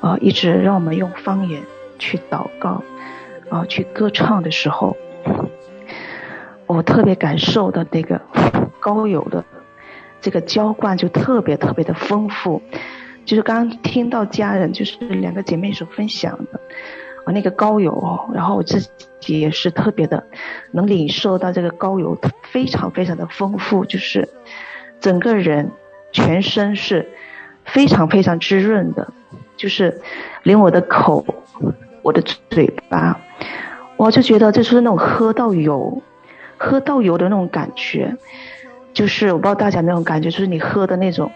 [0.00, 1.60] 啊一直让我们用方言
[1.98, 2.84] 去祷告
[3.50, 4.96] 啊去歌唱的时候，
[6.68, 8.20] 我特别感受的那个
[8.78, 9.44] 高友的
[10.20, 12.62] 这个浇灌就特别特别的丰富。
[13.24, 16.60] 就是刚听到家人，就是两个姐妹所分享的，
[17.24, 18.88] 啊，那个高油，然后我自
[19.18, 20.24] 己也是特别的
[20.70, 22.16] 能领受到这个高油
[22.52, 24.28] 非常非常的丰富，就是
[25.00, 25.72] 整个人
[26.12, 27.08] 全身是
[27.64, 29.12] 非常非常滋润的，
[29.56, 30.00] 就是
[30.42, 31.24] 连我的口
[32.02, 33.18] 我的嘴巴，
[33.96, 36.02] 我就觉得这就是那种喝到油，
[36.58, 38.16] 喝到油的那种感觉，
[38.92, 41.30] 就是我不知道大家那种感觉，就是你喝的那种，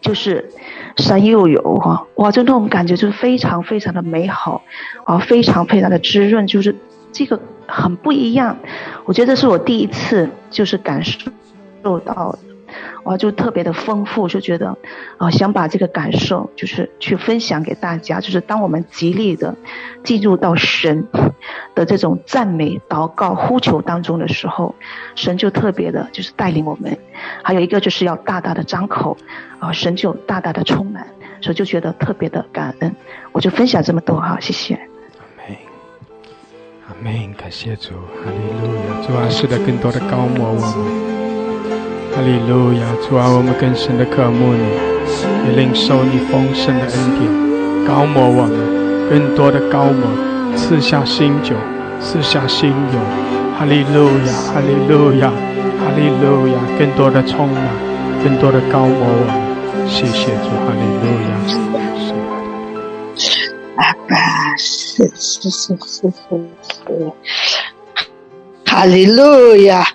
[0.00, 0.50] 就是
[0.96, 4.62] 山又油哈，哇，就那种感觉就是非常非常的美好，
[5.04, 6.76] 啊，非常非常的滋润，就是
[7.12, 8.58] 这个很不一样，
[9.06, 11.30] 我觉得这是我第一次就是感受
[11.82, 12.38] 受到。
[13.04, 14.76] 哇，就特别的丰富，就觉得，
[15.18, 18.20] 啊，想把这个感受就是去分享给大家。
[18.20, 19.54] 就是当我们极力的
[20.04, 21.06] 进入到神
[21.74, 24.74] 的这种赞美、祷告、呼求当中的时候，
[25.14, 26.98] 神就特别的，就是带领我们。
[27.42, 29.16] 还有一个就是要大大的张口，
[29.58, 31.06] 啊，神就大大的充满，
[31.40, 32.94] 所以就觉得特别的感恩。
[33.32, 34.74] 我就分享这么多哈，谢谢。
[36.88, 41.15] 阿门，阿门，感谢主，哈利路亚，主啊，是的，更多的高摩我们。
[42.16, 44.64] 哈利路亚，主啊，我们更深的渴慕你，
[45.44, 47.28] 也领受你丰盛的恩典，
[47.84, 48.56] 高摩我们，
[49.10, 50.08] 更多的高摩，
[50.56, 51.54] 赐下新酒，
[52.00, 52.98] 赐下新油。
[53.58, 57.62] 哈利路亚，哈利路亚，哈利路亚，更多的充满，
[58.24, 59.36] 更多的高摩我们。
[59.86, 61.36] 谢谢主，哈利路亚。
[63.76, 64.16] 阿爸，
[64.56, 66.10] 是是是是是，
[68.64, 69.86] 哈利路亚。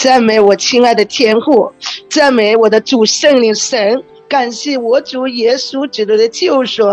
[0.00, 1.70] 赞美我亲爱的天父，
[2.08, 6.84] 赞美我的主圣灵神，感谢我主耶稣基督的救赎，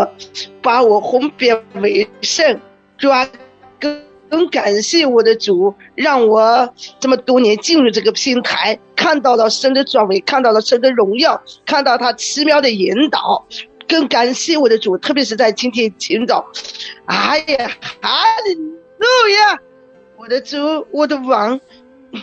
[0.60, 2.60] 把我分别为圣。
[2.98, 3.26] 主啊，
[3.80, 6.70] 更感谢我的主，让我
[7.00, 13.42] 这么多年进入这个平台，看到了神的作为，看到了神的荣耀，看到他奇妙的引导。
[13.88, 16.46] 更感谢我的主，特别是在今天清早，
[17.06, 17.70] 哎呀，
[18.02, 19.58] 哈利路亚，
[20.18, 21.58] 我的主，我的王。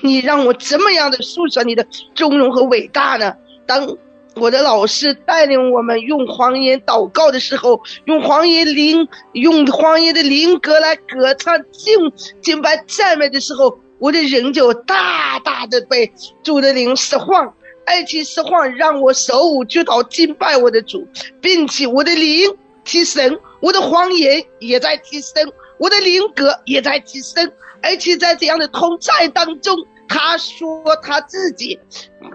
[0.02, 3.36] 你让我怎么样的诉说你的忠荣和伟大呢？
[3.66, 3.98] 当
[4.36, 16.12] 我的老师带领我们用黄言祷告的时候，用黄言灵，用黄言的灵歌来歌唱敬敬拜赞美的时候，我的人就大大的被
[16.44, 17.54] 主的灵释放，
[17.86, 21.08] 爱情释放让我手舞足蹈敬拜我的主，
[21.40, 22.54] 并且我的灵
[22.84, 25.50] 提升，我的黄言也在提升，
[25.80, 27.52] 我的灵歌也在提升。
[27.86, 31.80] 而且在这样的同在当中，他说他自己，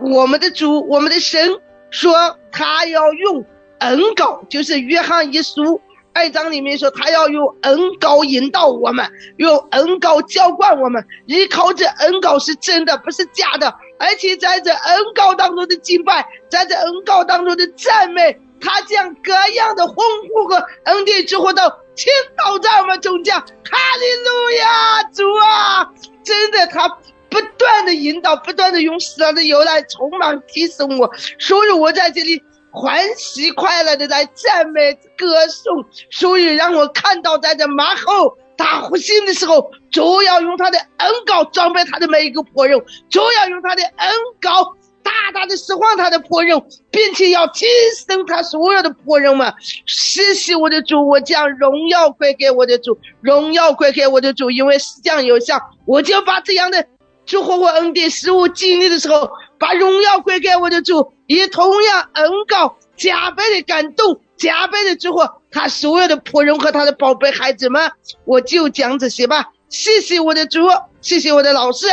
[0.00, 1.58] 我们的主，我们的神
[1.90, 3.44] 说他要用
[3.80, 5.80] 恩膏，就是约翰一书
[6.12, 13.74] 二章里面说他要用恩膏引导我们，用恩膏浇灌我们，依靠这恩膏是真的，不是假的。
[13.98, 21.80] 而且在这恩膏当中的敬拜，在这恩膏当中的赞美，他将各样的丰富和恩典之后到。
[22.00, 25.86] 倾倒在我们中间，哈利路亚，主啊，
[26.24, 26.88] 真的，他
[27.28, 44.10] 不断的引导，不断的用神的油来充满提升我，所以我在这里欢喜快乐的在赞美歌颂，所以让我看到在这马后大呼信的时候，主要用他的恩膏装备他的每一个仆人，主要用他的恩
[44.40, 44.74] 膏。
[45.02, 46.60] 大大的释放他的仆人，
[46.90, 47.66] 并且要提
[48.06, 49.52] 升他所有的仆人们。
[49.86, 56.86] 谢谢我的主，我将荣耀归给我的主，荣耀归给我的主，因为是这样有效，我就把这样的
[57.26, 65.20] 祝福和恩典使我经历的时候，把荣耀归给我的主，以同样恩高加倍的感动，加倍的祝福
[65.50, 67.90] 他所有的仆人和他的宝贝孩子们。
[68.24, 69.46] 我就讲这些吧。
[69.68, 70.60] 谢谢我的主，
[71.00, 71.86] 谢谢我的老师。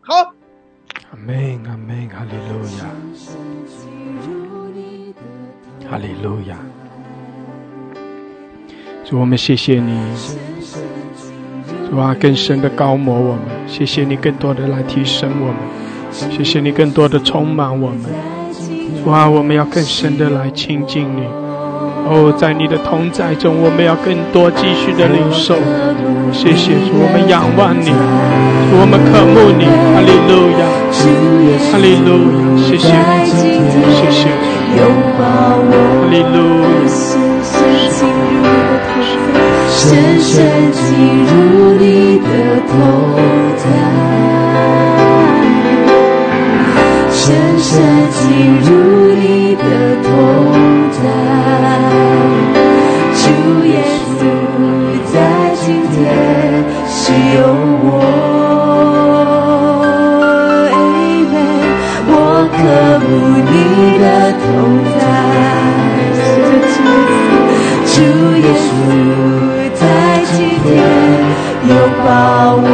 [0.00, 0.32] 好。
[1.10, 2.03] 阿门，阿门，
[5.90, 6.56] 哈利路亚。
[9.04, 9.98] 主，我们谢谢你，
[11.90, 15.56] 主啊，更深的高摩我们，谢谢你更多的来提升我们，
[16.32, 18.00] 谢谢你更多的充满我们，
[19.04, 21.22] 主啊，我们要更深的来亲近你。
[22.06, 25.56] 哦，在你的同在中，我们要更多继续的领受。
[26.32, 27.88] 谢谢主，我们仰望你，
[28.76, 29.64] 我们渴慕你。
[29.92, 30.64] 哈利路亚，
[31.70, 34.53] 哈利路亚，谢谢你，谢谢。
[34.74, 35.20] 哈
[36.10, 36.66] 利路亚，
[39.68, 39.80] 深
[40.20, 40.32] 深深
[40.72, 40.82] 进
[41.24, 41.32] 入
[41.78, 41.82] 你
[42.18, 42.26] 的
[42.68, 42.72] 同
[43.56, 43.64] 在，
[47.10, 47.22] 深
[47.58, 47.70] 深
[48.10, 48.22] 进
[48.60, 48.68] 入
[49.14, 49.22] 你
[49.56, 49.62] 的
[50.02, 50.06] 同
[50.90, 50.96] 在。
[57.06, 57.06] 只
[57.36, 57.63] 有我，我
[69.74, 69.82] 在
[70.32, 70.66] 今天
[71.68, 71.70] 拥
[72.04, 72.06] 抱
[72.56, 72.66] 我，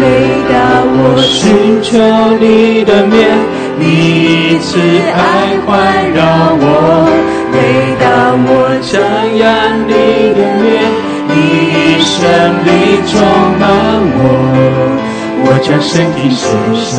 [0.00, 0.02] 每
[0.50, 0.54] 当
[0.98, 1.32] 我寻
[1.82, 1.88] 求
[2.40, 3.16] 你的面，
[3.78, 4.78] 你慈
[5.12, 5.16] 爱
[5.66, 5.70] 环
[6.12, 6.18] 绕
[6.60, 6.64] 我。
[7.52, 7.56] 每
[8.02, 8.04] 当
[8.46, 8.50] 我
[8.82, 8.92] 正
[9.38, 9.42] 仰
[9.86, 9.92] 你
[10.34, 10.64] 的面，
[11.28, 11.32] 你
[11.70, 12.14] 以神
[13.06, 13.12] 充
[13.60, 13.62] 满
[14.16, 14.20] 我。
[15.46, 16.42] 我将身体献
[16.74, 16.92] 上，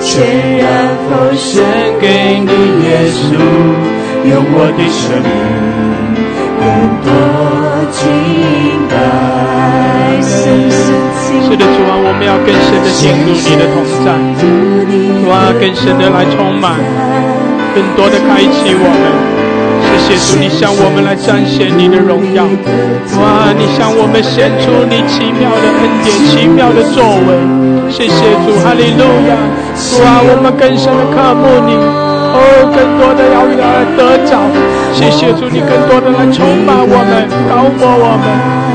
[0.00, 0.06] 全
[0.58, 0.64] 然
[1.10, 1.52] 奉献
[2.00, 2.04] 给
[2.40, 2.48] 你，
[2.84, 3.95] 耶稣。
[4.28, 5.30] 用我的生命
[6.58, 6.62] 更
[7.06, 7.08] 多
[7.92, 8.02] 敬
[8.90, 8.94] 拜。
[10.20, 16.74] 是的，主啊，我们要更深的进入你的同在，主啊，更深的来充满，
[17.74, 19.36] 更多的开启我们。
[20.06, 22.42] 谢谢主，你向我们来彰显你的荣耀。
[23.22, 27.38] 哇，你向我们显出你奇妙的恩典、奇妙的作为。
[27.88, 29.38] 谢谢主，哈利路亚！
[29.78, 31.78] 主啊，我们更深的渴慕你，
[32.34, 32.38] 哦，
[32.74, 34.32] 更多的要来得着。
[34.92, 38.24] 谢谢主，你更多的来充满我们，高过我们。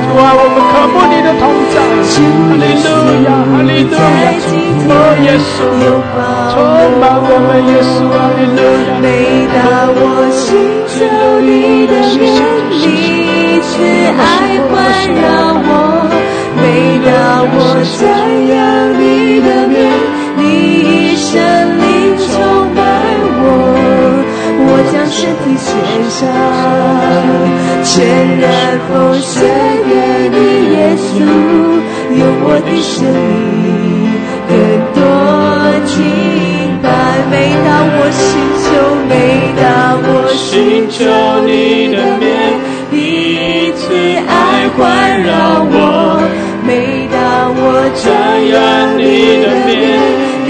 [0.08, 1.76] 主啊，我们渴慕你的同在。
[2.12, 2.88] 哈利路
[3.26, 4.36] 亚，哈利路亚！
[4.92, 5.58] 哦，耶稣，
[6.52, 6.56] 充
[7.00, 8.90] 满我们，耶稣，哈利路亚！
[9.02, 9.06] 每
[9.56, 9.60] 当
[9.96, 10.72] 我心。
[10.92, 11.00] 求
[11.42, 12.22] 你的面，
[12.70, 12.76] 你
[13.62, 13.72] 慈
[14.20, 14.22] 爱
[14.68, 14.70] 环
[15.18, 15.24] 绕
[15.66, 15.66] 我；
[16.58, 16.62] 每
[17.00, 17.10] 当
[17.48, 17.56] 我
[17.98, 18.00] 瞻
[18.52, 18.54] 仰
[19.00, 19.02] 你
[19.42, 19.74] 的面，
[20.38, 20.42] 你
[20.84, 21.32] 一生
[25.64, 25.70] 献
[26.10, 26.20] 上，
[27.84, 27.90] 全
[28.40, 28.46] 然
[28.88, 28.90] 奉
[29.22, 29.34] 献
[29.88, 29.92] 给
[30.30, 30.36] 你，
[30.74, 31.10] 耶稣，
[32.18, 32.94] 用我的生
[33.64, 33.66] 命
[34.50, 34.52] 更
[34.96, 35.00] 多
[35.86, 35.94] 敬
[36.82, 36.86] 拜。
[37.30, 37.34] 每
[37.66, 38.22] 当我心。
[39.08, 39.14] 每
[39.62, 39.64] 当
[40.04, 40.98] 我寻求
[41.46, 41.50] 你
[41.92, 42.26] 的面，
[42.90, 42.96] 你
[43.74, 43.84] 慈
[44.28, 44.32] 爱
[44.76, 44.80] 环
[45.22, 45.30] 绕
[45.70, 45.76] 我；
[46.66, 46.70] 每
[47.12, 47.16] 当
[47.54, 47.62] 我
[47.96, 48.04] 瞻
[48.52, 48.56] 仰
[48.98, 49.02] 你
[49.44, 49.70] 的面，
[50.48, 50.50] 你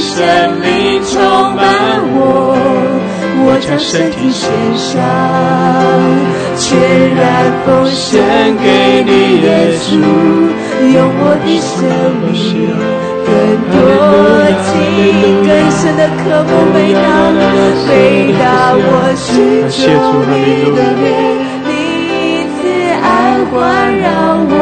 [0.00, 0.14] 生
[0.60, 0.64] 命
[1.04, 1.12] 充
[1.54, 1.58] 满
[2.14, 2.18] 我。
[3.42, 5.00] 我将身体献上，
[6.56, 6.68] 全
[7.16, 7.20] 然
[7.64, 8.20] 奉献
[8.56, 9.48] 给你，耶
[9.80, 9.88] 稣，
[10.92, 11.76] 用我的生
[12.26, 12.30] 命。
[13.26, 13.30] 更
[13.70, 13.74] 多
[14.66, 14.76] 情，
[15.46, 17.00] 更深的渴慕，每当
[17.86, 17.90] 每
[18.38, 18.42] 当
[18.76, 19.24] 我寻
[19.70, 19.78] 求
[20.26, 20.32] 你
[20.74, 21.06] 的面，
[21.64, 21.70] 你
[22.56, 22.58] 慈
[23.00, 23.06] 爱
[23.50, 23.54] 环
[23.98, 24.04] 绕
[24.50, 24.52] 我；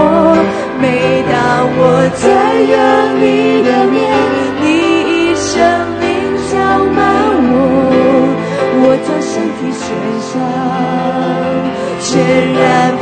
[0.80, 0.84] 每
[1.30, 1.32] 当
[1.76, 1.80] 我
[2.14, 2.20] 瞻
[2.70, 2.76] 仰
[3.18, 3.22] 你
[3.64, 3.96] 的面，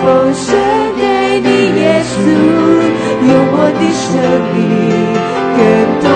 [0.07, 0.55] 奉献
[0.97, 1.03] 给
[1.41, 2.15] 你，耶稣，
[3.27, 4.07] 用我的生
[4.55, 4.57] 命。
[5.59, 5.59] 更
[5.99, 6.07] 多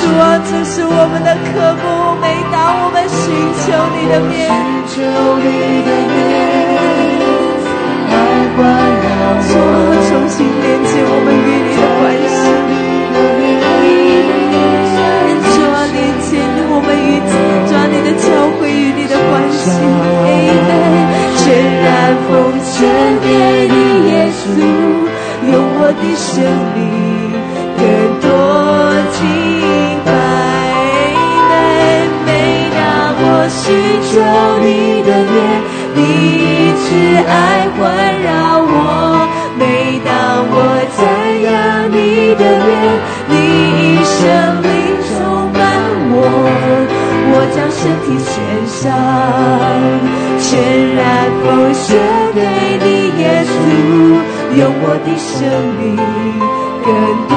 [0.16, 1.84] 啊，这是我们的渴慕。
[2.22, 3.20] 每当我们寻
[3.60, 4.48] 求你的面，
[4.88, 4.96] 求
[5.44, 5.44] 你
[5.84, 6.16] 的面，
[8.16, 8.64] 主啊，
[10.08, 12.32] 重新连接我们与你的关系。
[15.52, 16.40] 主啊，连接
[16.72, 17.36] 我们与主
[17.76, 18.24] 啊你的教
[18.56, 19.60] 会与你的关系。
[22.28, 22.28] 奉
[22.62, 22.72] 献
[23.20, 23.26] 给
[23.68, 23.74] 你，
[24.10, 24.44] 耶稣，
[25.50, 26.30] 用我的生
[26.74, 26.80] 命。
[27.78, 27.84] 更
[28.20, 28.24] 多
[29.12, 29.18] 敬
[30.04, 30.08] 拜，
[32.24, 32.28] 每
[32.70, 32.78] 当
[33.18, 33.60] 我寻
[34.08, 34.12] 求
[34.62, 35.34] 你的面，
[35.96, 35.98] 你
[36.78, 36.84] 慈
[37.26, 37.30] 爱
[37.76, 37.80] 环
[38.22, 38.30] 绕
[38.62, 38.64] 我；
[39.58, 39.60] 每
[40.04, 40.06] 当
[40.48, 40.54] 我
[40.94, 40.98] 瞻
[41.42, 41.50] 仰
[41.90, 41.96] 你
[42.36, 42.70] 的面，
[47.42, 48.38] 我将身体献
[48.70, 48.86] 上，
[50.38, 51.02] 全然
[51.42, 51.98] 奉献
[52.32, 52.38] 给
[52.78, 52.86] 你，
[53.18, 53.50] 耶稣，
[54.60, 55.34] 用我的生
[55.74, 55.82] 命。
[56.84, 56.94] 更
[57.26, 57.34] 多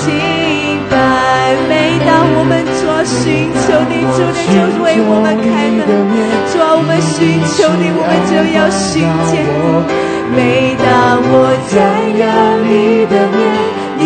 [0.00, 0.08] 敬
[0.88, 0.96] 拜，
[1.68, 5.84] 每当我们做寻求你，主你就为我们开门；
[6.48, 9.84] 主我们寻求你，我们就要寻见你。
[10.34, 11.76] 每当我瞻
[12.16, 12.24] 仰
[12.64, 13.38] 你的面，
[13.98, 14.00] 你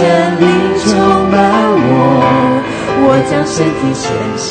[0.40, 0.42] 灵
[0.80, 0.88] 充
[1.28, 1.36] 满
[1.76, 2.63] 我，
[3.00, 4.04] 我将身体献
[4.36, 4.48] 上，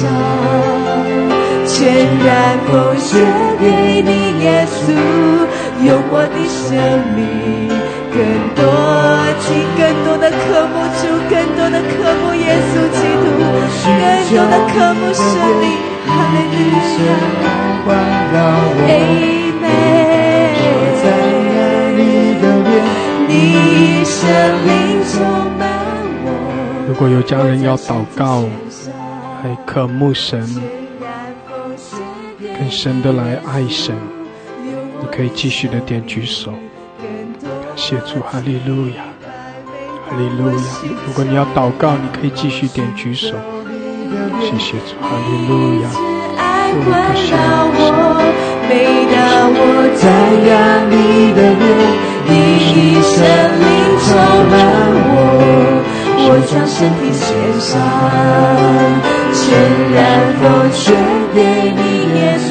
[1.66, 1.78] 全
[2.24, 2.28] 然
[2.68, 3.10] 奉献
[3.60, 3.64] 给
[4.04, 4.12] 你，
[4.44, 4.92] 耶稣，
[5.86, 6.76] 用我的生
[7.16, 7.20] 命。
[8.14, 8.20] 更
[8.54, 8.62] 多
[9.42, 10.38] 情，更多的渴
[10.70, 11.92] 慕主，更多的渴
[12.22, 13.26] 慕耶稣基督，
[13.90, 13.98] 更
[14.30, 15.24] 多的渴慕神
[15.62, 15.66] 灵，
[16.06, 16.38] 哈利
[16.70, 16.76] 路
[17.06, 17.10] 亚，
[17.88, 18.38] 阿
[18.78, 18.82] 门。
[23.26, 23.32] 你
[24.06, 24.14] 生
[24.64, 24.68] 命
[25.10, 25.33] 充满我。
[26.94, 28.44] 如果有家人要祷告，
[29.42, 30.48] 还渴慕神，
[32.40, 33.96] 更深的来爱神，
[35.02, 36.54] 你可以继续的点举手。
[37.42, 39.06] 感谢主，哈利路亚，
[40.08, 40.64] 哈利路亚。
[41.08, 43.36] 如果你要祷告，你可以继续点举手。
[44.40, 45.90] 谢谢主，哈利路亚。
[45.96, 47.42] 我们需要
[48.70, 48.72] 每
[49.10, 49.58] 当我
[49.98, 50.06] 瞻
[50.46, 50.54] 仰
[50.92, 50.94] 你
[51.34, 51.66] 的面，
[52.30, 52.32] 你
[53.02, 53.18] 生
[53.58, 53.66] 命
[53.98, 54.14] 充
[54.52, 54.54] 满
[55.10, 55.13] 我，
[56.26, 57.28] 我将身体献
[57.60, 57.70] 上，
[59.34, 59.44] 全
[59.92, 59.98] 然
[60.40, 60.96] 奉献
[61.36, 61.38] 给
[61.76, 62.48] 你，耶稣，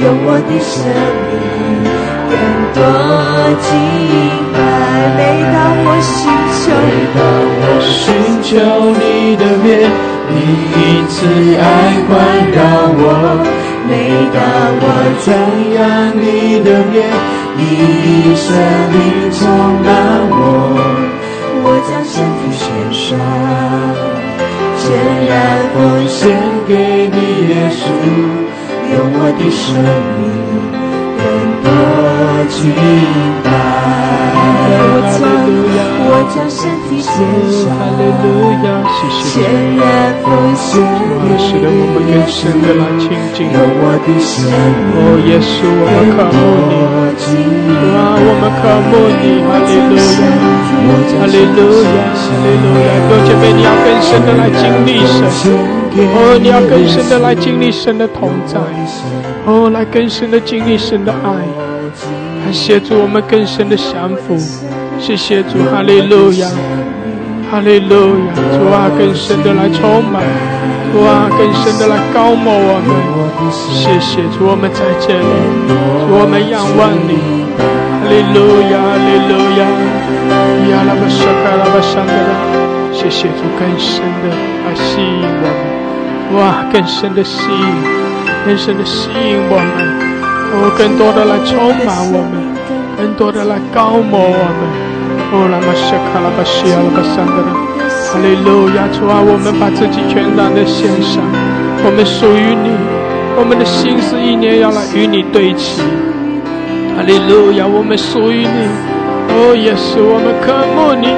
[0.00, 0.72] 用我的生
[1.26, 1.30] 命。
[2.30, 2.32] 更
[2.72, 2.78] 多
[3.60, 3.68] 敬
[4.54, 4.56] 拜，
[5.18, 5.20] 每
[5.52, 6.30] 当我寻
[6.62, 7.20] 求，每当
[7.60, 7.92] 我寻
[8.42, 8.50] 求
[8.94, 9.02] 你
[9.36, 9.68] 的面，
[10.30, 10.32] 你
[10.72, 11.12] 以慈
[11.58, 11.60] 爱
[12.06, 12.10] 环
[12.54, 12.56] 绕
[12.96, 13.04] 我；
[13.88, 13.90] 每
[14.32, 14.38] 当
[14.80, 14.84] 我
[15.20, 15.26] 瞻
[15.74, 15.80] 仰
[16.14, 16.24] 你
[16.62, 17.10] 的面，
[17.58, 17.60] 你
[18.30, 18.46] 以生
[18.92, 18.96] 命
[19.32, 19.40] 充
[19.84, 19.90] 满
[20.30, 20.38] 我。
[21.64, 22.16] 我将身
[23.12, 23.20] 上，
[24.78, 24.84] 全
[25.26, 25.30] 然
[25.74, 25.76] 奉
[26.08, 26.20] 献
[26.66, 26.70] 给
[27.12, 27.16] 你，
[27.48, 27.80] 耶稣，
[28.92, 29.62] 用我的生
[30.18, 30.20] 命
[31.18, 31.20] 更
[31.62, 31.66] 多
[32.48, 32.60] 敬
[33.44, 33.46] 拜。
[36.32, 37.12] 我将我将身体献
[37.52, 37.68] 上，
[39.22, 39.44] 全
[39.76, 39.84] 然
[40.24, 40.24] 奉
[40.56, 42.08] 献给你，
[43.52, 44.64] 用我的生命
[44.96, 46.36] 哦，耶稣，我们渴慕
[46.72, 46.72] 你，
[47.92, 48.90] 啊，我们渴慕
[49.20, 50.24] 你，哈利路亚，
[51.20, 55.20] 哈利路亚，哈利路亚，弟兄姐妹，你要更深的来经历神，
[55.94, 58.58] 哦，你要更深的来经历神的同在，
[59.46, 61.28] 哦，来更深的经历神的爱。
[62.44, 64.34] 来协助我们更深的降服，
[64.98, 66.48] 谢谢主，哈利路亚，
[67.48, 70.24] 哈利路亚，主啊，更深的来充满，
[70.90, 72.90] 主啊，更深的来高摩我们，
[73.52, 75.32] 谢谢主，我们在这里，
[75.68, 79.62] 主我们仰望你，哈利路亚，哈利路亚，
[80.72, 82.32] 亚拉巴沙卡拉巴沙德拉，
[82.90, 84.34] 谢谢主，更深的
[84.66, 85.81] 来吸引我们，
[86.34, 87.74] 哇，更深的吸引，
[88.46, 90.12] 更深的吸引我们。
[90.52, 92.40] 哦，更多的来充满我们，
[92.96, 94.60] 更多的来高摩我们。
[95.32, 97.52] 哦，拉玛西卡拉巴西亚拉巴桑德拉，
[98.12, 98.84] 哈利路亚！
[98.92, 101.24] 主啊，我们把自己全然的献上，
[101.84, 102.68] 我们属于你，
[103.36, 105.80] 我们的心思意念要来与你对齐。
[106.96, 107.66] 哈利路亚！
[107.66, 108.60] 我们属于你。
[109.32, 111.08] 哦，耶稣，我们渴慕你，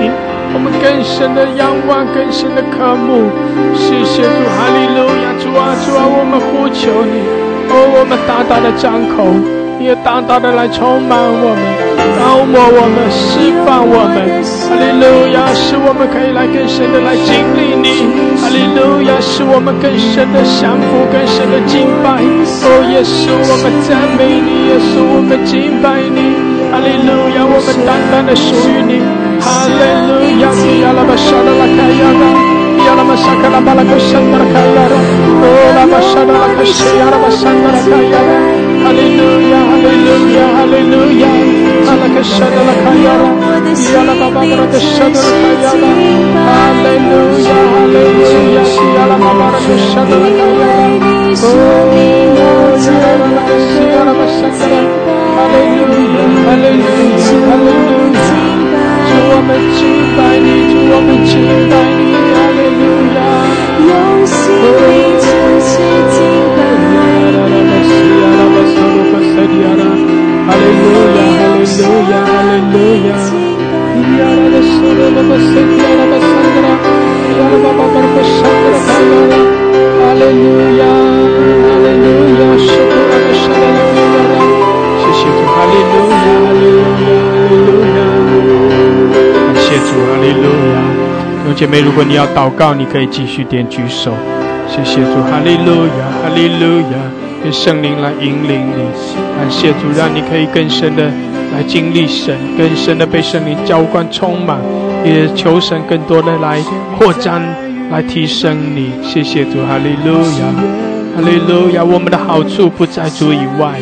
[0.55, 3.27] 我们更深的仰望，更深的渴慕。
[3.75, 5.35] 谢谢主，哈利路亚！
[5.43, 7.27] 主啊，主啊，我们呼求你。
[7.67, 9.27] 哦，我们大大的张口，
[9.83, 11.63] 也大大的来充满我们，
[12.23, 14.31] 高摩我们，释放我们。
[14.71, 18.07] 哈利路亚，使我们可以来更深的来经历你。
[18.39, 22.23] 哈利路亚，使我们更深的降服，更深的敬拜。
[22.63, 26.39] 哦，耶稣，我们赞美你，耶稣，我们敬拜你。
[26.71, 29.03] 哈利路亚，我们单单的属于你。
[29.45, 30.49] Hallelujah.
[38.85, 41.33] Hallelujah, hallelujah, hallelujah.
[46.55, 48.65] Hallelujah, hallelujah.
[51.45, 51.93] Oh,
[55.37, 58.44] Hallelujah, hallelujah, hallelujah.
[59.45, 59.81] 们敬
[60.17, 61.33] 拜你，主我们敬
[61.71, 62.03] 拜你。
[63.87, 63.91] 用
[64.27, 64.91] 心灵
[65.21, 65.27] 诚
[65.61, 65.71] 实
[66.13, 66.19] 敬
[66.55, 66.59] 拜。
[70.47, 72.77] 哈利路亚，哈利路亚，哈利路
[73.09, 73.11] 亚。
[74.15, 75.43] 亚拉的苏拉拉巴塞
[75.79, 76.23] 亚拉巴桑
[76.55, 76.57] 德
[90.25, 90.81] 利路亚。
[91.45, 94.13] 弟兄姐妹，如果你要祷告，你可以继续点举手。
[94.67, 96.97] 谢谢主，哈利路亚，哈利路亚，
[97.45, 98.81] 愿圣灵来引领你。
[99.37, 101.05] 感谢主，让你可以更深的
[101.53, 104.59] 来经历神，更深的被圣灵浇灌充满，
[105.05, 106.59] 也求神更多的来
[106.97, 107.43] 扩张，
[107.91, 108.91] 来提升你。
[109.03, 110.47] 谢谢主，哈利路亚，
[111.15, 111.85] 哈利路亚。
[111.85, 113.75] 我们的好处不在主以外。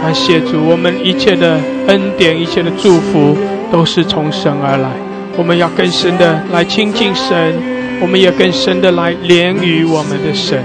[0.00, 1.58] 感谢主，我们一切的
[1.88, 3.36] 恩典、一切的祝福
[3.72, 5.09] 都是从神而来。
[5.40, 7.54] 我们要更深的来亲近神，
[7.98, 10.62] 我们也更深的来连于我们的神，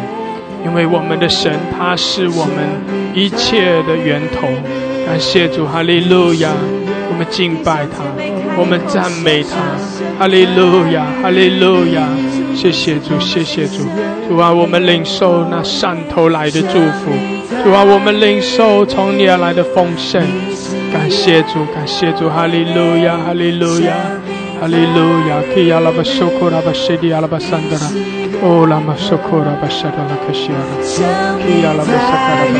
[0.66, 2.58] 因为我们的神他是我们
[3.14, 4.50] 一切的源头。
[5.08, 6.50] 感谢主，哈利路亚！
[7.10, 8.04] 我们敬拜他，
[8.58, 9.56] 我们赞美他，
[10.20, 12.10] 哈利路亚，哈利路亚！
[12.54, 13.86] 谢谢主，谢谢主，
[14.28, 17.12] 主啊，我们领受那上头来的祝福，
[17.64, 20.22] 主啊，我们领受从你而来的丰盛。
[20.92, 23.94] 感谢主，感谢主，哈利路亚，哈利路亚。
[24.60, 27.82] 哈利路亚，基亚拉巴苏库拉巴西迪亚拉巴桑德拉，
[28.42, 32.56] 哦拉玛苏库拉巴沙达拉克西亚拉，基亚拉巴萨卡拉巴。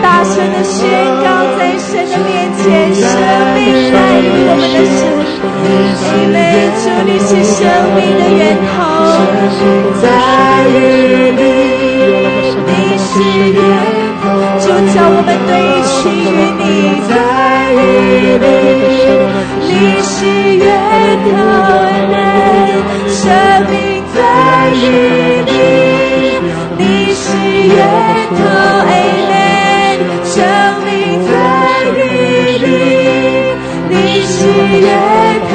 [0.00, 0.80] 大声的宣
[1.22, 1.26] 告，
[1.58, 2.62] 在神的面前，
[2.94, 3.02] 生
[3.54, 5.02] 命来临我们的生
[5.60, 5.66] 命，
[6.06, 6.36] 因为
[6.78, 7.58] 主你是生
[7.96, 8.78] 命的源头，
[10.00, 10.04] 在
[10.70, 10.72] 于
[11.36, 11.40] 你，
[12.66, 13.10] 你是
[13.50, 13.58] 源
[14.22, 14.24] 头，
[14.60, 14.64] 就
[14.94, 15.50] 叫我们对
[15.82, 16.62] 齐于你，
[17.72, 18.44] 在。
[19.64, 19.70] 你
[20.02, 20.14] 是
[20.56, 20.64] 源
[21.24, 21.34] 头，
[23.08, 23.20] 生
[23.70, 23.72] 命
[24.14, 24.16] 在
[24.74, 24.76] 于
[25.46, 25.50] 你。
[26.78, 26.82] 你
[27.14, 27.24] 是
[27.68, 27.76] 源
[28.36, 28.40] 头，
[30.24, 30.34] 生
[30.84, 30.88] 命
[31.26, 31.30] 在
[31.96, 31.98] 于
[32.62, 32.66] 你。
[33.88, 33.92] 你
[34.22, 34.34] 是
[34.80, 34.86] 源
[35.50, 35.52] 头，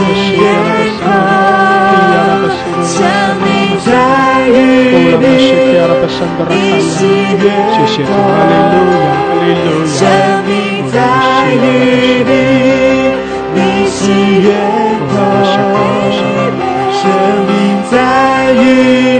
[0.00, 0.42] 你是源
[1.00, 1.04] 头，
[2.84, 2.96] 生
[3.42, 3.46] 命
[3.84, 3.88] 在
[4.48, 4.50] 于
[5.20, 5.26] 你，你
[6.88, 6.98] 是
[7.36, 7.46] 源
[8.00, 8.08] 头，
[9.86, 9.98] 生
[10.46, 10.48] 命
[10.90, 10.96] 在
[11.52, 11.54] 于
[12.24, 12.32] 你，
[13.54, 13.56] 你
[13.88, 14.00] 是
[14.40, 14.48] 源
[15.10, 15.14] 头。
[17.00, 17.04] 生
[17.46, 17.50] 命
[17.90, 17.94] 在
[18.52, 18.56] 于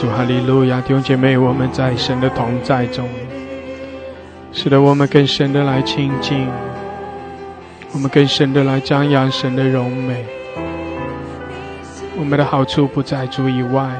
[0.00, 3.06] 主，哈利路亚，弟兄姐妹，我们在神的同在中，
[4.50, 6.48] 使得我们更深的来亲近。
[7.92, 10.24] 我们更深的来张扬神的荣美，
[12.18, 13.90] 我们的好处不在主以外，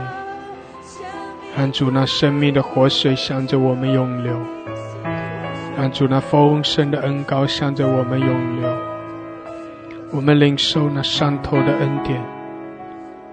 [1.55, 4.35] 让主那生命的活水向着我们涌流，
[5.77, 8.71] 让主那丰盛的恩膏向着我们涌流，
[10.13, 12.19] 我们领受那上头的恩典，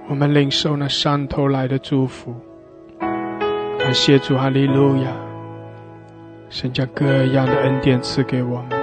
[0.10, 2.36] 我们领受那上头来的祝福，
[3.88, 5.14] 感谢主哈利路亚，
[6.50, 8.78] 神将各样的恩典赐给我们。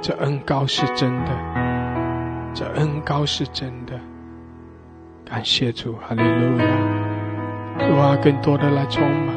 [0.00, 1.30] 这恩高是真的，
[2.54, 3.92] 这恩高是真的。
[5.26, 6.64] 感谢主，哈利路亚！
[7.86, 9.36] 主啊，更多的来充满，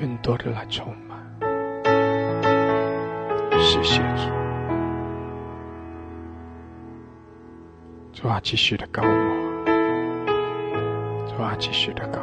[0.00, 1.18] 更多的来充满。
[3.60, 4.00] 谢谢
[8.14, 9.66] 主，主啊，继续的高我，
[11.28, 12.20] 主啊，继续的高。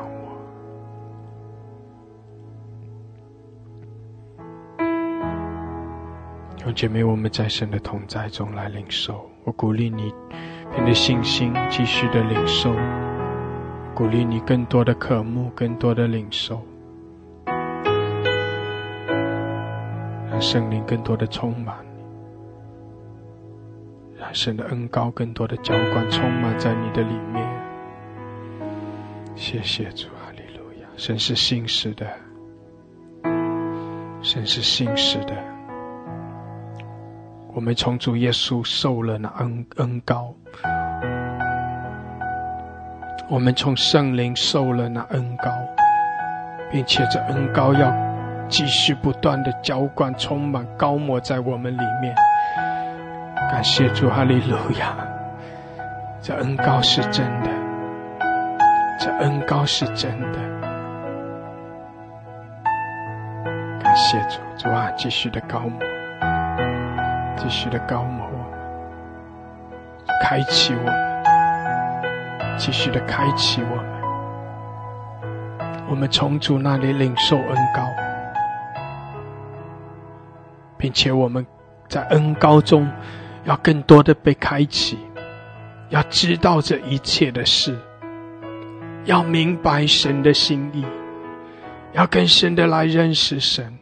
[6.66, 9.30] 用姐妹，我们在神的同在中来领受。
[9.44, 10.14] 我鼓励你，
[10.74, 12.72] 凭着信心继续的领受；
[13.94, 16.62] 鼓励你更多的渴慕，更多的领受，
[20.32, 22.02] 让圣灵更多的充满你
[24.18, 27.46] 让神的恩高更多的浇灌充满在你的里面。
[29.36, 30.88] 谢谢主，哈利路亚！
[30.96, 32.08] 神是信实的，
[34.22, 35.53] 神是信实的。
[37.56, 40.34] 我们从主耶稣受了那恩恩高，
[43.30, 45.52] 我们从圣灵受了那恩高，
[46.72, 47.94] 并且这恩高要
[48.50, 52.16] 继续不断的浇灌、充满、高抹在我们里面。
[53.52, 54.96] 感谢主，哈利路亚！
[56.22, 57.50] 这恩高是真的，
[59.00, 60.40] 这恩高是真的。
[63.80, 65.93] 感谢主，主啊，继续的高抹。
[67.44, 68.26] 继续的高摩，
[70.22, 73.86] 开启我们，继续的开启我们。
[75.90, 77.84] 我们从主那里领受恩高，
[80.78, 81.46] 并且我们
[81.90, 82.90] 在恩高中
[83.44, 84.98] 要更多的被开启，
[85.90, 87.78] 要知道这一切的事，
[89.04, 90.86] 要明白神的心意，
[91.92, 93.78] 要更深的来认识神。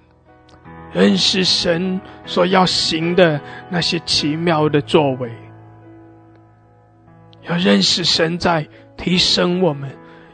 [0.93, 3.39] 认识神所要行的
[3.69, 5.31] 那些奇妙的作为，
[7.47, 9.89] 要认识神在提升我们，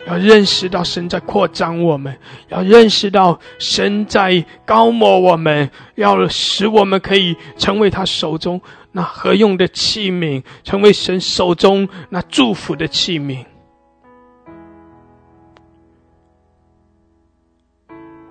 [0.07, 2.17] 要认识到神在扩张我们，
[2.49, 8.59] 要认识到神在高摩我们，要使我们可以成为他手中
[8.91, 13.45] 那合用的器皿，成为神手中那祝福的器皿。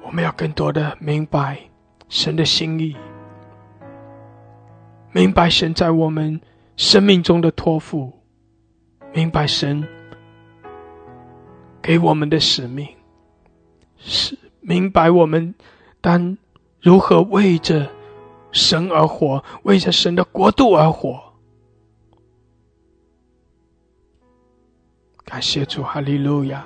[0.03, 1.59] 我们要更多的明白。
[2.09, 2.97] 神的心意，
[5.13, 6.41] 明白神在我们
[6.77, 8.13] 生命中的托付，
[9.13, 9.87] 明白神
[11.83, 12.89] 给我们的使命，
[13.97, 15.55] 是明白我们
[16.01, 16.37] 当
[16.81, 17.91] 如何为着
[18.53, 21.23] 神而活，为着神的国度而活。
[25.25, 26.65] 感谢主，哈利路亚！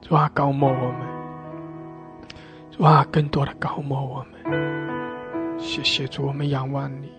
[0.00, 1.21] 主啊，高牧我们。
[2.82, 3.06] 哇！
[3.12, 7.12] 更多的高摩我们，谢谢主，我们仰望你，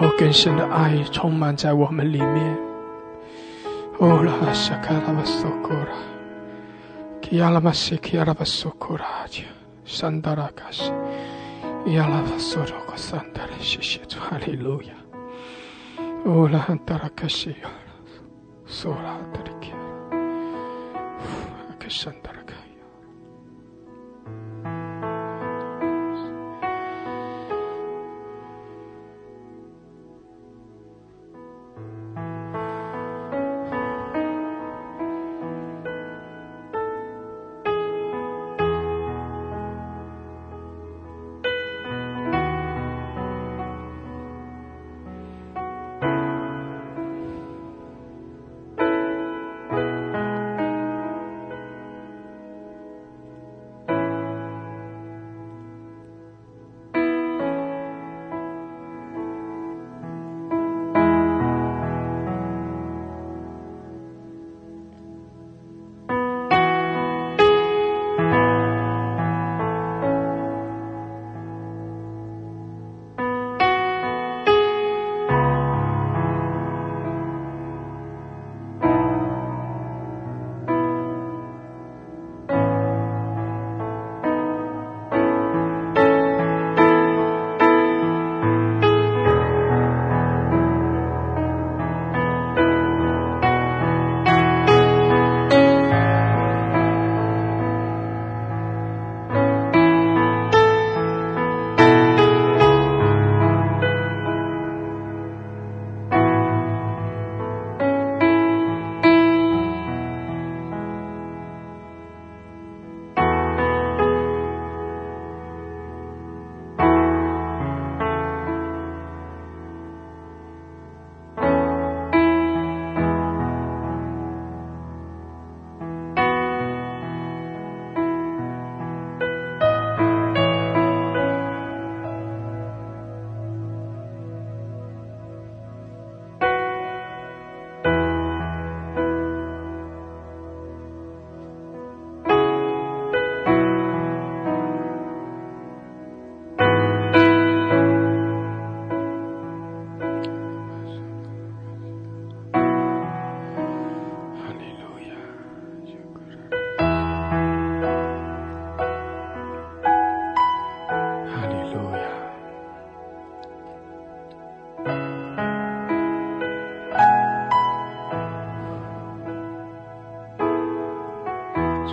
[0.00, 2.58] 哦，更深的爱充满在我们里面。
[4.00, 5.94] 哦拉沙卡拉巴苏库拉，
[7.22, 9.44] 基亚拉马西基亚拉巴苏库拉加，
[9.84, 10.90] 山达拉卡西，
[11.94, 14.90] 亚拉巴苏罗克山达拉，谢谢主，哈利路亚。
[16.24, 17.54] 哦拉汉达拉卡西，
[18.66, 19.76] 苏拉达里基亚，
[21.68, 22.32] 阿克山达。
[22.32, 22.54] 主，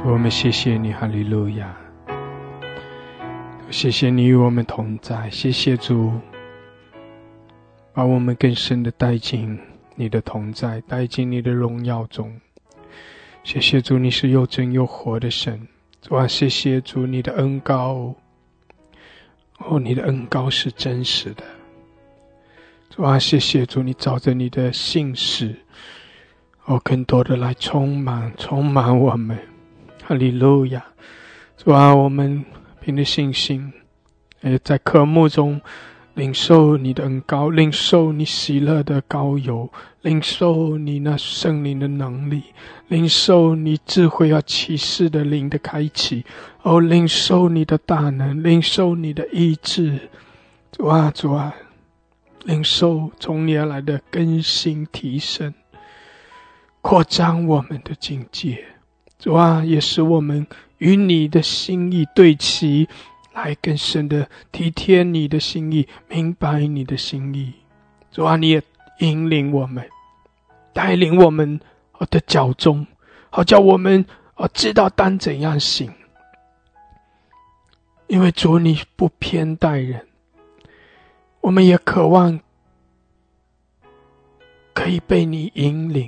[0.07, 1.75] 我们谢谢你，哈利路亚！
[3.71, 6.13] 谢谢你与我们同在，谢谢主，
[7.91, 9.59] 把我们更深的带进
[9.95, 12.39] 你的同在，带进你的荣耀中。
[13.43, 15.67] 谢谢主，你是又真又活的神。
[16.03, 18.13] 主啊，谢谢主，你的恩高，
[19.57, 21.43] 哦，你的恩高是真实的。
[22.91, 25.55] 主啊，谢谢主，你照着你的信使，
[26.65, 29.35] 哦，更多的来充满，充满我们。
[30.07, 30.85] 哈利路亚！
[31.57, 32.45] 主啊，我们
[32.79, 33.73] 凭着信心，
[34.41, 35.59] 诶，在渴慕中
[36.13, 39.67] 领受你的恩高，领受你喜乐的高油，
[40.03, 42.43] 领受你那圣灵的能力，
[42.87, 46.23] 领受你智慧要启示的灵的开启，
[46.61, 49.97] 哦，领受你的大能，领受你的意志。
[50.71, 51.55] 主啊，主啊，
[52.43, 55.51] 领受从你而来的更新提升，
[56.81, 58.63] 扩张我们的境界。
[59.25, 60.45] 主啊，也使我们
[60.77, 62.87] 与你的心意对齐，
[63.33, 67.51] 来更深的体贴你的心意，明白你的心意。
[68.11, 68.61] 主啊，你也
[68.99, 69.83] 引领我们，
[70.73, 71.59] 带领我们
[72.11, 72.85] 的脚中，
[73.31, 75.91] 好叫我们啊知道当怎样行。
[78.05, 80.05] 因为主你不偏待人，
[81.41, 82.39] 我们也渴望
[84.75, 86.07] 可以被你引领。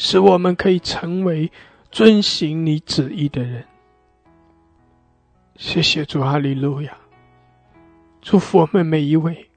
[0.00, 1.50] 使我们可以成为
[1.90, 3.64] 遵行你旨意的人。
[5.56, 6.96] 谢谢主，哈利路亚！
[8.22, 9.48] 祝福我们每一位。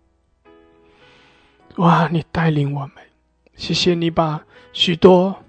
[1.76, 2.94] 哇，你带领我们，
[3.56, 4.44] 谢谢你把
[4.74, 5.44] 许多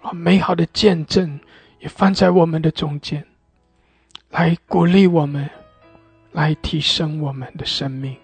[0.00, 1.38] 啊美好的见证
[1.78, 3.24] 也放在我们的中间，
[4.30, 5.48] 来鼓励我们，
[6.32, 8.16] 来提升我们的生命。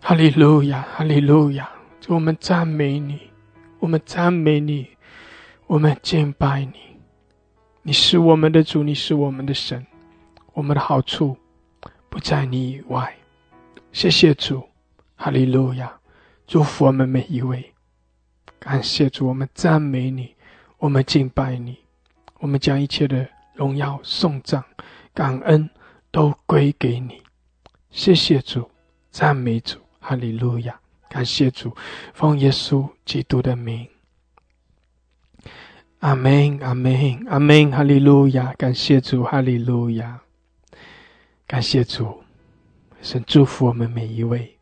[0.00, 1.70] 哈利路亚，哈利路亚！
[2.00, 3.25] 祝我们赞美你。
[3.86, 4.88] 我们赞美你，
[5.68, 6.74] 我们敬拜你，
[7.82, 9.86] 你是我们的主，你是我们的神，
[10.54, 11.36] 我们的好处
[12.08, 13.14] 不在你以外。
[13.92, 14.68] 谢谢主，
[15.14, 16.00] 哈利路亚！
[16.48, 17.72] 祝福我们每一位，
[18.58, 20.34] 感谢主，我们赞美你，
[20.78, 21.78] 我们敬拜你，
[22.40, 24.64] 我们将一切的荣耀、颂赞、
[25.14, 25.70] 感恩
[26.10, 27.22] 都归给你。
[27.92, 28.68] 谢谢主，
[29.12, 30.76] 赞美主，哈利路亚！
[31.16, 31.74] 感谢主，
[32.12, 33.88] 奉耶稣基督的名，
[36.00, 38.52] 阿门，阿门，阿门，哈利路亚！
[38.58, 40.20] 感谢主，哈利路亚！
[41.46, 42.22] 感谢主，
[43.00, 44.58] 神祝福我们每一位，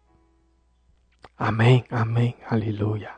[1.34, 3.10] 阿门，阿门，哈利路亚！